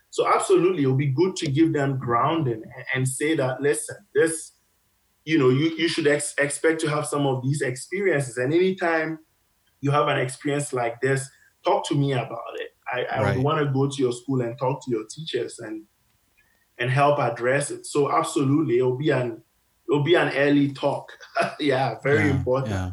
So 0.10 0.28
absolutely, 0.28 0.84
it 0.84 0.88
would 0.88 0.98
be 0.98 1.14
good 1.14 1.36
to 1.38 1.50
give 1.50 1.74
them 1.74 1.98
grounding 1.98 2.62
and, 2.64 2.86
and 2.94 3.08
say 3.08 3.36
that 3.36 3.62
listen, 3.62 3.96
this, 4.14 4.54
you 5.24 5.38
know, 5.38 5.50
you 5.50 5.70
you 5.78 5.88
should 5.88 6.08
ex- 6.08 6.36
expect 6.38 6.82
to 6.82 6.90
have 6.90 7.06
some 7.06 7.26
of 7.26 7.44
these 7.44 7.62
experiences, 7.62 8.38
and 8.38 8.54
anytime 8.54 9.20
you 9.80 9.92
have 9.92 10.08
an 10.08 10.20
experience 10.20 10.74
like 10.74 11.00
this, 11.02 11.30
talk 11.64 11.88
to 11.88 11.96
me 11.96 12.14
about 12.14 12.54
it. 12.56 12.70
I, 12.92 13.04
I 13.04 13.22
right. 13.22 13.36
would 13.36 13.44
want 13.44 13.60
to 13.66 13.72
go 13.72 13.90
to 13.90 14.02
your 14.02 14.12
school 14.12 14.42
and 14.42 14.58
talk 14.60 14.84
to 14.86 14.92
your 14.92 15.06
teachers 15.10 15.60
and 15.60 15.86
and 16.78 16.90
help 16.90 17.20
address 17.20 17.72
it. 17.72 17.86
So 17.86 18.12
absolutely, 18.12 18.80
it'll 18.80 18.98
be 18.98 19.12
an 19.12 19.44
it'll 19.90 20.04
be 20.04 20.16
an 20.16 20.34
early 20.36 20.74
talk. 20.74 21.12
yeah, 21.60 21.96
very 22.04 22.28
yeah, 22.28 22.36
important. 22.36 22.72
Yeah. 22.72 22.92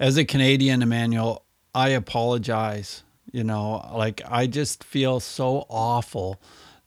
As 0.00 0.16
a 0.16 0.24
Canadian, 0.24 0.80
Emmanuel, 0.82 1.44
I 1.74 1.90
apologize. 1.90 3.04
You 3.30 3.44
know, 3.44 3.88
like 3.94 4.22
I 4.28 4.48
just 4.48 4.82
feel 4.82 5.20
so 5.20 5.66
awful 5.68 6.40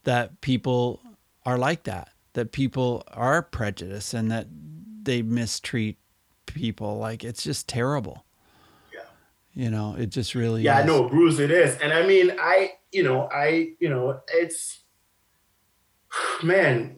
that 0.04 0.42
people 0.42 1.00
are 1.46 1.58
like 1.58 1.84
that, 1.84 2.10
that 2.34 2.52
people 2.52 3.04
are 3.08 3.42
prejudiced 3.42 4.14
and 4.14 4.30
that 4.32 4.48
they 5.04 5.22
mistreat 5.22 5.98
people. 6.48 6.98
Like 6.98 7.24
it's 7.24 7.44
just 7.44 7.70
terrible. 7.70 8.26
Yeah. 8.94 9.02
You 9.54 9.70
know, 9.70 9.96
it 9.98 10.08
just 10.08 10.36
really 10.36 10.64
Yeah, 10.64 10.80
is. 10.80 10.84
I 10.84 10.88
know, 10.88 11.08
Bruce, 11.08 11.40
it 11.40 11.52
is. 11.52 11.78
And 11.78 11.94
I 11.94 12.06
mean, 12.06 12.36
I, 12.40 12.72
you 12.92 13.04
know, 13.04 13.30
I, 13.32 13.74
you 13.80 13.90
know, 13.90 14.20
it's 14.34 14.82
man, 16.44 16.98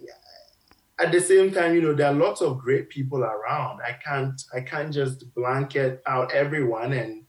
at 1.00 1.12
the 1.12 1.20
same 1.20 1.52
time, 1.52 1.76
you 1.76 1.82
know, 1.82 1.94
there 1.94 2.08
are 2.08 2.14
lots 2.14 2.42
of 2.42 2.58
great 2.58 2.90
people 2.90 3.24
around. 3.24 3.82
I 3.82 3.94
can't 4.04 4.42
I 4.54 4.62
can't 4.62 4.94
just 4.94 5.34
blanket 5.36 6.02
out 6.08 6.34
everyone 6.34 6.94
and 6.94 7.24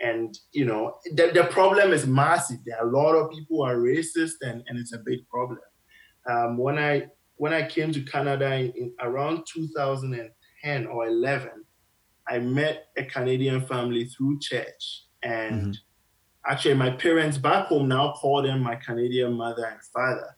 and 0.00 0.36
you 0.52 0.64
know 0.64 0.96
the, 1.12 1.30
the 1.34 1.44
problem 1.44 1.92
is 1.92 2.06
massive. 2.06 2.58
There 2.64 2.78
are 2.78 2.88
a 2.88 2.90
lot 2.90 3.14
of 3.14 3.30
people 3.30 3.58
who 3.58 3.62
are 3.62 3.76
racist 3.76 4.34
and, 4.40 4.62
and 4.66 4.78
it's 4.78 4.94
a 4.94 4.98
big 4.98 5.28
problem. 5.28 5.60
Um, 6.28 6.56
when 6.56 6.78
I 6.78 7.06
when 7.36 7.52
I 7.52 7.66
came 7.66 7.92
to 7.92 8.00
Canada 8.02 8.54
in, 8.54 8.72
in 8.72 8.94
around 9.00 9.44
2010 9.52 10.86
or 10.86 11.06
11, 11.06 11.50
I 12.28 12.38
met 12.38 12.86
a 12.96 13.04
Canadian 13.04 13.66
family 13.66 14.06
through 14.06 14.38
church 14.40 15.04
and 15.22 15.62
mm-hmm. 15.62 16.50
actually 16.50 16.74
my 16.74 16.90
parents 16.90 17.36
back 17.36 17.66
home 17.66 17.88
now 17.88 18.12
call 18.12 18.42
them 18.42 18.60
my 18.60 18.76
Canadian 18.76 19.34
mother 19.34 19.66
and 19.66 19.80
father 19.92 20.33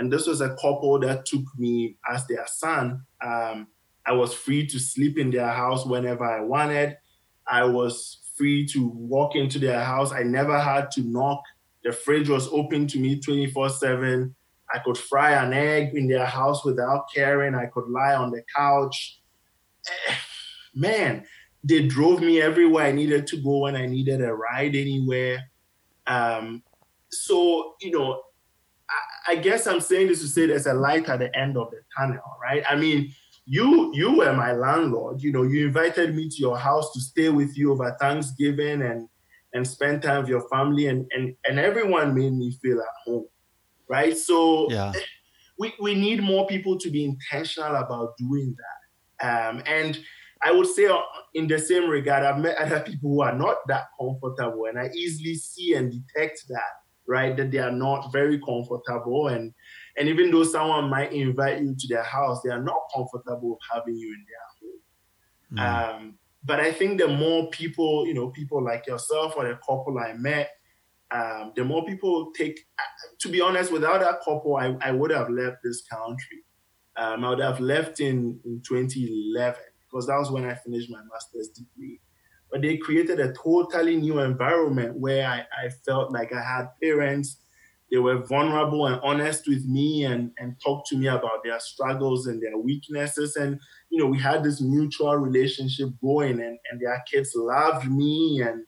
and 0.00 0.10
this 0.10 0.26
was 0.26 0.40
a 0.40 0.56
couple 0.56 0.98
that 1.00 1.26
took 1.26 1.44
me 1.58 1.96
as 2.10 2.26
their 2.26 2.46
son. 2.46 3.02
Um, 3.22 3.68
I 4.06 4.12
was 4.12 4.32
free 4.32 4.66
to 4.66 4.78
sleep 4.78 5.18
in 5.18 5.30
their 5.30 5.50
house 5.50 5.84
whenever 5.84 6.24
I 6.24 6.40
wanted. 6.40 6.96
I 7.46 7.64
was 7.64 8.20
free 8.34 8.66
to 8.68 8.88
walk 8.88 9.36
into 9.36 9.58
their 9.58 9.84
house. 9.84 10.10
I 10.10 10.22
never 10.22 10.58
had 10.58 10.90
to 10.92 11.02
knock. 11.02 11.42
The 11.84 11.92
fridge 11.92 12.30
was 12.30 12.48
open 12.48 12.86
to 12.86 12.98
me 12.98 13.20
24 13.20 13.68
7. 13.68 14.34
I 14.72 14.78
could 14.78 14.96
fry 14.96 15.32
an 15.32 15.52
egg 15.52 15.94
in 15.94 16.08
their 16.08 16.24
house 16.24 16.64
without 16.64 17.12
caring. 17.14 17.54
I 17.54 17.66
could 17.66 17.88
lie 17.88 18.14
on 18.14 18.30
the 18.30 18.42
couch. 18.56 19.20
Man, 20.74 21.26
they 21.62 21.86
drove 21.86 22.20
me 22.20 22.40
everywhere 22.40 22.86
I 22.86 22.92
needed 22.92 23.26
to 23.28 23.36
go 23.36 23.58
when 23.58 23.76
I 23.76 23.84
needed 23.84 24.22
a 24.22 24.32
ride 24.32 24.74
anywhere. 24.74 25.50
Um, 26.06 26.62
so, 27.10 27.74
you 27.82 27.90
know, 27.90 28.22
I 29.28 29.36
guess 29.36 29.66
I'm 29.66 29.80
saying 29.80 30.08
this 30.08 30.20
to 30.20 30.28
say 30.28 30.46
there's 30.46 30.66
a 30.66 30.74
light 30.74 31.08
at 31.08 31.18
the 31.18 31.36
end 31.36 31.56
of 31.56 31.70
the 31.70 31.80
tunnel, 31.96 32.22
right? 32.42 32.62
I 32.68 32.76
mean, 32.76 33.12
you 33.46 33.90
you 33.94 34.18
were 34.18 34.32
my 34.32 34.52
landlord. 34.52 35.22
You 35.22 35.32
know, 35.32 35.42
you 35.42 35.66
invited 35.66 36.14
me 36.14 36.28
to 36.28 36.36
your 36.36 36.58
house 36.58 36.92
to 36.92 37.00
stay 37.00 37.28
with 37.28 37.56
you 37.56 37.72
over 37.72 37.96
Thanksgiving, 38.00 38.82
and 38.82 39.08
and 39.52 39.66
spend 39.66 40.02
time 40.02 40.22
with 40.22 40.28
your 40.28 40.48
family 40.48 40.86
and 40.86 41.06
and, 41.12 41.34
and 41.48 41.58
everyone 41.58 42.14
made 42.14 42.32
me 42.32 42.56
feel 42.62 42.80
at 42.80 42.86
home 43.04 43.26
right 43.88 44.16
so 44.16 44.70
yeah 44.70 44.92
we, 45.58 45.74
we 45.78 45.94
need 45.94 46.22
more 46.22 46.46
people 46.46 46.78
to 46.78 46.90
be 46.90 47.04
intentional 47.04 47.76
about 47.76 48.16
doing 48.16 48.56
that 49.20 49.48
um, 49.48 49.62
and 49.66 49.98
i 50.42 50.50
would 50.50 50.66
say 50.66 50.86
uh, 50.86 50.98
in 51.34 51.46
the 51.46 51.58
same 51.58 51.88
regard 51.88 52.24
i've 52.24 52.40
met 52.40 52.56
other 52.58 52.80
people 52.80 53.10
who 53.10 53.22
are 53.22 53.36
not 53.36 53.56
that 53.66 53.86
comfortable 53.98 54.66
and 54.66 54.78
i 54.78 54.88
easily 54.94 55.34
see 55.34 55.74
and 55.74 55.92
detect 55.92 56.44
that 56.48 56.62
right 57.10 57.36
that 57.36 57.50
they 57.50 57.58
are 57.58 57.72
not 57.72 58.12
very 58.12 58.38
comfortable 58.38 59.28
and 59.28 59.52
and 59.98 60.08
even 60.08 60.30
though 60.30 60.44
someone 60.44 60.88
might 60.88 61.12
invite 61.12 61.60
you 61.60 61.74
to 61.78 61.88
their 61.88 62.04
house 62.04 62.40
they 62.42 62.50
are 62.50 62.62
not 62.62 62.80
comfortable 62.94 63.58
having 63.72 63.96
you 63.96 64.14
in 64.14 64.24
their 64.30 64.46
home 64.60 64.78
mm. 65.58 65.98
um, 65.98 66.18
but 66.44 66.60
I 66.60 66.72
think 66.72 66.98
the 66.98 67.08
more 67.08 67.50
people, 67.50 68.06
you 68.06 68.14
know, 68.14 68.28
people 68.28 68.62
like 68.62 68.86
yourself 68.86 69.34
or 69.36 69.46
the 69.46 69.56
couple 69.56 69.98
I 69.98 70.14
met, 70.14 70.50
um, 71.10 71.52
the 71.54 71.64
more 71.64 71.84
people 71.84 72.32
take. 72.32 72.60
To 73.20 73.28
be 73.28 73.40
honest, 73.40 73.72
without 73.72 74.00
that 74.00 74.20
couple, 74.24 74.56
I, 74.56 74.76
I 74.80 74.92
would 74.92 75.10
have 75.10 75.28
left 75.28 75.58
this 75.62 75.82
country. 75.82 76.44
Um, 76.96 77.24
I 77.24 77.30
would 77.30 77.40
have 77.40 77.60
left 77.60 78.00
in, 78.00 78.40
in 78.44 78.62
2011 78.66 79.60
because 79.84 80.06
that 80.06 80.16
was 80.16 80.30
when 80.30 80.44
I 80.44 80.54
finished 80.54 80.90
my 80.90 81.00
master's 81.12 81.48
degree. 81.48 82.00
But 82.50 82.62
they 82.62 82.76
created 82.76 83.20
a 83.20 83.32
totally 83.32 83.96
new 83.96 84.20
environment 84.20 84.96
where 84.96 85.26
I, 85.26 85.40
I 85.64 85.68
felt 85.68 86.12
like 86.12 86.32
I 86.32 86.42
had 86.42 86.68
parents. 86.82 87.36
They 87.90 87.98
were 87.98 88.18
vulnerable 88.18 88.86
and 88.86 89.00
honest 89.02 89.48
with 89.48 89.64
me 89.66 90.04
and, 90.04 90.30
and 90.38 90.56
talked 90.60 90.88
to 90.88 90.96
me 90.96 91.08
about 91.08 91.42
their 91.44 91.58
struggles 91.60 92.26
and 92.26 92.42
their 92.42 92.56
weaknesses. 92.56 93.36
And 93.36 93.60
you 93.88 93.98
know, 93.98 94.06
we 94.06 94.18
had 94.18 94.44
this 94.44 94.60
mutual 94.60 95.16
relationship 95.16 95.90
going 96.00 96.40
and, 96.40 96.58
and 96.70 96.80
their 96.80 97.02
kids 97.10 97.32
loved 97.34 97.90
me 97.90 98.42
and 98.42 98.64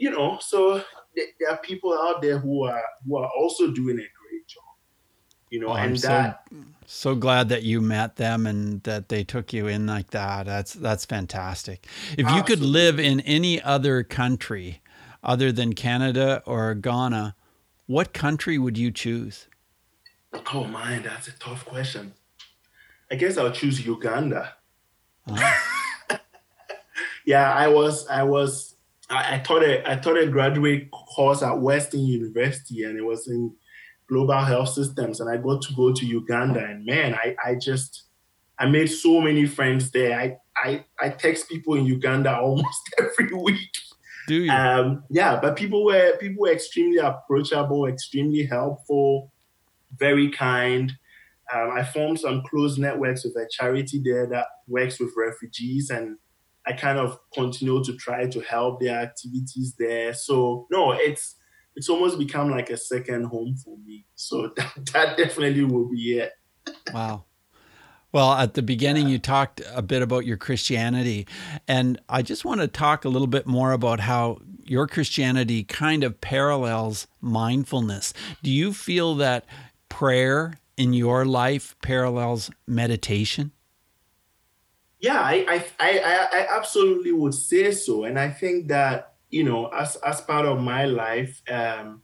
you 0.00 0.10
know, 0.10 0.38
so 0.40 0.82
there 1.14 1.50
are 1.50 1.58
people 1.58 1.92
out 1.92 2.22
there 2.22 2.38
who 2.38 2.64
are 2.64 2.82
who 3.06 3.18
are 3.18 3.30
also 3.38 3.70
doing 3.70 3.98
job. 3.98 4.19
You 5.50 5.60
know, 5.60 5.68
oh, 5.68 5.74
and 5.74 5.90
I'm 5.90 5.96
that 5.96 6.46
so, 6.50 6.56
so 6.86 7.14
glad 7.16 7.48
that 7.48 7.64
you 7.64 7.80
met 7.80 8.16
them 8.16 8.46
and 8.46 8.82
that 8.84 9.08
they 9.08 9.24
took 9.24 9.52
you 9.52 9.66
in 9.66 9.86
like 9.86 10.10
that. 10.10 10.46
That's 10.46 10.74
that's 10.74 11.04
fantastic. 11.04 11.86
If 12.16 12.30
you 12.30 12.42
could 12.44 12.60
live 12.60 13.00
in 13.00 13.20
any 13.20 13.60
other 13.60 14.04
country 14.04 14.80
other 15.24 15.50
than 15.50 15.74
Canada 15.74 16.42
or 16.46 16.74
Ghana, 16.74 17.34
what 17.86 18.12
country 18.12 18.58
would 18.58 18.78
you 18.78 18.92
choose? 18.92 19.48
Oh 20.54 20.64
man, 20.64 21.02
that's 21.02 21.26
a 21.26 21.32
tough 21.32 21.64
question. 21.64 22.14
I 23.10 23.16
guess 23.16 23.36
I'll 23.36 23.50
choose 23.50 23.84
Uganda. 23.84 24.54
Uh-huh. 25.26 26.16
yeah, 27.26 27.52
I 27.52 27.66
was 27.66 28.06
I 28.06 28.22
was 28.22 28.76
I, 29.08 29.34
I, 29.34 29.38
taught 29.38 29.64
a 29.64 29.90
I 29.90 29.96
taught 29.96 30.16
a 30.16 30.28
graduate 30.28 30.90
course 30.92 31.42
at 31.42 31.58
Western 31.58 32.06
University 32.06 32.84
and 32.84 32.96
it 32.96 33.02
was 33.02 33.26
in 33.26 33.52
global 34.10 34.44
health 34.44 34.68
systems 34.68 35.20
and 35.20 35.30
I 35.30 35.38
got 35.38 35.62
to 35.62 35.74
go 35.74 35.92
to 35.92 36.04
Uganda 36.04 36.62
and 36.62 36.84
man 36.84 37.14
I, 37.14 37.34
I 37.42 37.54
just 37.54 38.04
I 38.60 38.66
made 38.66 38.88
so 38.88 39.22
many 39.22 39.46
friends 39.46 39.90
there. 39.90 40.20
I, 40.20 40.36
I 40.54 40.84
I 41.00 41.08
text 41.08 41.48
people 41.48 41.74
in 41.74 41.86
Uganda 41.86 42.38
almost 42.40 42.94
every 42.98 43.34
week. 43.34 43.72
Do 44.28 44.34
you? 44.34 44.52
Um, 44.52 45.02
yeah, 45.08 45.40
but 45.40 45.56
people 45.56 45.84
were 45.84 46.16
people 46.18 46.42
were 46.42 46.52
extremely 46.52 46.98
approachable, 46.98 47.86
extremely 47.86 48.44
helpful, 48.44 49.32
very 49.96 50.30
kind. 50.30 50.92
Um, 51.52 51.70
I 51.72 51.82
formed 51.82 52.20
some 52.20 52.42
close 52.48 52.78
networks 52.78 53.24
with 53.24 53.34
a 53.34 53.48
charity 53.50 54.00
there 54.04 54.26
that 54.26 54.46
works 54.68 55.00
with 55.00 55.14
refugees, 55.16 55.88
and 55.88 56.18
I 56.66 56.74
kind 56.74 56.98
of 56.98 57.18
continue 57.32 57.82
to 57.82 57.96
try 57.96 58.26
to 58.26 58.40
help 58.40 58.80
their 58.80 59.00
activities 59.00 59.74
there. 59.78 60.12
So 60.12 60.66
no, 60.70 60.92
it's 60.92 61.36
it's 61.76 61.88
almost 61.88 62.18
become 62.18 62.50
like 62.50 62.70
a 62.70 62.76
second 62.76 63.24
home 63.24 63.56
for 63.56 63.76
me. 63.78 64.06
So 64.14 64.52
that, 64.56 64.72
that 64.92 65.16
definitely 65.16 65.64
will 65.64 65.88
be 65.88 66.18
it. 66.18 66.32
Wow. 66.92 67.24
Well, 68.12 68.32
at 68.32 68.54
the 68.54 68.62
beginning, 68.62 69.08
you 69.08 69.20
talked 69.20 69.62
a 69.72 69.82
bit 69.82 70.02
about 70.02 70.26
your 70.26 70.36
Christianity, 70.36 71.28
and 71.68 72.00
I 72.08 72.22
just 72.22 72.44
want 72.44 72.60
to 72.60 72.66
talk 72.66 73.04
a 73.04 73.08
little 73.08 73.28
bit 73.28 73.46
more 73.46 73.70
about 73.70 74.00
how 74.00 74.38
your 74.64 74.88
Christianity 74.88 75.62
kind 75.62 76.02
of 76.02 76.20
parallels 76.20 77.06
mindfulness. 77.20 78.12
Do 78.42 78.50
you 78.50 78.72
feel 78.72 79.14
that 79.16 79.44
prayer 79.88 80.58
in 80.76 80.92
your 80.92 81.24
life 81.24 81.76
parallels 81.82 82.50
meditation? 82.66 83.52
Yeah, 84.98 85.20
I, 85.20 85.44
I, 85.48 85.64
I, 85.78 86.28
I 86.32 86.56
absolutely 86.56 87.12
would 87.12 87.34
say 87.34 87.70
so. 87.72 88.04
And 88.04 88.18
I 88.18 88.28
think 88.28 88.68
that, 88.68 89.09
you 89.30 89.44
know, 89.44 89.66
as, 89.68 89.96
as 89.96 90.20
part 90.20 90.46
of 90.46 90.60
my 90.60 90.84
life, 90.84 91.40
um, 91.50 92.02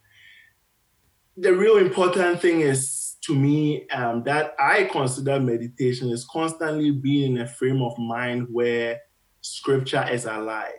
the 1.36 1.52
real 1.52 1.76
important 1.76 2.40
thing 2.40 2.60
is 2.60 3.16
to 3.22 3.34
me 3.34 3.88
um, 3.90 4.22
that 4.24 4.54
I 4.58 4.84
consider 4.84 5.38
meditation 5.40 6.10
is 6.10 6.24
constantly 6.30 6.92
being 6.92 7.36
in 7.36 7.42
a 7.42 7.46
frame 7.46 7.82
of 7.82 7.98
mind 7.98 8.48
where 8.50 9.00
scripture 9.40 10.06
is 10.10 10.24
alive. 10.24 10.72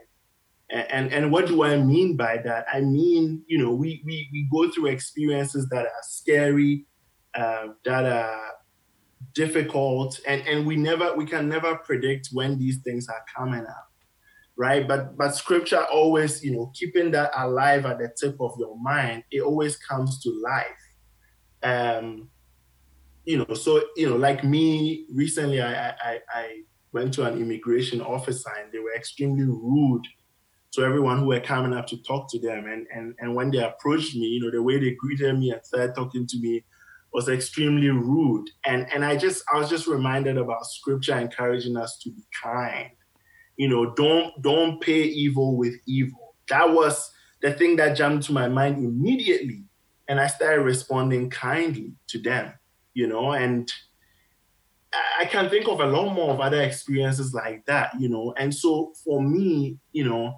And, 0.70 0.92
and, 0.92 1.14
and 1.14 1.32
what 1.32 1.48
do 1.48 1.64
I 1.64 1.78
mean 1.78 2.18
by 2.18 2.38
that? 2.38 2.66
I 2.72 2.82
mean, 2.82 3.44
you 3.48 3.64
know, 3.64 3.72
we, 3.72 4.02
we, 4.06 4.30
we 4.32 4.48
go 4.52 4.72
through 4.72 4.88
experiences 4.88 5.68
that 5.70 5.86
are 5.86 6.02
scary, 6.04 6.86
uh, 7.36 7.68
that 7.86 8.06
are 8.06 8.58
difficult 9.34 10.20
and 10.28 10.42
and 10.48 10.66
we 10.66 10.76
never 10.76 11.16
we 11.16 11.26
can 11.26 11.48
never 11.48 11.76
predict 11.78 12.30
when 12.32 12.58
these 12.58 12.80
things 12.80 13.08
are 13.08 13.24
coming 13.36 13.66
up 13.66 13.87
right 14.58 14.88
but 14.88 15.18
but 15.18 15.36
scripture 15.36 15.84
always 15.92 16.44
you 16.44 16.52
know 16.52 16.72
keeping 16.74 17.12
that 17.12 17.32
alive 17.38 17.86
at 17.86 18.00
the 18.00 18.12
tip 18.20 18.36
of 18.40 18.54
your 18.58 18.78
mind 18.80 19.24
it 19.32 19.42
always 19.42 19.78
comes 19.78 20.22
to 20.22 20.30
life 20.44 20.66
um 21.64 22.28
you 23.26 23.38
know 23.38 23.54
so 23.54 23.84
you 23.96 24.10
know 24.10 24.16
like 24.16 24.44
me 24.44 25.06
recently 25.14 25.62
i 25.62 25.90
i 25.90 26.20
i 26.34 26.62
went 26.92 27.14
to 27.14 27.24
an 27.24 27.40
immigration 27.40 28.02
officer 28.02 28.50
and 28.62 28.72
they 28.72 28.80
were 28.80 28.96
extremely 28.96 29.44
rude 29.44 30.06
to 30.72 30.82
everyone 30.84 31.20
who 31.20 31.28
were 31.28 31.40
coming 31.40 31.74
up 31.74 31.86
to 31.88 32.02
talk 32.04 32.30
to 32.30 32.40
them 32.40 32.66
and 32.68 32.88
and 32.94 33.14
and 33.20 33.34
when 33.36 33.52
they 33.52 33.64
approached 33.64 34.16
me 34.16 34.26
you 34.26 34.42
know 34.42 34.52
the 34.52 34.62
way 34.62 34.80
they 34.80 34.96
greeted 35.00 35.38
me 35.38 35.52
and 35.52 35.64
started 35.66 35.94
talking 35.96 36.26
to 36.26 36.40
me 36.40 36.64
was 37.14 37.30
extremely 37.30 37.90
rude. 37.90 38.48
And 38.66 38.88
and 38.94 39.04
I 39.04 39.18
just 39.18 39.44
I 39.52 39.58
was 39.58 39.70
just 39.70 39.88
reminded 39.88 40.38
about 40.38 40.66
scripture 40.66 41.18
encouraging 41.18 41.78
us 41.78 41.98
to 42.04 42.12
be 42.12 42.22
kind. 42.44 42.92
You 43.58 43.68
know, 43.68 43.94
don't 43.96 44.42
don't 44.42 44.80
pay 44.82 45.04
evil 45.04 45.58
with 45.58 45.76
evil. 45.86 46.36
That 46.50 46.72
was 46.72 47.12
the 47.42 47.54
thing 47.54 47.76
that 47.78 47.98
jumped 47.98 48.26
to 48.28 48.34
my 48.34 48.48
mind 48.48 48.78
immediately. 48.78 49.64
And 50.08 50.20
I 50.20 50.28
started 50.28 50.62
responding 50.62 51.30
kindly 51.30 51.92
to 52.08 52.20
them, 52.20 52.54
you 52.94 53.08
know, 53.08 53.32
and 53.34 53.70
I 55.20 55.26
can 55.26 55.50
think 55.50 55.68
of 55.68 55.82
a 55.82 55.86
lot 55.86 56.14
more 56.14 56.32
of 56.32 56.40
other 56.40 56.62
experiences 56.62 57.34
like 57.34 57.66
that, 57.66 57.92
you 58.00 58.10
know. 58.10 58.34
And 58.38 58.54
so 58.54 58.94
for 59.04 59.22
me, 59.22 59.78
you 59.92 60.06
know, 60.06 60.36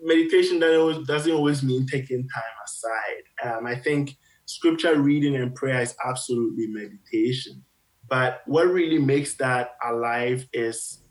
meditation 0.00 0.60
doesn't 0.60 1.32
always 1.32 1.62
mean 1.62 1.86
taking 1.86 2.28
time 2.28 2.42
aside. 2.64 3.56
Um, 3.56 3.66
I 3.66 3.74
think 3.74 4.16
scripture 4.44 5.00
reading 5.00 5.36
and 5.36 5.54
prayer 5.54 5.80
is 5.80 5.96
absolutely 6.04 6.68
meditation. 6.68 7.64
But 8.08 8.42
what 8.46 8.68
really 8.68 8.98
makes 8.98 9.34
that 9.34 9.70
alive 9.84 10.46
is 10.52 11.02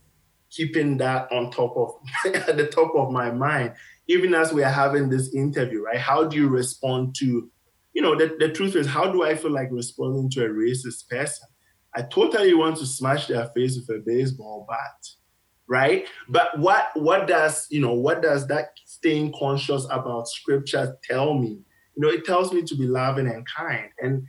keeping 0.56 0.98
that 0.98 1.32
on 1.32 1.52
top 1.52 1.76
of 1.76 1.96
at 2.48 2.58
the 2.58 2.68
top 2.68 2.94
of 2.96 3.12
my 3.12 3.32
mind, 3.32 3.74
even 4.08 4.34
as 4.34 4.54
we 4.54 4.64
are 4.64 4.72
having 4.72 5.10
this 5.10 5.34
interview, 5.34 5.84
right? 5.84 5.98
How 5.98 6.24
do 6.26 6.38
you 6.38 6.48
respond 6.48 7.16
to, 7.20 7.50
you 7.94 8.02
know, 8.02 8.16
the, 8.16 8.36
the 8.40 8.50
truth 8.50 8.76
is, 8.76 8.88
how 8.88 9.12
do 9.12 9.24
I 9.24 9.36
feel 9.36 9.52
like 9.52 9.70
responding 9.72 10.30
to 10.32 10.46
a 10.46 10.50
racist 10.50 11.10
person? 11.10 11.48
I 11.96 12.04
totally 12.04 12.54
want 12.54 12.78
to 12.78 12.86
smash 12.86 13.28
their 13.28 13.48
face 13.56 13.78
with 13.78 13.98
a 13.98 14.02
baseball 14.06 14.66
bat, 14.70 15.08
right? 15.68 16.06
But 16.28 16.60
what 16.60 16.90
what 16.96 17.28
does 17.28 17.68
you 17.70 17.80
know 17.82 17.94
what 17.94 18.22
does 18.22 18.48
that 18.48 18.72
staying 18.86 19.34
conscious 19.38 19.86
about 19.90 20.28
scripture 20.28 20.98
tell 21.10 21.34
me? 21.34 21.60
you 21.96 22.04
know, 22.04 22.10
it 22.10 22.26
tells 22.26 22.52
me 22.52 22.62
to 22.64 22.76
be 22.76 22.88
loving 22.88 23.28
and 23.28 23.46
kind. 23.48 23.90
And 24.00 24.28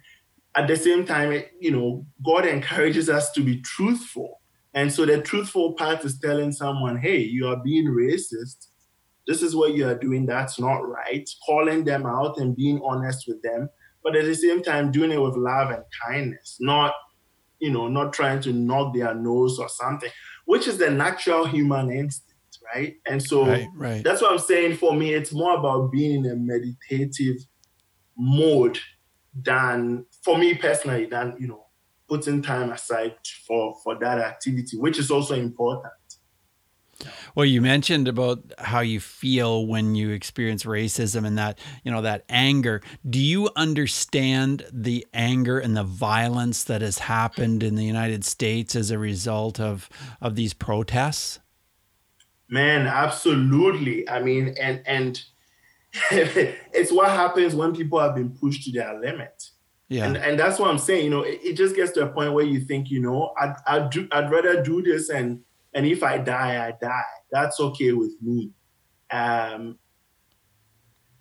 at 0.54 0.68
the 0.68 0.76
same 0.76 1.04
time, 1.04 1.42
you 1.60 1.70
know, 1.70 2.06
God 2.24 2.46
encourages 2.46 3.10
us 3.10 3.30
to 3.32 3.42
be 3.42 3.60
truthful. 3.60 4.35
And 4.76 4.92
so 4.92 5.06
the 5.06 5.22
truthful 5.22 5.72
part 5.72 6.04
is 6.04 6.18
telling 6.18 6.52
someone, 6.52 6.98
hey, 6.98 7.16
you 7.16 7.48
are 7.48 7.56
being 7.56 7.86
racist. 7.86 8.68
This 9.26 9.42
is 9.42 9.56
what 9.56 9.74
you 9.74 9.88
are 9.88 9.98
doing. 9.98 10.26
That's 10.26 10.60
not 10.60 10.86
right. 10.86 11.28
Calling 11.46 11.82
them 11.82 12.04
out 12.04 12.36
and 12.38 12.54
being 12.54 12.80
honest 12.84 13.24
with 13.26 13.42
them. 13.42 13.70
But 14.04 14.14
at 14.14 14.26
the 14.26 14.34
same 14.34 14.62
time, 14.62 14.92
doing 14.92 15.10
it 15.10 15.20
with 15.20 15.34
love 15.34 15.70
and 15.70 15.82
kindness, 16.06 16.58
not, 16.60 16.92
you 17.58 17.72
know, 17.72 17.88
not 17.88 18.12
trying 18.12 18.40
to 18.42 18.52
knock 18.52 18.94
their 18.94 19.14
nose 19.14 19.58
or 19.58 19.70
something, 19.70 20.10
which 20.44 20.68
is 20.68 20.76
the 20.76 20.90
natural 20.90 21.46
human 21.46 21.90
instinct, 21.90 22.58
right? 22.74 22.96
And 23.06 23.20
so 23.20 23.46
right, 23.46 23.66
right. 23.74 24.04
that's 24.04 24.20
what 24.20 24.32
I'm 24.32 24.38
saying 24.38 24.76
for 24.76 24.92
me. 24.92 25.14
It's 25.14 25.32
more 25.32 25.56
about 25.56 25.90
being 25.90 26.24
in 26.24 26.30
a 26.30 26.36
meditative 26.36 27.38
mode 28.16 28.78
than 29.42 30.04
for 30.22 30.38
me 30.38 30.54
personally 30.54 31.06
than 31.06 31.36
you 31.38 31.48
know 31.48 31.65
putting 32.08 32.42
time 32.42 32.70
aside 32.70 33.14
for 33.46 33.74
for 33.82 33.98
that 33.98 34.18
activity 34.18 34.76
which 34.76 34.98
is 34.98 35.10
also 35.10 35.34
important 35.34 35.92
Well, 37.34 37.44
you 37.44 37.60
mentioned 37.60 38.08
about 38.08 38.40
how 38.58 38.80
you 38.80 39.00
feel 39.00 39.66
when 39.66 39.94
you 39.94 40.10
experience 40.10 40.64
racism 40.64 41.26
and 41.26 41.36
that, 41.36 41.58
you 41.84 41.90
know, 41.90 42.00
that 42.02 42.24
anger. 42.28 42.80
Do 43.08 43.18
you 43.18 43.50
understand 43.54 44.66
the 44.72 45.06
anger 45.12 45.58
and 45.58 45.76
the 45.76 45.84
violence 45.84 46.64
that 46.64 46.80
has 46.80 47.00
happened 47.00 47.62
in 47.62 47.74
the 47.74 47.84
United 47.84 48.24
States 48.24 48.74
as 48.74 48.90
a 48.90 48.98
result 48.98 49.60
of 49.60 49.90
of 50.20 50.36
these 50.36 50.54
protests? 50.54 51.40
Man, 52.48 52.86
absolutely. 52.86 54.08
I 54.08 54.22
mean, 54.22 54.54
and 54.60 54.82
and 54.86 55.22
it's 56.10 56.92
what 56.92 57.10
happens 57.10 57.54
when 57.54 57.74
people 57.74 57.98
have 57.98 58.14
been 58.14 58.30
pushed 58.30 58.64
to 58.64 58.72
their 58.72 58.98
limit. 58.98 59.50
Yeah. 59.88 60.06
And, 60.06 60.16
and 60.16 60.38
that's 60.38 60.58
what 60.58 60.68
I'm 60.68 60.78
saying. 60.78 61.04
You 61.04 61.10
know, 61.10 61.22
it, 61.22 61.40
it 61.42 61.52
just 61.56 61.76
gets 61.76 61.92
to 61.92 62.02
a 62.02 62.08
point 62.08 62.32
where 62.32 62.44
you 62.44 62.60
think, 62.60 62.90
you 62.90 63.00
know, 63.00 63.32
I'd, 63.38 63.54
I'd, 63.66 63.90
do, 63.90 64.08
I'd 64.10 64.30
rather 64.30 64.62
do 64.62 64.82
this 64.82 65.10
and 65.10 65.40
and 65.76 65.84
if 65.84 66.02
I 66.02 66.16
die, 66.16 66.66
I 66.66 66.72
die. 66.80 67.02
That's 67.30 67.60
okay 67.60 67.92
with 67.92 68.14
me. 68.22 68.50
Um, 69.10 69.78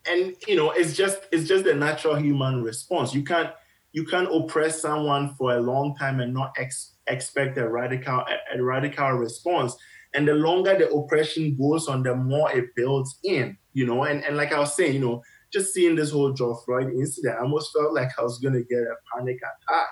and 0.09 0.33
you 0.47 0.55
know, 0.55 0.71
it's 0.71 0.95
just 0.95 1.19
it's 1.31 1.47
just 1.47 1.65
the 1.65 1.73
natural 1.73 2.15
human 2.15 2.63
response. 2.63 3.13
You 3.13 3.23
can't 3.23 3.49
you 3.91 4.05
can't 4.05 4.33
oppress 4.33 4.81
someone 4.81 5.35
for 5.35 5.55
a 5.55 5.59
long 5.59 5.95
time 5.97 6.21
and 6.21 6.33
not 6.33 6.53
ex- 6.57 6.93
expect 7.07 7.57
a 7.57 7.67
radical 7.67 8.19
a, 8.19 8.57
a 8.57 8.63
radical 8.63 9.11
response. 9.11 9.75
And 10.13 10.25
the 10.25 10.35
longer 10.35 10.77
the 10.77 10.89
oppression 10.89 11.57
goes 11.57 11.89
on, 11.89 12.03
the 12.03 12.15
more 12.15 12.49
it 12.55 12.73
builds 12.75 13.19
in. 13.25 13.57
You 13.73 13.85
know, 13.85 14.03
and 14.03 14.23
and 14.23 14.37
like 14.37 14.53
I 14.53 14.59
was 14.59 14.73
saying, 14.73 14.93
you 14.93 14.99
know, 15.01 15.21
just 15.55 15.73
seeing 15.73 15.95
this 15.95 16.11
whole 16.11 16.33
George 16.33 16.57
Floyd 16.65 16.91
incident, 16.93 17.37
I 17.37 17.41
almost 17.41 17.71
felt 17.71 17.93
like 17.93 18.09
I 18.17 18.23
was 18.23 18.39
gonna 18.39 18.63
get 18.63 18.79
a 18.79 18.95
panic 19.13 19.37
attack 19.37 19.89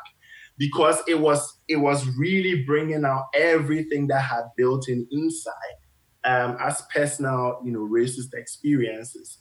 because 0.57 0.97
it 1.07 1.19
was 1.19 1.59
it 1.67 1.77
was 1.77 2.07
really 2.17 2.63
bringing 2.63 3.05
out 3.05 3.25
everything 3.33 4.07
that 4.07 4.21
had 4.21 4.43
built 4.57 4.89
in 4.89 5.07
inside 5.11 5.77
um, 6.23 6.57
as 6.59 6.83
personal, 6.93 7.61
you 7.63 7.71
know, 7.71 7.79
racist 7.79 8.33
experiences. 8.33 9.37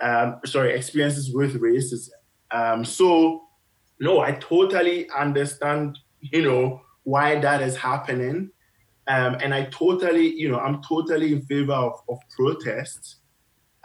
Um, 0.00 0.40
sorry, 0.44 0.74
experiences 0.74 1.32
with 1.32 1.60
racism. 1.60 2.10
Um, 2.50 2.84
so, 2.84 3.42
no, 4.00 4.20
I 4.20 4.32
totally 4.32 5.08
understand, 5.10 5.98
you 6.20 6.42
know, 6.42 6.82
why 7.04 7.38
that 7.40 7.62
is 7.62 7.76
happening. 7.76 8.50
Um, 9.08 9.36
and 9.40 9.54
I 9.54 9.66
totally, 9.66 10.34
you 10.34 10.50
know, 10.50 10.58
I'm 10.58 10.82
totally 10.82 11.32
in 11.32 11.42
favor 11.42 11.72
of, 11.72 12.00
of 12.08 12.18
protests. 12.34 13.16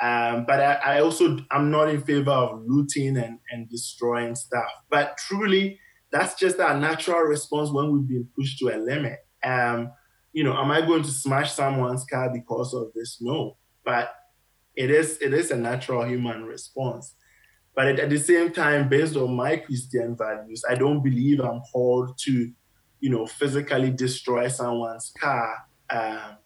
Um, 0.02 0.45
but 0.47 0.60
I, 0.60 0.74
I, 0.74 1.02
also, 1.02 1.38
I'm 1.52 1.70
not 1.70 1.89
in 1.89 2.02
favor 2.02 2.32
of 2.32 2.64
looting 2.66 3.18
and, 3.18 3.38
and 3.52 3.70
destroying 3.70 4.34
stuff. 4.34 4.70
But 4.89 5.18
truly, 5.18 5.80
that's 6.12 6.36
just 6.36 6.60
our 6.60 6.78
natural 6.78 7.20
response 7.20 7.72
when 7.72 7.91
we've 7.91 8.08
been 8.08 8.28
pushed 8.36 8.58
to 8.60 8.70
a 8.70 8.78
limit. 8.78 9.20
Um, 9.43 9.91
you 10.34 10.43
know, 10.43 10.58
am 10.58 10.72
I 10.72 10.82
going 10.82 11.04
to 11.04 11.12
smash 11.12 11.54
someone's 11.54 12.04
car 12.06 12.32
because 12.34 12.74
of 12.74 12.91
this? 12.95 13.20
No, 13.22 13.58
but 13.86 14.16
it 14.76 14.89
is 14.89 15.18
it 15.22 15.34
is 15.34 15.52
a 15.52 15.58
natural 15.58 16.06
human 16.06 16.45
response. 16.45 17.16
But 17.76 17.88
at, 17.88 17.99
at 17.99 18.10
the 18.10 18.18
same 18.18 18.52
time, 18.52 18.89
based 18.89 19.16
on 19.16 19.36
my 19.36 19.58
Christian 19.58 20.16
values, 20.18 20.64
I 20.70 20.76
don't 20.76 21.04
believe 21.04 21.39
I'm 21.39 21.62
called 21.72 22.18
to, 22.20 22.52
you 22.99 23.10
know, 23.10 23.26
physically 23.26 23.91
destroy 23.91 24.47
someone's 24.47 25.14
car 25.20 25.58
um, 25.89 26.38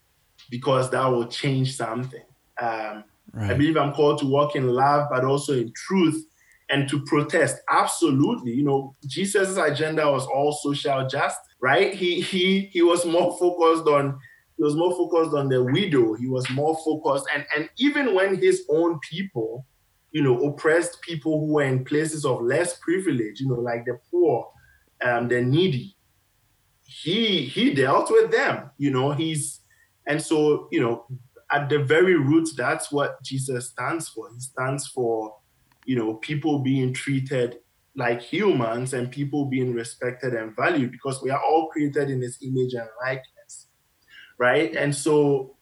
because 0.49 0.89
that 0.91 1.06
will 1.08 1.28
change 1.28 1.76
something. 1.76 2.24
Um, 2.62 3.03
right. 3.36 3.51
I 3.51 3.53
believe 3.53 3.77
I'm 3.77 3.93
called 3.93 4.19
to 4.19 4.25
walk 4.25 4.55
in 4.55 4.67
love, 4.67 5.07
but 5.11 5.25
also 5.25 5.53
in 5.53 5.71
truth 5.75 6.25
and 6.69 6.89
to 6.89 7.01
protest. 7.03 7.57
Absolutely. 7.69 8.51
You 8.51 8.63
know, 8.63 8.95
Jesus' 9.05 9.57
agenda 9.57 10.09
was 10.09 10.25
all 10.25 10.51
social 10.51 11.07
justice, 11.07 11.38
right? 11.61 11.93
He 11.93 12.21
he 12.21 12.69
he 12.71 12.81
was 12.81 13.05
more 13.05 13.38
focused 13.38 13.88
on 13.88 14.17
he 14.57 14.63
was 14.63 14.75
more 14.75 14.91
focused 14.91 15.36
on 15.36 15.49
the 15.49 15.63
widow. 15.63 16.13
He 16.13 16.27
was 16.27 16.49
more 16.49 16.77
focused 16.83 17.25
and 17.33 17.45
and 17.55 17.69
even 17.77 18.15
when 18.15 18.36
his 18.39 18.65
own 18.69 18.99
people, 18.99 19.65
you 20.11 20.23
know, 20.23 20.39
oppressed 20.47 21.01
people 21.01 21.39
who 21.39 21.53
were 21.53 21.63
in 21.63 21.86
places 21.86 22.25
of 22.25 22.41
less 22.41 22.77
privilege, 22.79 23.41
you 23.41 23.49
know, 23.49 23.59
like 23.59 23.86
the 23.86 23.99
poor, 24.09 24.49
um, 25.03 25.27
the 25.27 25.41
needy, 25.41 25.95
he 26.83 27.45
he 27.45 27.73
dealt 27.73 28.09
with 28.09 28.31
them. 28.31 28.71
You 28.77 28.91
know, 28.91 29.11
he's 29.11 29.61
and 30.07 30.21
so, 30.21 30.67
you 30.71 30.81
know, 30.81 31.05
at 31.56 31.70
the 31.70 31.80
very 31.80 32.16
root, 32.16 32.49
that's 32.56 32.91
what 32.91 33.22
Jesus 33.24 33.70
stands 33.70 34.10
for. 34.10 34.30
He 34.34 34.39
stands 34.39 34.88
for 34.88 35.36
you 35.86 35.95
know, 35.95 36.16
people 36.16 36.60
being 36.60 36.93
treated 36.93 37.60
like 37.95 38.22
humans 38.22 38.93
and 38.93 39.12
people 39.12 39.45
being 39.45 39.74
respected 39.74 40.34
and 40.34 40.56
valued 40.56 40.91
because 40.91 41.22
we 41.22 41.30
are 41.30 41.41
all 41.41 41.70
created 41.70 42.10
in 42.10 42.22
his 42.22 42.38
image 42.41 42.74
and 42.74 42.89
likeness, 43.01 43.68
right? 44.38 44.76
And 44.76 44.93
so, 44.93 45.56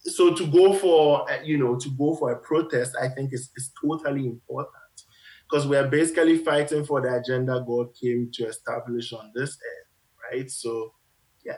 so 0.00 0.34
to 0.34 0.46
go 0.46 0.74
for, 0.74 1.26
you 1.42 1.56
know, 1.56 1.76
to 1.76 1.88
go 1.90 2.14
for 2.16 2.32
a 2.32 2.38
protest, 2.38 2.96
I 3.00 3.08
think 3.08 3.32
is, 3.32 3.50
is 3.56 3.72
totally 3.82 4.26
important 4.26 4.74
because 5.48 5.66
we 5.66 5.76
are 5.76 5.88
basically 5.88 6.38
fighting 6.38 6.84
for 6.84 7.00
the 7.00 7.14
agenda 7.14 7.64
God 7.66 7.88
came 7.98 8.30
to 8.34 8.48
establish 8.48 9.12
on 9.14 9.32
this 9.34 9.50
earth, 9.50 10.32
right? 10.32 10.50
So, 10.50 10.92
yeah. 11.46 11.54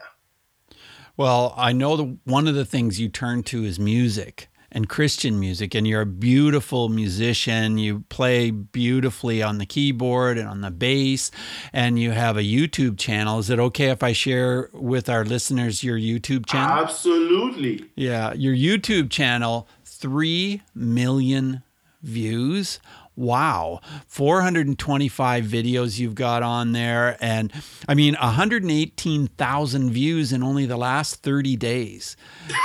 Well, 1.21 1.53
I 1.55 1.75
know 1.75 1.99
the, 1.99 2.17
one 2.25 2.49
of 2.49 2.55
the 2.55 2.65
things 2.65 2.99
you 2.99 3.11
turn 3.11 3.43
to 3.43 3.63
is 3.63 3.79
music 3.79 4.49
and 4.73 4.89
Christian 4.89 5.39
music, 5.39 5.75
and 5.75 5.87
you're 5.87 6.01
a 6.01 6.07
beautiful 6.07 6.89
musician. 6.89 7.77
You 7.77 8.05
play 8.09 8.51
beautifully 8.51 9.43
on 9.43 9.59
the 9.59 9.67
keyboard 9.67 10.39
and 10.39 10.49
on 10.49 10.63
the 10.63 10.71
bass, 10.71 11.31
and 11.75 11.99
you 11.99 12.13
have 12.13 12.39
a 12.39 12.43
YouTube 12.43 12.97
channel. 12.99 13.39
Is 13.39 13.51
it 13.51 13.59
okay 13.59 13.91
if 13.91 14.03
I 14.03 14.13
share 14.13 14.71
with 14.73 15.11
our 15.11 15.23
listeners 15.23 15.85
your 15.85 15.99
YouTube 15.99 16.47
channel? 16.47 16.79
Absolutely. 16.79 17.85
Yeah, 17.97 18.33
your 18.33 18.55
YouTube 18.55 19.11
channel, 19.11 19.69
3 19.85 20.63
million 20.75 21.63
views. 22.03 22.81
Wow, 23.21 23.81
425 24.07 25.45
videos 25.45 25.99
you've 25.99 26.15
got 26.15 26.43
on 26.43 26.73
there. 26.73 27.19
And 27.21 27.53
I 27.87 27.93
mean, 27.93 28.15
118,000 28.15 29.91
views 29.91 30.33
in 30.33 30.43
only 30.43 30.65
the 30.65 30.79
last 30.79 31.17
30 31.17 31.55
days. 31.57 32.17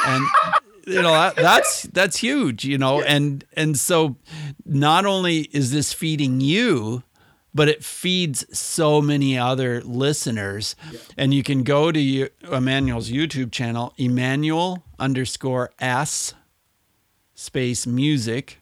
And 0.06 0.26
you 0.88 1.02
know 1.02 1.12
that, 1.12 1.36
that's 1.36 1.84
that's 1.84 2.18
huge 2.18 2.64
you 2.64 2.78
know 2.78 3.02
and 3.02 3.44
and 3.54 3.76
so 3.76 4.18
not 4.66 5.04
only 5.04 5.50
is 5.52 5.72
this 5.72 5.92
feeding 5.94 6.40
you 6.40 7.02
but 7.56 7.68
it 7.68 7.84
feeds 7.84 8.46
so 8.56 9.02
many 9.02 9.36
other 9.36 9.82
listeners 9.82 10.76
yeah. 10.92 11.00
and 11.18 11.34
you 11.34 11.42
can 11.42 11.64
go 11.64 11.92
to 11.92 12.30
emmanuel's 12.52 13.10
youtube 13.10 13.52
channel 13.52 13.96
emmanuel 13.98 14.84
underscore 15.00 15.72
s 15.80 16.36
space 17.34 17.88
music 17.88 18.62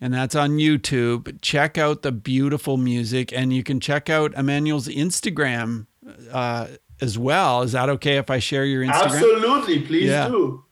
and 0.00 0.14
that's 0.14 0.34
on 0.34 0.52
youtube 0.52 1.38
check 1.40 1.78
out 1.78 2.02
the 2.02 2.12
beautiful 2.12 2.76
music 2.76 3.32
and 3.32 3.52
you 3.52 3.62
can 3.62 3.80
check 3.80 4.10
out 4.10 4.34
emmanuel's 4.34 4.88
instagram 4.88 5.86
uh, 6.32 6.66
as 7.00 7.18
well 7.18 7.62
is 7.62 7.72
that 7.72 7.88
okay 7.88 8.16
if 8.16 8.30
i 8.30 8.38
share 8.38 8.64
your 8.64 8.84
instagram 8.84 9.04
absolutely 9.04 9.80
please 9.80 10.10
yeah. 10.10 10.28
do 10.28 10.62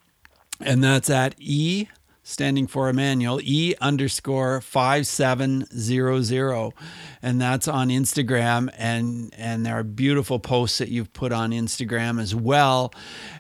and 0.61 0.83
that's 0.83 1.11
at 1.11 1.35
E 1.39 1.89
standing 2.27 2.67
for 2.67 2.89
Emmanuel, 2.89 3.39
E 3.43 3.75
underscore 3.81 4.63
5700. 4.63 6.73
And 7.23 7.41
that's 7.41 7.69
on 7.69 7.91
Instagram. 7.91 8.71
And, 8.77 9.33
and 9.37 9.65
there 9.67 9.79
are 9.79 9.85
beautiful 9.85 10.41
posts 10.41 10.79
that 10.79 10.89
you've 10.89 11.13
put 11.13 11.33
on 11.33 11.51
Instagram 11.51 12.19
as 12.21 12.35
well. 12.35 12.93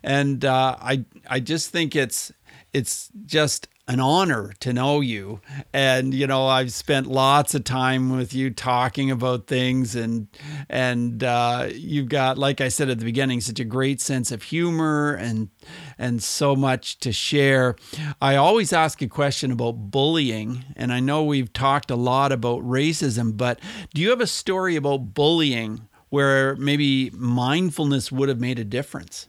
And 0.03 0.45
uh, 0.45 0.77
I, 0.81 1.07
I 1.29 1.41
just 1.41 1.71
think 1.71 1.97
it's, 1.97 2.31
it's 2.73 3.11
just 3.25 3.69
an 3.87 4.01
honor 4.01 4.55
to 4.61 4.73
know 4.73 5.01
you. 5.01 5.41
And 5.73 6.15
you 6.15 6.27
know, 6.27 6.47
I've 6.47 6.73
spent 6.73 7.07
lots 7.07 7.55
of 7.55 7.65
time 7.65 8.17
with 8.17 8.33
you 8.33 8.51
talking 8.51 9.11
about 9.11 9.47
things, 9.47 9.95
and 9.95 10.29
and 10.69 11.23
uh, 11.23 11.69
you've 11.73 12.09
got, 12.09 12.39
like 12.39 12.61
I 12.61 12.69
said 12.69 12.89
at 12.89 12.99
the 12.99 13.05
beginning, 13.05 13.41
such 13.41 13.61
a 13.61 13.65
great 13.65 14.01
sense 14.01 14.33
of 14.33 14.43
humor 14.43 15.15
and 15.15 15.51
and 15.99 16.23
so 16.23 16.57
much 16.57 16.99
to 17.01 17.13
share. 17.13 17.77
I 18.21 18.37
always 18.37 18.73
ask 18.73 19.03
a 19.03 19.09
question 19.09 19.51
about 19.51 19.91
bullying, 19.91 20.65
and 20.77 20.93
I 20.93 21.01
know 21.01 21.25
we've 21.25 21.53
talked 21.53 21.91
a 21.91 21.97
lot 21.97 22.33
about 22.33 22.63
racism, 22.63 23.37
but 23.37 23.61
do 23.93 24.01
you 24.01 24.11
have 24.11 24.21
a 24.21 24.27
story 24.27 24.77
about 24.77 25.15
bullying 25.15 25.89
where 26.09 26.57
maybe 26.57 27.11
mindfulness 27.11 28.13
would 28.13 28.29
have 28.29 28.41
made 28.41 28.59
a 28.59 28.65
difference? 28.65 29.29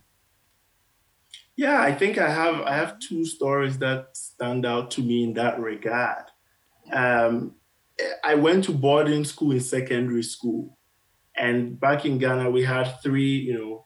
Yeah, 1.57 1.81
I 1.81 1.93
think 1.93 2.17
I 2.17 2.29
have 2.29 2.61
I 2.61 2.75
have 2.75 2.99
two 2.99 3.25
stories 3.25 3.77
that 3.77 4.09
stand 4.13 4.65
out 4.65 4.91
to 4.91 5.01
me 5.01 5.23
in 5.23 5.33
that 5.35 5.59
regard. 5.59 6.25
Um, 6.91 7.55
I 8.23 8.35
went 8.35 8.65
to 8.65 8.73
boarding 8.73 9.23
school 9.23 9.51
in 9.51 9.61
secondary 9.61 10.23
school, 10.23 10.77
and 11.37 11.79
back 11.79 12.05
in 12.05 12.17
Ghana 12.17 12.49
we 12.49 12.63
had 12.63 13.01
three, 13.01 13.37
you 13.37 13.57
know, 13.57 13.85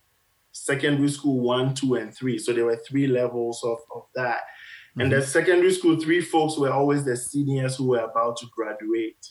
secondary 0.52 1.10
school 1.10 1.42
one, 1.42 1.76
two, 1.76 1.94
and 1.96 2.14
three. 2.14 2.40
So 2.40 2.54
there 2.54 2.66
were 2.66 2.82
three 2.88 3.08
levels 3.08 3.64
of 3.64 3.78
of 3.94 4.06
that. 4.16 4.40
Mm-hmm. 4.40 5.02
And 5.02 5.12
the 5.12 5.22
secondary 5.22 5.74
school 5.74 6.00
three 6.00 6.22
folks 6.22 6.58
were 6.58 6.72
always 6.72 7.06
the 7.06 7.16
seniors 7.16 7.78
who 7.78 7.90
were 7.90 8.00
about 8.00 8.38
to 8.38 8.48
graduate. 8.56 9.28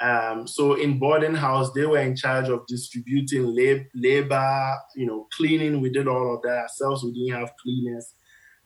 Um, 0.00 0.46
so 0.46 0.74
in 0.74 0.98
boarding 0.98 1.34
house, 1.34 1.70
they 1.72 1.84
were 1.84 1.98
in 1.98 2.16
charge 2.16 2.48
of 2.48 2.66
distributing 2.66 3.54
lab, 3.54 3.82
labor, 3.94 4.74
you 4.96 5.06
know, 5.06 5.28
cleaning. 5.36 5.80
We 5.80 5.90
did 5.90 6.08
all 6.08 6.34
of 6.34 6.42
that 6.42 6.56
ourselves. 6.56 7.04
We 7.04 7.12
didn't 7.12 7.38
have 7.40 7.52
cleaners. 7.62 8.14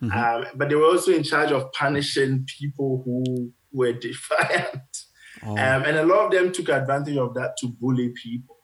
Mm-hmm. 0.01 0.16
Um, 0.16 0.47
but 0.55 0.68
they 0.68 0.76
were 0.76 0.87
also 0.87 1.12
in 1.12 1.24
charge 1.24 1.51
of 1.51 1.72
punishing 1.72 2.47
people 2.59 3.03
who 3.05 3.53
were 3.72 3.93
defiant. 4.01 5.05
Oh. 5.45 5.51
Um, 5.51 5.85
and 5.85 5.97
a 5.97 6.07
lot 6.07 6.26
of 6.26 6.30
them 6.30 6.53
took 6.53 6.68
advantage 6.68 7.16
of 7.16 7.35
that 7.35 7.57
to 7.59 7.68
bully 7.68 8.11
people. 8.11 8.57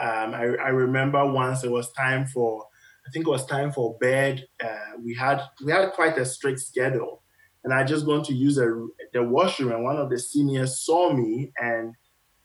Um, 0.00 0.34
I, 0.34 0.44
I, 0.56 0.68
remember 0.70 1.24
once 1.24 1.62
it 1.62 1.70
was 1.70 1.92
time 1.92 2.26
for, 2.26 2.64
I 3.06 3.10
think 3.10 3.26
it 3.26 3.30
was 3.30 3.46
time 3.46 3.70
for 3.70 3.96
bed. 4.00 4.44
Uh, 4.62 4.96
we 5.04 5.14
had 5.14 5.40
we 5.64 5.70
had 5.70 5.92
quite 5.92 6.18
a 6.18 6.24
strict 6.24 6.58
schedule, 6.58 7.22
and 7.62 7.72
I 7.72 7.84
just 7.84 8.04
going 8.04 8.24
to 8.24 8.34
use 8.34 8.58
a, 8.58 8.64
the 9.12 9.22
washroom, 9.22 9.70
and 9.70 9.84
one 9.84 9.96
of 9.96 10.10
the 10.10 10.18
seniors 10.18 10.84
saw 10.84 11.12
me 11.12 11.52
and 11.58 11.94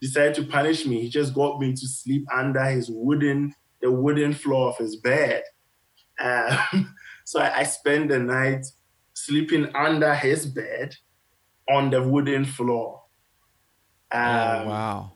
decided 0.01 0.35
to 0.35 0.43
punish 0.43 0.85
me. 0.85 1.01
He 1.01 1.09
just 1.09 1.33
got 1.33 1.59
me 1.59 1.73
to 1.73 1.87
sleep 1.87 2.25
under 2.33 2.63
his 2.65 2.89
wooden 2.89 3.53
the 3.81 3.91
wooden 3.91 4.33
floor 4.33 4.69
of 4.69 4.77
his 4.77 4.97
bed. 4.97 5.43
Um, 6.19 6.93
so 7.25 7.39
I, 7.39 7.59
I 7.59 7.63
spent 7.63 8.09
the 8.09 8.19
night 8.19 8.65
sleeping 9.13 9.73
under 9.75 10.13
his 10.13 10.45
bed 10.45 10.95
on 11.69 11.89
the 11.89 12.01
wooden 12.01 12.45
floor. 12.45 13.03
Oh, 14.11 14.19
um, 14.19 14.61
oh, 14.61 14.69
wow. 14.69 15.11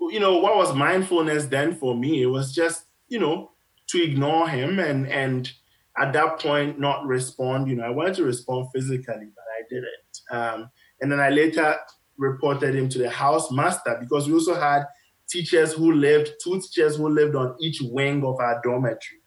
You 0.00 0.20
know, 0.20 0.38
what 0.38 0.56
was 0.56 0.74
mindfulness 0.74 1.46
then 1.46 1.74
for 1.74 1.94
me? 1.94 2.22
It 2.22 2.26
was 2.26 2.54
just, 2.54 2.84
you 3.08 3.18
know, 3.18 3.52
to 3.88 4.02
ignore 4.02 4.48
him 4.48 4.78
and 4.78 5.06
and 5.08 5.50
at 5.98 6.12
that 6.12 6.40
point 6.40 6.78
not 6.78 7.06
respond. 7.06 7.68
You 7.68 7.76
know, 7.76 7.84
I 7.84 7.90
wanted 7.90 8.14
to 8.16 8.24
respond 8.24 8.68
physically, 8.74 9.28
but 9.34 9.44
I 9.58 9.62
didn't. 9.68 10.20
Um, 10.30 10.70
and 11.00 11.10
then 11.10 11.20
I 11.20 11.30
later 11.30 11.76
reported 12.18 12.74
him 12.74 12.88
to 12.90 12.98
the 12.98 13.10
house 13.10 13.50
master 13.50 13.96
because 14.00 14.26
we 14.26 14.34
also 14.34 14.54
had 14.54 14.84
teachers 15.28 15.72
who 15.72 15.92
lived, 15.92 16.32
two 16.42 16.60
teachers 16.60 16.96
who 16.96 17.08
lived 17.08 17.34
on 17.34 17.56
each 17.60 17.80
wing 17.82 18.24
of 18.24 18.38
our 18.40 18.60
dormitory. 18.62 19.20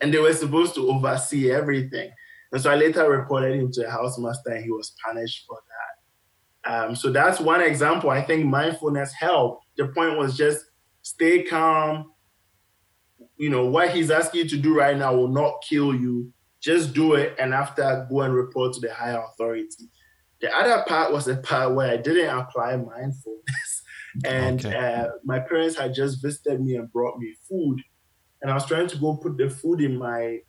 And 0.00 0.12
they 0.12 0.18
were 0.18 0.34
supposed 0.34 0.74
to 0.74 0.90
oversee 0.90 1.50
everything. 1.50 2.10
And 2.52 2.60
so 2.60 2.70
I 2.70 2.76
later 2.76 3.08
reported 3.08 3.54
him 3.58 3.70
to 3.72 3.82
the 3.82 3.90
house 3.90 4.18
master 4.18 4.50
and 4.50 4.64
he 4.64 4.70
was 4.70 4.94
punished 5.04 5.44
for 5.46 5.58
that. 6.64 6.72
Um, 6.72 6.96
so 6.96 7.10
that's 7.10 7.40
one 7.40 7.60
example. 7.60 8.10
I 8.10 8.22
think 8.22 8.46
mindfulness 8.46 9.12
helped. 9.12 9.66
The 9.76 9.88
point 9.88 10.16
was 10.18 10.36
just 10.36 10.64
stay 11.02 11.42
calm. 11.42 12.12
You 13.36 13.50
know, 13.50 13.66
what 13.66 13.90
he's 13.90 14.10
asking 14.10 14.42
you 14.42 14.48
to 14.50 14.56
do 14.56 14.78
right 14.78 14.96
now 14.96 15.14
will 15.14 15.28
not 15.28 15.62
kill 15.68 15.94
you. 15.94 16.32
Just 16.60 16.94
do 16.94 17.14
it. 17.14 17.34
And 17.38 17.52
after, 17.52 18.06
go 18.08 18.22
and 18.22 18.32
report 18.32 18.72
to 18.74 18.80
the 18.80 18.92
higher 18.92 19.22
authority. 19.32 19.90
The 20.44 20.54
other 20.54 20.84
part 20.86 21.10
was 21.10 21.24
the 21.24 21.38
part 21.38 21.74
where 21.74 21.90
I 21.90 21.96
didn't 21.96 22.28
apply 22.28 22.76
mindfulness. 22.76 23.82
and 24.26 24.64
okay. 24.64 24.76
uh, 24.76 25.06
my 25.24 25.40
parents 25.40 25.78
had 25.78 25.94
just 25.94 26.20
visited 26.20 26.60
me 26.60 26.76
and 26.76 26.92
brought 26.92 27.18
me 27.18 27.34
food. 27.48 27.80
And 28.42 28.50
I 28.50 28.54
was 28.54 28.66
trying 28.66 28.88
to 28.88 28.98
go 28.98 29.16
put 29.16 29.38
the 29.38 29.48
food 29.48 29.80
in 29.80 29.96
my, 29.96 30.40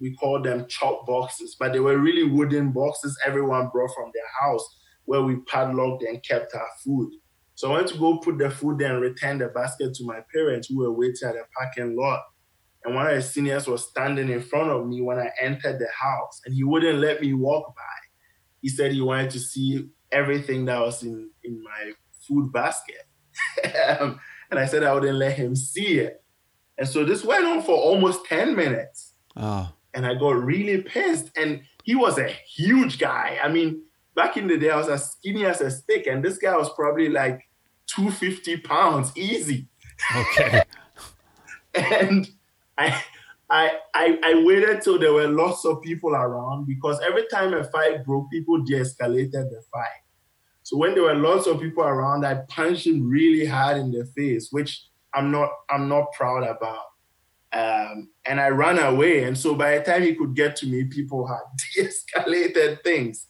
we 0.00 0.16
call 0.16 0.42
them 0.42 0.66
chop 0.66 1.06
boxes, 1.06 1.54
but 1.60 1.72
they 1.72 1.78
were 1.78 1.96
really 1.98 2.24
wooden 2.24 2.72
boxes 2.72 3.16
everyone 3.24 3.68
brought 3.68 3.94
from 3.94 4.10
their 4.12 4.26
house 4.40 4.78
where 5.04 5.22
we 5.22 5.36
padlocked 5.46 6.02
and 6.02 6.24
kept 6.24 6.52
our 6.52 6.68
food. 6.84 7.12
So 7.54 7.70
I 7.70 7.76
went 7.76 7.88
to 7.90 7.98
go 7.98 8.18
put 8.18 8.38
the 8.38 8.50
food 8.50 8.80
there 8.80 8.94
and 8.94 9.00
return 9.00 9.38
the 9.38 9.46
basket 9.46 9.94
to 9.94 10.04
my 10.04 10.22
parents 10.34 10.66
who 10.66 10.78
were 10.78 10.92
waiting 10.92 11.28
at 11.28 11.34
the 11.34 11.44
parking 11.56 11.96
lot. 11.96 12.20
And 12.84 12.96
one 12.96 13.06
of 13.06 13.14
the 13.14 13.22
seniors 13.22 13.68
was 13.68 13.88
standing 13.88 14.28
in 14.28 14.42
front 14.42 14.70
of 14.70 14.88
me 14.88 15.02
when 15.02 15.20
I 15.20 15.30
entered 15.40 15.78
the 15.78 15.88
house 15.96 16.40
and 16.44 16.52
he 16.52 16.64
wouldn't 16.64 16.98
let 16.98 17.20
me 17.20 17.32
walk 17.32 17.76
by. 17.76 18.05
He 18.66 18.70
said 18.70 18.90
he 18.90 19.00
wanted 19.00 19.30
to 19.30 19.38
see 19.38 19.86
everything 20.10 20.64
that 20.64 20.80
was 20.80 21.04
in, 21.04 21.30
in 21.44 21.62
my 21.62 21.92
food 22.26 22.52
basket. 22.52 23.06
um, 24.00 24.18
and 24.50 24.58
I 24.58 24.66
said 24.66 24.82
I 24.82 24.92
wouldn't 24.92 25.18
let 25.18 25.34
him 25.34 25.54
see 25.54 26.00
it. 26.00 26.20
And 26.76 26.88
so 26.88 27.04
this 27.04 27.24
went 27.24 27.44
on 27.44 27.62
for 27.62 27.76
almost 27.76 28.26
10 28.26 28.56
minutes. 28.56 29.12
Oh. 29.36 29.72
And 29.94 30.04
I 30.04 30.14
got 30.14 30.30
really 30.30 30.82
pissed. 30.82 31.30
And 31.36 31.62
he 31.84 31.94
was 31.94 32.18
a 32.18 32.26
huge 32.26 32.98
guy. 32.98 33.38
I 33.40 33.46
mean, 33.46 33.82
back 34.16 34.36
in 34.36 34.48
the 34.48 34.58
day, 34.58 34.70
I 34.70 34.78
was 34.78 34.88
as 34.88 35.12
skinny 35.12 35.44
as 35.44 35.60
a 35.60 35.70
stick, 35.70 36.08
and 36.08 36.24
this 36.24 36.36
guy 36.36 36.56
was 36.56 36.70
probably 36.74 37.08
like 37.08 37.48
250 37.94 38.56
pounds 38.62 39.16
easy. 39.16 39.68
Okay. 40.16 40.64
and 41.76 42.28
I, 42.76 43.00
I, 43.48 43.78
I, 43.94 44.18
I 44.24 44.44
waited 44.44 44.82
till 44.82 44.98
there 44.98 45.12
were 45.12 45.28
lots 45.28 45.64
of 45.64 45.80
people 45.82 46.10
around 46.10 46.66
because 46.66 47.00
every 47.06 47.26
time 47.28 47.54
a 47.54 47.62
fight 47.64 48.04
broke, 48.04 48.30
people 48.30 48.62
de-escalated 48.62 49.30
the 49.50 49.62
fight. 49.72 50.02
So 50.64 50.76
when 50.76 50.94
there 50.94 51.04
were 51.04 51.14
lots 51.14 51.46
of 51.46 51.60
people 51.60 51.84
around, 51.84 52.26
I 52.26 52.42
punched 52.48 52.88
him 52.88 53.08
really 53.08 53.46
hard 53.46 53.76
in 53.76 53.92
the 53.92 54.04
face, 54.16 54.48
which 54.50 54.84
I'm 55.14 55.30
not 55.30 55.50
I'm 55.70 55.88
not 55.88 56.12
proud 56.12 56.42
about. 56.42 56.86
Um, 57.52 58.08
and 58.26 58.40
I 58.40 58.48
ran 58.48 58.78
away. 58.80 59.24
And 59.24 59.38
so 59.38 59.54
by 59.54 59.78
the 59.78 59.84
time 59.84 60.02
he 60.02 60.16
could 60.16 60.34
get 60.34 60.56
to 60.56 60.66
me, 60.66 60.84
people 60.84 61.26
had 61.26 61.38
de-escalated 61.74 62.82
things. 62.82 63.28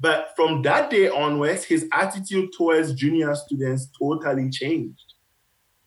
But 0.00 0.30
from 0.34 0.62
that 0.62 0.90
day 0.90 1.08
onwards, 1.08 1.62
his 1.62 1.88
attitude 1.92 2.50
towards 2.58 2.94
junior 2.94 3.32
students 3.36 3.88
totally 3.96 4.50
changed 4.50 5.14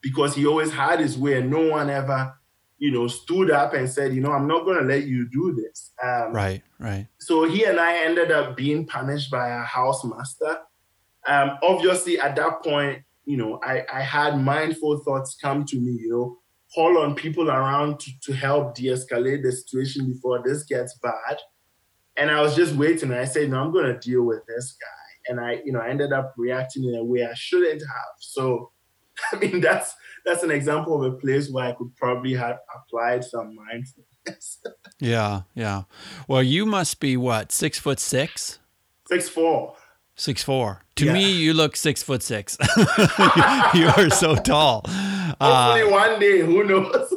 because 0.00 0.34
he 0.34 0.46
always 0.46 0.72
had 0.72 1.00
his 1.00 1.18
way 1.18 1.38
and 1.40 1.50
no 1.50 1.68
one 1.68 1.90
ever, 1.90 2.32
you 2.78 2.92
know, 2.92 3.06
stood 3.08 3.50
up 3.50 3.74
and 3.74 3.88
said, 3.88 4.14
you 4.14 4.20
know, 4.20 4.32
I'm 4.32 4.46
not 4.46 4.64
going 4.64 4.78
to 4.78 4.84
let 4.84 5.04
you 5.04 5.28
do 5.28 5.54
this. 5.54 5.92
Um, 6.02 6.32
right, 6.32 6.62
right. 6.78 7.06
So 7.18 7.44
he 7.44 7.64
and 7.64 7.80
I 7.80 8.04
ended 8.04 8.30
up 8.30 8.56
being 8.56 8.86
punished 8.86 9.30
by 9.30 9.48
a 9.48 9.64
housemaster 9.64 10.58
um, 11.26 11.58
obviously 11.62 12.18
at 12.18 12.36
that 12.36 12.62
point, 12.62 13.02
you 13.24 13.36
know, 13.36 13.60
I, 13.62 13.84
I 13.92 14.00
had 14.00 14.38
mindful 14.38 14.98
thoughts 14.98 15.36
come 15.40 15.64
to 15.66 15.76
me, 15.76 15.92
you 15.92 16.10
know, 16.10 16.38
call 16.74 16.98
on 16.98 17.14
people 17.14 17.50
around 17.50 17.98
to, 18.00 18.10
to 18.22 18.32
help 18.32 18.74
de-escalate 18.74 19.42
the 19.42 19.52
situation 19.52 20.06
before 20.06 20.42
this 20.44 20.64
gets 20.64 20.96
bad. 20.98 21.38
And 22.16 22.30
I 22.30 22.40
was 22.40 22.54
just 22.54 22.74
waiting. 22.74 23.10
And 23.10 23.20
I 23.20 23.24
said, 23.24 23.50
no, 23.50 23.60
I'm 23.60 23.72
going 23.72 23.92
to 23.92 23.98
deal 23.98 24.22
with 24.22 24.46
this 24.46 24.76
guy. 24.80 25.30
And 25.32 25.40
I, 25.40 25.60
you 25.64 25.72
know, 25.72 25.80
I 25.80 25.88
ended 25.88 26.12
up 26.12 26.34
reacting 26.36 26.84
in 26.84 26.94
a 26.94 27.04
way 27.04 27.24
I 27.24 27.34
shouldn't 27.34 27.82
have. 27.82 28.14
So, 28.20 28.70
I 29.32 29.36
mean, 29.36 29.60
that's 29.60 29.94
that's 30.26 30.42
an 30.42 30.50
example 30.50 31.02
of 31.02 31.14
a 31.14 31.16
place 31.16 31.48
where 31.50 31.66
I 31.66 31.72
could 31.72 31.94
probably 31.96 32.34
have 32.34 32.58
applied 32.74 33.24
some 33.24 33.54
mindfulness. 33.54 34.58
yeah, 35.00 35.42
yeah. 35.54 35.84
Well, 36.28 36.42
you 36.42 36.66
must 36.66 37.00
be 37.00 37.16
what 37.16 37.52
six 37.52 37.78
foot 37.78 38.00
six? 38.00 38.58
Six 39.08 39.28
four. 39.28 39.76
Six 40.16 40.42
four. 40.42 40.82
To 40.96 41.04
yeah. 41.04 41.12
me, 41.12 41.30
you 41.30 41.54
look 41.54 41.76
six 41.76 42.02
foot 42.02 42.22
six. 42.22 42.58
you 43.74 43.86
are 43.86 44.10
so 44.10 44.34
tall. 44.34 44.82
Hopefully, 45.40 45.82
uh, 45.82 45.90
one 45.90 46.18
day, 46.18 46.40
who 46.40 46.64
knows? 46.64 47.14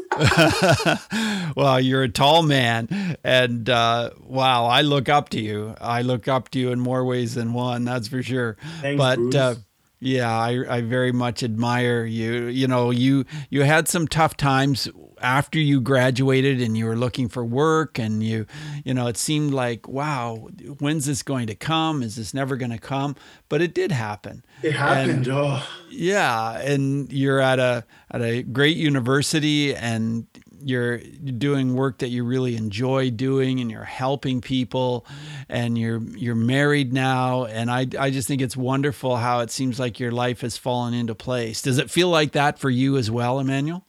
well, 1.56 1.80
you're 1.80 2.04
a 2.04 2.10
tall 2.10 2.44
man, 2.44 3.18
and 3.24 3.70
uh, 3.70 4.10
wow, 4.22 4.66
I 4.66 4.82
look 4.82 5.08
up 5.08 5.30
to 5.30 5.40
you. 5.40 5.76
I 5.80 6.02
look 6.02 6.28
up 6.28 6.50
to 6.50 6.60
you 6.60 6.72
in 6.72 6.80
more 6.80 7.06
ways 7.06 7.36
than 7.36 7.54
one. 7.54 7.86
That's 7.86 8.10
for 8.10 8.22
sure. 8.22 8.58
Thanks, 8.82 8.98
but 8.98 9.36
uh, 9.36 9.56
yeah, 10.00 10.32
I, 10.32 10.78
I 10.78 10.82
very 10.82 11.12
much 11.12 11.44
admire 11.44 12.06
you. 12.06 12.46
You 12.46 12.68
know, 12.68 12.90
you 12.90 13.26
you 13.50 13.64
had 13.64 13.88
some 13.88 14.08
tough 14.08 14.38
times 14.38 14.88
after 15.22 15.60
you 15.60 15.82
graduated 15.82 16.62
and 16.62 16.78
you 16.78 16.86
were 16.86 16.96
looking 16.96 17.28
for 17.28 17.44
work 17.44 18.00
and 18.00 18.24
you 18.24 18.46
you 18.86 18.94
know 18.94 19.08
it 19.08 19.18
seemed 19.18 19.54
like 19.54 19.86
wow 19.88 20.48
when's 20.80 21.06
this 21.06 21.24
going 21.24 21.48
to 21.48 21.56
come? 21.56 22.02
Is 22.02 22.16
this 22.16 22.34
never 22.34 22.56
going 22.56 22.72
to 22.72 22.80
come? 22.80 23.16
But 23.50 23.62
it 23.62 23.74
did 23.74 23.92
happen. 23.92 24.46
It 24.64 24.74
happened 24.74 25.28
and, 25.28 25.30
oh. 25.30 25.68
yeah 25.90 26.60
and 26.60 27.12
you're 27.12 27.42
at 27.42 27.60
a 27.60 27.86
at 28.12 28.22
a 28.22 28.44
great 28.44 28.78
university 28.78 29.76
and 29.76 30.28
you're 30.64 30.98
doing 30.98 31.76
work 31.76 32.00
that 32.00 32.10
you 32.10 32.24
really 32.24 32.56
enjoy 32.56 33.10
doing 33.10 33.60
and 33.60 33.70
you're 33.72 33.84
helping 33.84 34.42
people 34.42 35.06
and 35.48 35.78
you're 35.78 36.02
you're 36.02 36.36
married 36.36 36.94
now 36.94 37.46
and 37.46 37.72
I 37.72 37.88
I 38.00 38.10
just 38.10 38.28
think 38.28 38.42
it's 38.42 38.58
wonderful 38.58 39.18
how 39.18 39.40
it 39.40 39.52
seems 39.52 39.80
like 39.80 40.00
your 40.00 40.12
life 40.12 40.42
has 40.42 40.58
fallen 40.58 40.94
into 40.94 41.16
place. 41.16 41.62
Does 41.62 41.78
it 41.78 41.90
feel 41.90 42.10
like 42.10 42.32
that 42.34 42.60
for 42.60 42.70
you 42.70 42.98
as 42.98 43.10
well, 43.10 43.40
Emmanuel? 43.40 43.86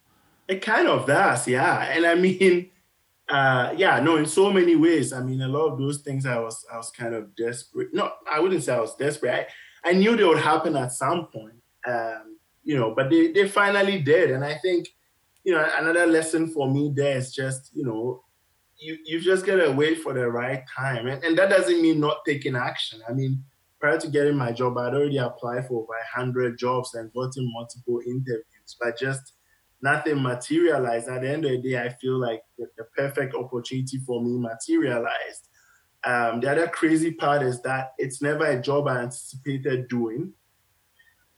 It 0.47 0.61
kind 0.61 0.87
of 0.87 1.07
does, 1.07 1.47
yeah. 1.47 1.83
And 1.95 2.05
I 2.05 2.15
mean, 2.15 2.69
uh, 3.29 3.73
yeah, 3.77 3.99
no, 3.99 4.17
in 4.17 4.25
so 4.25 4.51
many 4.51 4.75
ways. 4.75 5.13
I 5.13 5.21
mean, 5.21 5.41
a 5.41 5.47
lot 5.47 5.69
of 5.69 5.79
those 5.79 6.01
things 6.01 6.25
I 6.25 6.39
was 6.39 6.65
I 6.71 6.77
was 6.77 6.89
kind 6.91 7.15
of 7.15 7.35
desperate. 7.35 7.93
No, 7.93 8.11
I 8.31 8.39
wouldn't 8.39 8.63
say 8.63 8.73
I 8.73 8.79
was 8.79 8.95
desperate. 8.95 9.47
I, 9.83 9.89
I 9.89 9.93
knew 9.93 10.15
they 10.15 10.23
would 10.23 10.39
happen 10.39 10.75
at 10.75 10.91
some 10.91 11.27
point. 11.27 11.55
Um, 11.87 12.37
you 12.63 12.77
know, 12.77 12.93
but 12.95 13.09
they, 13.09 13.31
they 13.31 13.47
finally 13.47 13.99
did. 13.99 14.31
And 14.31 14.43
I 14.43 14.55
think, 14.55 14.87
you 15.43 15.53
know, 15.53 15.67
another 15.77 16.05
lesson 16.05 16.47
for 16.47 16.69
me 16.69 16.91
there 16.95 17.17
is 17.17 17.33
just, 17.33 17.71
you 17.73 17.85
know, 17.85 18.23
you 18.77 18.97
you 19.05 19.19
just 19.19 19.45
gotta 19.45 19.71
wait 19.71 19.99
for 19.99 20.13
the 20.13 20.27
right 20.27 20.63
time. 20.75 21.07
And, 21.07 21.23
and 21.23 21.37
that 21.37 21.49
doesn't 21.49 21.81
mean 21.81 21.99
not 21.99 22.25
taking 22.25 22.55
action. 22.55 23.01
I 23.07 23.13
mean, 23.13 23.43
prior 23.79 23.99
to 23.99 24.07
getting 24.07 24.37
my 24.37 24.51
job, 24.51 24.77
I'd 24.77 24.93
already 24.93 25.17
applied 25.17 25.67
for 25.67 25.83
over 25.83 25.93
hundred 26.13 26.57
jobs 26.57 26.93
and 26.95 27.13
gotten 27.13 27.51
multiple 27.53 28.01
interviews. 28.05 28.75
But 28.79 28.97
just 28.97 29.33
nothing 29.81 30.21
materialized. 30.21 31.09
At 31.09 31.21
the 31.21 31.29
end 31.29 31.45
of 31.45 31.51
the 31.51 31.69
day, 31.69 31.81
I 31.81 31.89
feel 31.89 32.17
like 32.17 32.41
the, 32.57 32.67
the 32.77 32.85
perfect 32.95 33.35
opportunity 33.35 33.97
for 33.99 34.23
me 34.23 34.37
materialized. 34.37 35.47
Um, 36.03 36.39
the 36.39 36.51
other 36.51 36.67
crazy 36.67 37.11
part 37.11 37.43
is 37.43 37.61
that 37.61 37.91
it's 37.97 38.21
never 38.21 38.45
a 38.45 38.61
job 38.61 38.87
I 38.87 39.01
anticipated 39.01 39.87
doing. 39.87 40.33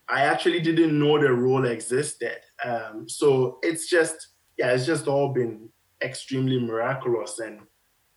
I 0.10 0.22
actually 0.22 0.60
didn't 0.62 0.98
know 0.98 1.20
the 1.20 1.32
role 1.32 1.66
existed. 1.66 2.40
Um, 2.64 3.08
so 3.08 3.60
it's 3.62 3.90
just, 3.90 4.30
yeah, 4.58 4.72
it's 4.72 4.86
just 4.86 5.08
all 5.08 5.34
been 5.34 5.70
extremely 6.02 6.60
miraculous. 6.60 7.40
And 7.40 7.62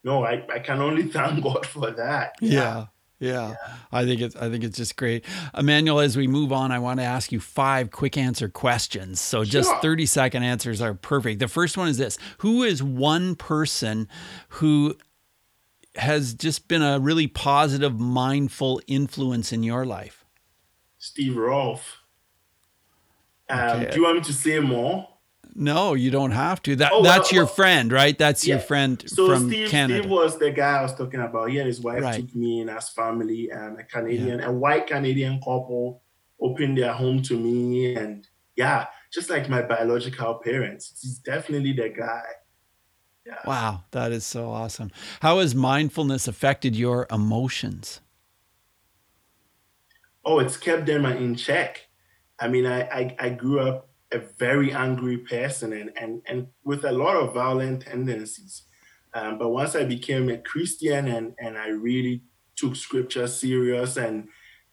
no, 0.04 0.24
I, 0.24 0.44
I 0.52 0.58
can 0.58 0.80
only 0.80 1.02
thank 1.08 1.42
God 1.42 1.64
for 1.66 1.90
that. 1.92 2.34
Yeah. 2.40 2.86
yeah. 3.18 3.48
yeah. 3.48 3.54
I 3.92 4.04
think 4.04 4.20
it's 4.20 4.36
I 4.36 4.50
think 4.50 4.64
it's 4.64 4.76
just 4.76 4.96
great. 4.96 5.24
Emmanuel, 5.56 6.00
as 6.00 6.16
we 6.16 6.26
move 6.26 6.52
on, 6.52 6.72
I 6.72 6.78
want 6.80 7.00
to 7.00 7.04
ask 7.04 7.30
you 7.32 7.40
five 7.40 7.90
quick 7.90 8.18
answer 8.18 8.48
questions. 8.48 9.20
So 9.20 9.44
just 9.44 9.70
sure. 9.70 9.80
30 9.80 10.06
second 10.06 10.42
answers 10.42 10.82
are 10.82 10.94
perfect. 10.94 11.38
The 11.38 11.48
first 11.48 11.76
one 11.78 11.88
is 11.88 11.98
this. 11.98 12.18
Who 12.38 12.62
is 12.62 12.82
one 12.82 13.36
person 13.36 14.08
who 14.50 14.96
has 15.94 16.34
just 16.34 16.68
been 16.68 16.82
a 16.82 16.98
really 16.98 17.26
positive, 17.26 17.98
mindful 17.98 18.82
influence 18.86 19.52
in 19.52 19.62
your 19.62 19.86
life? 19.86 20.25
Steve 21.06 21.36
Rolfe. 21.36 21.98
Um, 23.48 23.80
okay. 23.80 23.90
Do 23.90 23.96
you 23.98 24.04
want 24.04 24.16
me 24.16 24.24
to 24.24 24.32
say 24.32 24.58
more? 24.58 25.08
No, 25.54 25.94
you 25.94 26.10
don't 26.10 26.32
have 26.32 26.60
to. 26.64 26.74
That 26.76 26.90
oh, 26.92 27.02
that's 27.02 27.30
well, 27.30 27.36
your 27.36 27.44
well, 27.44 27.54
friend, 27.54 27.92
right? 27.92 28.18
That's 28.18 28.44
yeah. 28.44 28.56
your 28.56 28.62
friend 28.62 29.02
so 29.06 29.28
from 29.28 29.48
Steve, 29.48 29.70
Canada. 29.70 30.00
Steve 30.00 30.10
was 30.10 30.38
the 30.38 30.50
guy 30.50 30.80
I 30.80 30.82
was 30.82 30.94
talking 30.94 31.20
about. 31.20 31.50
He 31.50 31.58
and 31.58 31.66
his 31.68 31.80
wife 31.80 32.02
right. 32.02 32.20
took 32.20 32.34
me 32.34 32.60
in 32.60 32.68
as 32.68 32.90
family, 32.90 33.50
and 33.50 33.78
a 33.78 33.84
Canadian, 33.84 34.40
yeah. 34.40 34.48
a 34.48 34.52
white 34.52 34.88
Canadian 34.88 35.38
couple, 35.38 36.02
opened 36.40 36.76
their 36.76 36.92
home 36.92 37.22
to 37.22 37.38
me, 37.38 37.94
and 37.94 38.26
yeah, 38.56 38.86
just 39.12 39.30
like 39.30 39.48
my 39.48 39.62
biological 39.62 40.34
parents. 40.44 40.98
He's 41.00 41.18
definitely 41.18 41.72
the 41.72 41.88
guy. 41.88 42.24
Yeah. 43.24 43.38
Wow, 43.46 43.84
that 43.92 44.12
is 44.12 44.26
so 44.26 44.50
awesome. 44.50 44.90
How 45.20 45.38
has 45.38 45.54
mindfulness 45.54 46.28
affected 46.28 46.76
your 46.76 47.06
emotions? 47.10 48.00
Oh, 50.26 50.40
it's 50.40 50.58
kept 50.58 50.84
them 50.86 51.06
in 51.06 51.36
check. 51.36 51.86
I 52.38 52.48
mean, 52.48 52.66
I, 52.66 52.82
I, 52.82 53.16
I 53.18 53.28
grew 53.30 53.60
up 53.60 53.88
a 54.12 54.18
very 54.18 54.72
angry 54.72 55.18
person 55.18 55.72
and, 55.72 55.90
and, 55.98 56.20
and 56.26 56.48
with 56.64 56.84
a 56.84 56.92
lot 56.92 57.16
of 57.16 57.32
violent 57.32 57.82
tendencies. 57.82 58.64
Um, 59.14 59.38
but 59.38 59.48
once 59.48 59.74
I 59.74 59.84
became 59.84 60.28
a 60.28 60.36
Christian 60.36 61.08
and, 61.08 61.34
and 61.38 61.56
I 61.56 61.68
really 61.68 62.22
took 62.56 62.76
scripture 62.76 63.26
serious 63.26 63.96
and 63.96 64.28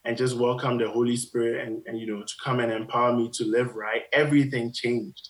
and 0.06 0.18
just 0.18 0.38
welcomed 0.38 0.82
the 0.82 0.89
Holy 0.89 1.16
Spirit 1.16 1.66
and, 1.66 1.82
and 1.86 1.97
you 1.97 2.08
know 2.08 2.24
to 2.24 2.34
come 2.43 2.60
and 2.60 2.72
empower 2.72 3.16
me 3.16 3.30
to 3.34 3.45
live 3.45 3.76
right, 3.76 4.04
everything 4.12 4.74
changed. 4.74 5.30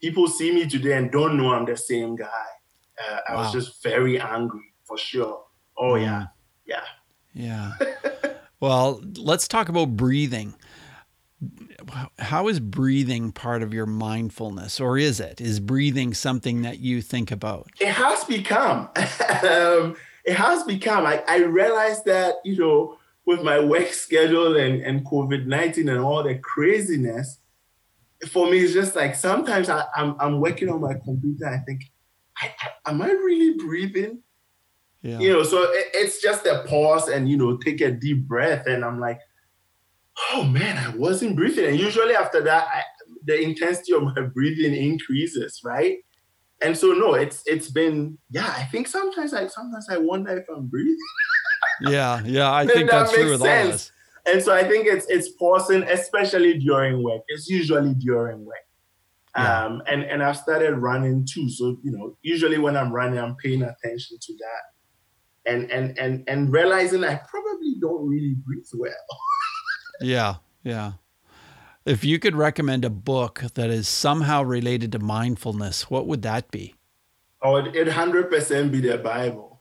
People 0.00 0.28
see 0.28 0.52
me 0.52 0.68
today 0.68 0.96
and 0.96 1.10
don't 1.10 1.36
know 1.36 1.52
I'm 1.52 1.64
the 1.64 1.76
same 1.76 2.16
guy. 2.16 2.46
Uh, 2.98 3.18
I 3.28 3.34
wow. 3.34 3.40
was 3.40 3.52
just 3.52 3.82
very 3.82 4.20
angry 4.20 4.74
for 4.84 4.98
sure. 4.98 5.44
Oh 5.78 5.94
yeah, 5.94 6.26
yeah, 6.66 6.84
yeah. 7.32 7.72
well, 8.60 9.02
let's 9.16 9.48
talk 9.48 9.68
about 9.68 9.96
breathing. 9.96 10.54
How 12.18 12.48
is 12.48 12.60
breathing 12.60 13.32
part 13.32 13.62
of 13.62 13.72
your 13.72 13.86
mindfulness 13.86 14.78
or 14.78 14.98
is 14.98 15.20
it? 15.20 15.40
Is 15.40 15.58
breathing 15.58 16.12
something 16.12 16.62
that 16.62 16.78
you 16.78 17.00
think 17.00 17.30
about? 17.30 17.70
It 17.80 17.88
has 17.88 18.24
become. 18.24 18.88
Um, 19.40 19.96
it 20.24 20.34
has 20.34 20.64
become. 20.64 21.06
I, 21.06 21.22
I 21.26 21.38
realized 21.38 22.04
that 22.04 22.36
you 22.44 22.58
know 22.58 22.98
with 23.24 23.42
my 23.42 23.58
work 23.58 23.88
schedule 23.92 24.56
and, 24.56 24.82
and 24.82 25.04
covid-19 25.06 25.90
and 25.90 26.00
all 26.00 26.22
the 26.22 26.36
craziness 26.36 27.38
for 28.28 28.50
me 28.50 28.58
it's 28.58 28.74
just 28.74 28.94
like 28.94 29.14
sometimes 29.14 29.68
I, 29.70 29.80
am 29.96 30.10
I'm, 30.10 30.16
I'm 30.20 30.40
working 30.40 30.68
on 30.68 30.80
my 30.80 30.94
computer. 30.94 31.46
I 31.46 31.58
think 31.58 31.84
I, 32.36 32.52
I, 32.86 32.90
am 32.90 33.00
i 33.00 33.06
really 33.10 33.56
breathing 33.56 34.22
yeah. 35.02 35.18
you 35.18 35.32
know 35.32 35.42
so 35.42 35.62
it, 35.62 35.86
it's 35.94 36.20
just 36.20 36.46
a 36.46 36.64
pause 36.66 37.08
and 37.08 37.28
you 37.28 37.36
know 37.36 37.56
take 37.56 37.80
a 37.80 37.90
deep 37.90 38.26
breath 38.26 38.66
and 38.66 38.84
i'm 38.84 39.00
like 39.00 39.20
oh 40.32 40.44
man, 40.44 40.76
I 40.78 40.96
wasn't 40.96 41.36
breathing. 41.36 41.66
And 41.66 41.78
usually 41.78 42.14
after 42.14 42.42
that, 42.42 42.68
I, 42.68 42.82
the 43.24 43.40
intensity 43.40 43.92
of 43.92 44.02
my 44.02 44.20
breathing 44.34 44.74
increases, 44.74 45.60
right? 45.64 45.98
And 46.62 46.76
so 46.76 46.92
no, 46.92 47.14
it's 47.14 47.42
it's 47.46 47.70
been 47.70 48.18
yeah. 48.30 48.52
I 48.56 48.64
think 48.64 48.86
sometimes 48.86 49.32
I 49.32 49.46
sometimes 49.46 49.88
I 49.88 49.96
wonder 49.96 50.36
if 50.36 50.44
I'm 50.54 50.66
breathing. 50.66 50.96
yeah, 51.82 52.20
yeah, 52.24 52.52
I 52.52 52.66
think 52.66 52.90
that 52.90 53.04
that's 53.04 53.12
true 53.12 53.30
with 53.30 53.40
sense. 53.40 53.62
all 53.62 53.68
of 53.68 53.74
us. 53.74 53.92
And 54.26 54.42
so 54.42 54.54
I 54.54 54.68
think 54.68 54.86
it's 54.86 55.06
it's 55.08 55.30
pausing, 55.30 55.84
especially 55.84 56.58
during 56.58 57.02
work. 57.02 57.22
It's 57.28 57.48
usually 57.48 57.94
during 57.94 58.44
work. 58.44 58.56
Yeah. 59.34 59.64
Um, 59.64 59.82
and 59.86 60.02
and 60.02 60.22
I've 60.22 60.36
started 60.36 60.74
running 60.74 61.26
too. 61.26 61.48
So 61.48 61.78
you 61.82 61.92
know, 61.92 62.18
usually 62.20 62.58
when 62.58 62.76
I'm 62.76 62.92
running, 62.92 63.18
I'm 63.18 63.36
paying 63.36 63.62
attention 63.62 64.18
to 64.20 64.32
that, 64.34 64.62
and 65.46 65.70
and 65.70 65.98
and 65.98 66.24
and 66.28 66.52
realizing 66.52 67.04
I 67.04 67.20
probably 67.28 67.76
don't 67.80 68.06
really 68.08 68.34
breathe 68.44 68.66
well. 68.74 68.92
Yeah, 70.02 70.36
yeah. 70.62 70.92
If 71.84 72.04
you 72.06 72.18
could 72.18 72.34
recommend 72.34 72.86
a 72.86 72.90
book 72.90 73.42
that 73.52 73.68
is 73.68 73.86
somehow 73.86 74.42
related 74.42 74.92
to 74.92 74.98
mindfulness, 74.98 75.90
what 75.90 76.06
would 76.06 76.22
that 76.22 76.50
be? 76.50 76.74
Oh, 77.42 77.56
it 77.56 77.88
hundred 77.88 78.30
percent 78.30 78.72
be 78.72 78.80
the 78.80 78.96
Bible. 78.96 79.60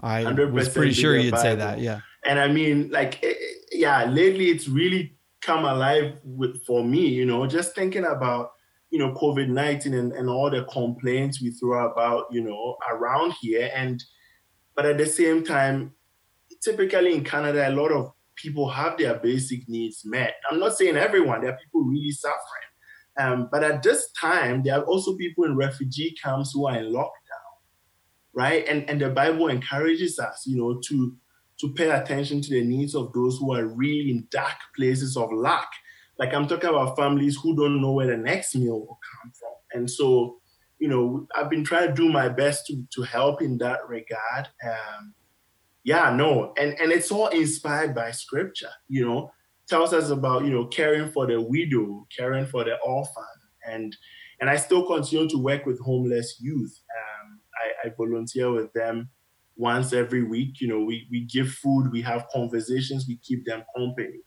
I 0.00 0.30
was 0.32 0.68
pretty 0.68 0.92
sure 0.92 1.16
you'd 1.16 1.30
Bible. 1.30 1.42
say 1.42 1.54
that. 1.54 1.80
Yeah. 1.80 2.00
And 2.24 2.38
I 2.38 2.48
mean, 2.48 2.90
like, 2.90 3.22
eh, 3.22 3.28
eh, 3.28 3.34
yeah, 3.72 4.04
lately 4.04 4.48
it's 4.48 4.68
really 4.68 5.16
come 5.40 5.64
alive 5.64 6.18
with 6.24 6.62
for 6.64 6.84
me. 6.84 7.06
You 7.06 7.26
know, 7.26 7.46
just 7.46 7.74
thinking 7.74 8.04
about 8.04 8.52
you 8.90 8.98
know 8.98 9.12
COVID 9.14 9.48
nineteen 9.48 9.94
and, 9.94 10.12
and 10.12 10.28
all 10.28 10.50
the 10.50 10.64
complaints 10.64 11.40
we 11.40 11.50
throw 11.50 11.90
about 11.90 12.26
you 12.30 12.42
know 12.42 12.76
around 12.90 13.32
here, 13.40 13.70
and 13.74 14.02
but 14.74 14.86
at 14.86 14.98
the 14.98 15.06
same 15.06 15.44
time, 15.44 15.92
typically 16.62 17.14
in 17.14 17.24
Canada, 17.24 17.68
a 17.68 17.70
lot 17.70 17.92
of 17.92 18.12
people 18.36 18.68
have 18.68 18.96
their 18.98 19.14
basic 19.18 19.68
needs 19.68 20.02
met. 20.04 20.34
I'm 20.50 20.58
not 20.58 20.76
saying 20.76 20.96
everyone, 20.96 21.42
there 21.42 21.52
are 21.52 21.58
people 21.62 21.82
really 21.82 22.12
suffering. 22.12 22.38
Um, 23.18 23.48
but 23.50 23.64
at 23.64 23.82
this 23.82 24.10
time, 24.12 24.62
there 24.62 24.78
are 24.78 24.84
also 24.84 25.16
people 25.16 25.44
in 25.44 25.56
refugee 25.56 26.14
camps 26.22 26.52
who 26.54 26.66
are 26.66 26.78
in 26.78 26.92
lockdown, 26.92 27.10
right? 28.32 28.66
And, 28.66 28.88
and 28.88 29.00
the 29.00 29.10
Bible 29.10 29.48
encourages 29.48 30.18
us, 30.18 30.44
you 30.46 30.56
know, 30.56 30.80
to, 30.88 31.16
to 31.60 31.74
pay 31.74 31.90
attention 31.90 32.40
to 32.40 32.50
the 32.50 32.64
needs 32.64 32.94
of 32.94 33.12
those 33.12 33.38
who 33.38 33.52
are 33.54 33.66
really 33.66 34.10
in 34.10 34.26
dark 34.30 34.56
places 34.74 35.16
of 35.16 35.30
lack. 35.32 35.68
Like 36.18 36.32
I'm 36.32 36.46
talking 36.46 36.70
about 36.70 36.96
families 36.96 37.36
who 37.36 37.56
don't 37.56 37.82
know 37.82 37.92
where 37.92 38.06
the 38.06 38.16
next 38.16 38.54
meal 38.54 38.80
will 38.80 38.98
come 39.22 39.32
from. 39.32 39.78
And 39.80 39.90
so, 39.90 40.39
you 40.80 40.88
know, 40.88 41.28
I've 41.36 41.50
been 41.50 41.62
trying 41.62 41.88
to 41.88 41.94
do 41.94 42.10
my 42.10 42.28
best 42.28 42.66
to, 42.66 42.82
to 42.94 43.02
help 43.02 43.42
in 43.42 43.58
that 43.58 43.86
regard. 43.86 44.48
Um, 44.66 45.14
yeah, 45.84 46.10
no, 46.14 46.52
and 46.58 46.78
and 46.80 46.90
it's 46.90 47.10
all 47.10 47.28
inspired 47.28 47.94
by 47.94 48.10
scripture. 48.10 48.70
You 48.88 49.06
know, 49.06 49.32
tells 49.68 49.92
us 49.92 50.10
about 50.10 50.44
you 50.44 50.50
know 50.50 50.66
caring 50.66 51.10
for 51.10 51.26
the 51.26 51.40
widow, 51.40 52.06
caring 52.14 52.46
for 52.46 52.64
the 52.64 52.76
orphan, 52.78 53.22
and 53.66 53.96
and 54.40 54.48
I 54.48 54.56
still 54.56 54.86
continue 54.86 55.28
to 55.28 55.38
work 55.38 55.66
with 55.66 55.80
homeless 55.80 56.38
youth. 56.40 56.80
Um, 56.98 57.40
I, 57.54 57.88
I 57.88 57.92
volunteer 57.96 58.50
with 58.50 58.72
them 58.72 59.10
once 59.56 59.92
every 59.92 60.22
week. 60.22 60.60
You 60.60 60.68
know, 60.68 60.80
we 60.80 61.06
we 61.10 61.24
give 61.24 61.50
food, 61.50 61.92
we 61.92 62.00
have 62.02 62.26
conversations, 62.32 63.06
we 63.06 63.16
keep 63.18 63.44
them 63.44 63.64
company, 63.76 64.20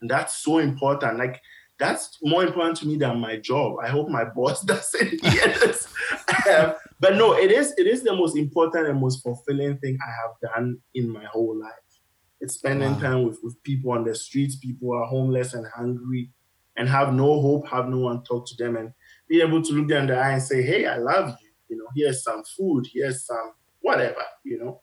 and 0.00 0.10
that's 0.10 0.42
so 0.42 0.58
important. 0.58 1.18
Like 1.18 1.40
that's 1.78 2.18
more 2.22 2.44
important 2.44 2.76
to 2.78 2.86
me 2.86 2.96
than 2.96 3.20
my 3.20 3.36
job. 3.36 3.76
I 3.82 3.88
hope 3.88 4.08
my 4.08 4.24
boss 4.24 4.62
doesn't 4.64 5.24
hear 5.24 5.48
this. 5.48 5.88
um, 6.50 6.74
but 7.00 7.16
no, 7.16 7.36
it 7.36 7.52
is 7.52 7.72
it 7.78 7.86
is 7.86 8.02
the 8.02 8.14
most 8.14 8.36
important 8.36 8.88
and 8.88 9.00
most 9.00 9.22
fulfilling 9.22 9.78
thing 9.78 9.96
I 10.04 10.10
have 10.10 10.54
done 10.54 10.78
in 10.94 11.08
my 11.08 11.24
whole 11.24 11.58
life. 11.58 11.72
It's 12.40 12.54
spending 12.54 12.92
wow. 12.94 13.00
time 13.00 13.22
with, 13.24 13.38
with 13.42 13.60
people 13.62 13.92
on 13.92 14.04
the 14.04 14.14
streets, 14.14 14.56
people 14.56 14.88
who 14.88 14.94
are 14.94 15.06
homeless 15.06 15.54
and 15.54 15.66
hungry 15.74 16.30
and 16.76 16.88
have 16.88 17.12
no 17.12 17.40
hope, 17.40 17.68
have 17.68 17.88
no 17.88 17.98
one 17.98 18.22
talk 18.22 18.46
to 18.48 18.54
them 18.56 18.76
and 18.76 18.92
be 19.28 19.40
able 19.40 19.60
to 19.62 19.72
look 19.72 19.88
them 19.88 20.02
in 20.02 20.06
the 20.08 20.16
eye 20.16 20.32
and 20.32 20.42
say, 20.42 20.62
Hey, 20.62 20.86
I 20.86 20.98
love 20.98 21.36
you. 21.40 21.48
You 21.68 21.76
know, 21.76 21.88
here's 21.94 22.22
some 22.22 22.42
food, 22.56 22.86
here's 22.92 23.24
some 23.26 23.52
whatever, 23.80 24.22
you 24.44 24.58
know. 24.58 24.80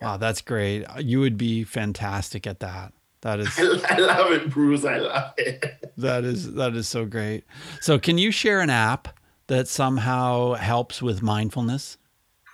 Wow, 0.00 0.16
that's 0.16 0.40
great. 0.40 0.84
You 0.98 1.20
would 1.20 1.36
be 1.36 1.64
fantastic 1.64 2.46
at 2.46 2.60
that. 2.60 2.92
That 3.22 3.38
is 3.40 3.48
I 3.88 3.98
love 3.98 4.32
it, 4.32 4.50
Bruce. 4.50 4.84
I 4.84 4.98
love 4.98 5.32
it. 5.38 5.64
that 5.96 6.24
is 6.24 6.54
that 6.54 6.74
is 6.74 6.88
so 6.88 7.06
great. 7.06 7.44
So 7.80 7.98
can 7.98 8.18
you 8.18 8.30
share 8.30 8.60
an 8.60 8.70
app 8.70 9.08
that 9.46 9.68
somehow 9.68 10.54
helps 10.54 11.00
with 11.00 11.22
mindfulness? 11.22 11.98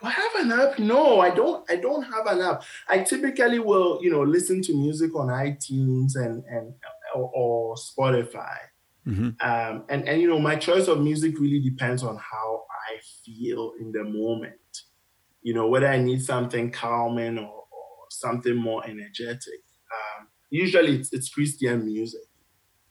Do 0.00 0.08
I 0.08 0.10
have 0.10 0.34
an 0.36 0.52
app? 0.52 0.78
No, 0.78 1.20
I 1.20 1.30
don't 1.30 1.68
I 1.70 1.76
don't 1.76 2.02
have 2.02 2.26
an 2.26 2.40
app. 2.42 2.62
I 2.88 2.98
typically 2.98 3.58
will, 3.58 3.98
you 4.02 4.10
know, 4.10 4.22
listen 4.22 4.60
to 4.62 4.74
music 4.74 5.14
on 5.16 5.28
iTunes 5.28 6.16
and 6.16 6.44
and 6.44 6.74
or, 7.14 7.30
or 7.34 7.74
Spotify. 7.76 8.56
Mm-hmm. 9.06 9.30
Um, 9.40 9.84
and 9.88 10.06
and 10.06 10.20
you 10.20 10.28
know, 10.28 10.38
my 10.38 10.56
choice 10.56 10.86
of 10.86 11.00
music 11.00 11.40
really 11.40 11.60
depends 11.60 12.02
on 12.02 12.18
how 12.18 12.64
I 12.90 12.98
feel 13.24 13.72
in 13.80 13.90
the 13.90 14.04
moment. 14.04 14.54
You 15.40 15.54
know, 15.54 15.66
whether 15.66 15.86
I 15.86 15.96
need 15.96 16.22
something 16.22 16.70
calming 16.72 17.38
or, 17.38 17.46
or 17.46 18.06
something 18.10 18.54
more 18.54 18.84
energetic 18.84 19.62
usually 20.50 20.96
it's, 20.96 21.12
it's 21.12 21.28
Christian 21.28 21.84
music. 21.84 22.22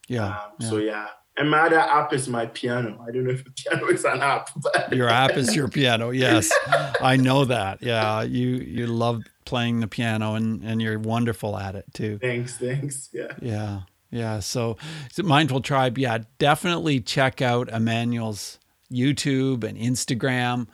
Yeah, 0.08 0.28
um, 0.28 0.52
yeah. 0.60 0.70
So 0.70 0.78
yeah. 0.78 1.08
And 1.40 1.52
my 1.52 1.60
other 1.68 1.80
app 1.80 2.14
is 2.14 2.28
my 2.28 2.48
piano. 2.48 3.00
I 3.08 3.12
don't 3.12 3.26
know 3.26 3.32
if 3.32 3.46
a 3.46 3.52
piano 3.52 3.86
is 3.88 4.04
an 4.06 4.22
app, 4.22 4.50
but 4.56 4.92
your 4.92 5.08
app 5.08 5.38
is 5.38 5.56
your 5.56 5.68
piano. 5.68 6.10
Yes, 6.10 6.52
I 7.00 7.16
know 7.16 7.46
that. 7.46 7.84
Yeah, 7.84 8.24
you 8.24 8.48
you 8.48 8.88
love 8.88 9.22
playing 9.46 9.82
the 9.82 9.88
piano, 9.88 10.34
and 10.34 10.64
and 10.64 10.82
you're 10.82 10.98
wonderful 10.98 11.56
at 11.58 11.76
it 11.76 11.86
too. 11.94 12.18
Thanks, 12.20 12.58
thanks. 12.58 13.10
Yeah. 13.14 13.34
Yeah, 13.42 13.80
yeah. 14.10 14.40
So, 14.40 14.78
so 15.12 15.24
mindful 15.24 15.62
tribe. 15.62 15.98
Yeah, 16.00 16.20
definitely 16.40 17.02
check 17.02 17.42
out 17.42 17.70
Emmanuel's 17.70 18.58
YouTube 18.92 19.64
and 19.64 19.78
Instagram. 19.78 20.68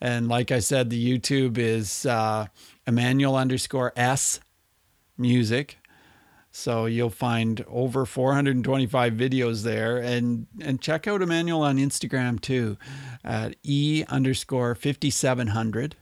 And 0.00 0.28
like 0.28 0.50
I 0.50 0.58
said, 0.58 0.90
the 0.90 1.18
YouTube 1.18 1.58
is 1.58 2.06
uh, 2.06 2.46
Emmanuel 2.86 3.36
underscore 3.36 3.92
S 3.96 4.40
music. 5.16 5.78
So 6.58 6.86
you'll 6.86 7.10
find 7.10 7.62
over 7.68 8.06
425 8.06 9.12
videos 9.12 9.62
there, 9.62 9.98
and 9.98 10.46
and 10.58 10.80
check 10.80 11.06
out 11.06 11.20
Emmanuel 11.20 11.60
on 11.60 11.76
Instagram 11.76 12.40
too, 12.40 12.78
at 13.22 13.56
e 13.62 14.04
underscore 14.08 14.74
5700. 14.74 15.96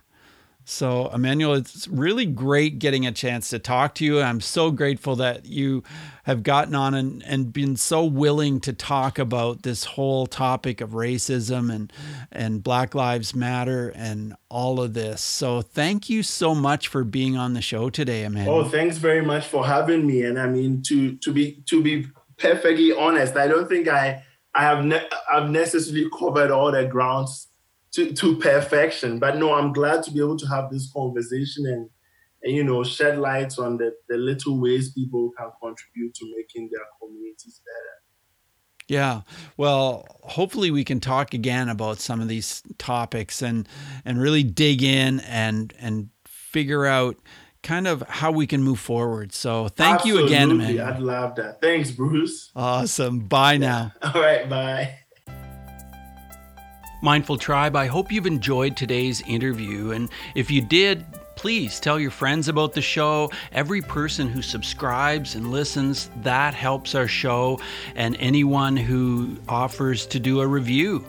So, 0.67 1.09
Emmanuel, 1.09 1.55
it's 1.55 1.87
really 1.89 2.25
great 2.25 2.79
getting 2.79 3.07
a 3.07 3.13
chance 3.13 3.51
to 3.51 3.59
talk 3.59 3.95
to 3.97 4.05
you. 4.05 4.23
I'm 4.23 4.41
so 4.41 4.71
grateful 4.71 5.15
that 5.17 5.45
you 5.45 5.83
have 6.23 6.43
gotten 6.43 6.75
on 6.75 6.95
and, 6.95 7.23
and 7.27 7.53
been 7.53 7.77
so 7.77 8.03
willing 8.07 8.61
to 8.61 8.73
talk 8.73 9.19
about 9.19 9.63
this 9.63 9.85
whole 9.85 10.27
topic 10.27 10.81
of 10.81 10.91
racism 10.91 11.71
and, 11.71 11.93
and 12.33 12.63
Black 12.63 12.95
Lives 12.95 13.35
Matter 13.35 13.93
and 13.95 14.35
all 14.49 14.81
of 14.81 14.95
this. 14.95 15.21
So, 15.21 15.61
thank 15.61 16.09
you 16.09 16.23
so 16.23 16.55
much 16.55 16.89
for 16.89 17.05
being 17.05 17.37
on 17.37 17.53
the 17.53 17.63
show 17.63 17.91
today, 17.91 18.25
Emmanuel. 18.25 18.61
Oh, 18.61 18.65
thanks 18.65 18.97
very 18.97 19.23
much 19.23 19.47
for 19.47 19.67
having 19.67 20.07
me. 20.07 20.23
And 20.23 20.41
I 20.41 20.47
mean, 20.47 20.83
to 20.87 21.17
to 21.17 21.33
be 21.33 21.63
to 21.67 21.83
be 21.83 22.07
perfectly 22.39 22.91
honest, 22.93 23.37
I 23.37 23.49
don't 23.49 23.69
think 23.69 23.87
I 23.87 24.23
I 24.55 24.63
have 24.63 24.83
ne- 24.83 25.09
I've 25.31 25.51
necessarily 25.51 26.09
covered 26.19 26.51
all 26.51 26.73
the 26.73 26.87
grounds 26.87 27.49
to, 27.95 28.13
to 28.13 28.37
perfection. 28.37 29.19
But 29.19 29.37
no, 29.37 29.55
I'm 29.55 29.73
glad 29.73 30.03
to 30.05 30.11
be 30.11 30.21
able 30.21 30.39
to 30.39 30.47
have 30.47 30.71
this 30.71 30.91
conversation 30.93 31.67
and, 31.67 31.89
and 32.43 32.55
you 32.55 32.65
know, 32.65 32.85
shed 32.85 33.19
light 33.19 33.59
on 33.59 33.77
the, 33.77 33.95
the 34.09 34.17
little 34.17 34.61
ways 34.61 34.93
people 34.93 35.33
can 35.39 35.51
contribute 35.61 36.15
to 36.15 36.35
making 36.37 36.71
their 36.73 36.85
communities 37.01 37.61
better. 37.65 37.95
Yeah. 38.87 39.23
Well, 39.57 40.07
hopefully 40.23 40.71
we 40.71 40.85
can 40.85 41.01
talk 41.01 41.33
again 41.33 41.69
about 41.69 42.01
some 42.01 42.21
of 42.21 42.29
these 42.29 42.63
topics 42.77 43.41
and 43.41 43.67
and 44.05 44.21
really 44.21 44.43
dig 44.43 44.83
in 44.83 45.21
and 45.21 45.73
and 45.79 46.11
figure 46.27 46.85
out 46.85 47.17
kind 47.63 47.89
of 47.89 48.03
how 48.03 48.31
we 48.31 48.47
can 48.47 48.63
move 48.63 48.79
forward. 48.79 49.33
So 49.33 49.69
thank 49.69 50.01
Absolutely. 50.01 50.21
you 50.21 50.27
again, 50.27 50.57
man. 50.59 50.81
I'd 50.81 51.01
love 51.01 51.35
that. 51.37 51.63
Thanks, 51.63 51.91
Bruce. 51.93 52.53
Awesome. 52.55 53.21
Bye 53.21 53.57
now. 53.57 53.93
All 54.03 54.21
right, 54.21 54.47
bye. 54.51 54.99
Mindful 57.05 57.37
Tribe, 57.37 57.77
I 57.77 57.87
hope 57.87 58.11
you've 58.11 58.25
enjoyed 58.25 58.79
today's 58.79 59.21
interview. 59.27 59.91
And 59.91 60.09
if 60.35 60.51
you 60.51 60.63
did, 60.63 61.05
please 61.37 61.79
tell 61.79 62.01
your 62.01 62.11
friends 62.11 62.49
about 62.49 62.73
the 62.73 62.81
show. 62.81 63.31
Every 63.53 63.83
person 63.83 64.27
who 64.27 64.41
subscribes 64.41 65.35
and 65.35 65.51
listens, 65.51 66.09
that 66.23 66.55
helps 66.55 66.95
our 66.95 67.07
show. 67.07 67.61
And 67.95 68.17
anyone 68.21 68.75
who 68.75 69.37
offers 69.51 70.07
to 70.07 70.19
do 70.19 70.41
a 70.41 70.47
review 70.47 71.05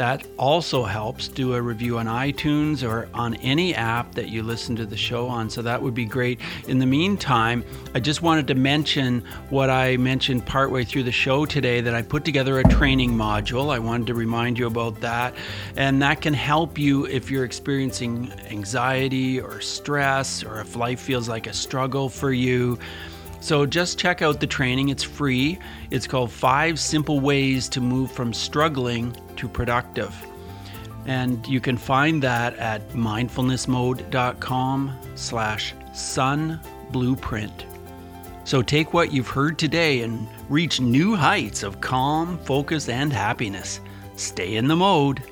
that 0.00 0.26
also 0.38 0.82
helps. 0.82 1.28
Do 1.28 1.52
a 1.52 1.60
review 1.60 1.98
on 1.98 2.06
iTunes 2.06 2.82
or 2.82 3.06
on 3.12 3.34
any 3.34 3.74
app 3.74 4.14
that 4.14 4.30
you 4.30 4.42
listen 4.42 4.74
to 4.76 4.86
the 4.86 4.96
show 4.96 5.28
on. 5.28 5.50
So 5.50 5.60
that 5.60 5.82
would 5.82 5.92
be 5.92 6.06
great. 6.06 6.40
In 6.68 6.78
the 6.78 6.86
meantime, 6.86 7.62
I 7.94 8.00
just 8.00 8.22
wanted 8.22 8.46
to 8.46 8.54
mention 8.54 9.22
what 9.50 9.68
I 9.68 9.98
mentioned 9.98 10.46
partway 10.46 10.84
through 10.84 11.02
the 11.02 11.12
show 11.12 11.44
today 11.44 11.82
that 11.82 11.94
I 11.94 12.00
put 12.00 12.24
together 12.24 12.60
a 12.60 12.64
training 12.64 13.10
module. 13.10 13.70
I 13.70 13.78
wanted 13.78 14.06
to 14.06 14.14
remind 14.14 14.58
you 14.58 14.66
about 14.68 14.98
that. 15.02 15.34
And 15.76 16.00
that 16.00 16.22
can 16.22 16.32
help 16.32 16.78
you 16.78 17.04
if 17.04 17.30
you're 17.30 17.44
experiencing 17.44 18.32
anxiety 18.48 19.38
or 19.38 19.60
stress 19.60 20.42
or 20.42 20.62
if 20.62 20.76
life 20.76 21.00
feels 21.00 21.28
like 21.28 21.46
a 21.46 21.52
struggle 21.52 22.08
for 22.08 22.32
you. 22.32 22.78
So 23.40 23.66
just 23.66 23.98
check 23.98 24.22
out 24.22 24.38
the 24.38 24.46
training. 24.46 24.90
It's 24.90 25.02
free. 25.02 25.58
It's 25.90 26.06
called 26.06 26.30
Five 26.30 26.78
Simple 26.78 27.18
Ways 27.20 27.68
to 27.70 27.80
Move 27.80 28.12
from 28.12 28.32
Struggling 28.32 29.16
to 29.36 29.48
Productive. 29.48 30.14
And 31.06 31.44
you 31.46 31.60
can 31.60 31.78
find 31.78 32.22
that 32.22 32.56
at 32.58 32.86
mindfulnessmode.com 32.90 34.98
slash 35.14 35.74
sun 35.92 36.60
blueprint. 36.90 37.66
So 38.44 38.62
take 38.62 38.92
what 38.92 39.12
you've 39.12 39.28
heard 39.28 39.58
today 39.58 40.02
and 40.02 40.28
reach 40.48 40.80
new 40.80 41.14
heights 41.14 41.62
of 41.62 41.80
calm, 41.80 42.38
focus, 42.38 42.88
and 42.88 43.12
happiness. 43.12 43.80
Stay 44.16 44.56
in 44.56 44.66
the 44.68 44.76
mode. 44.76 45.22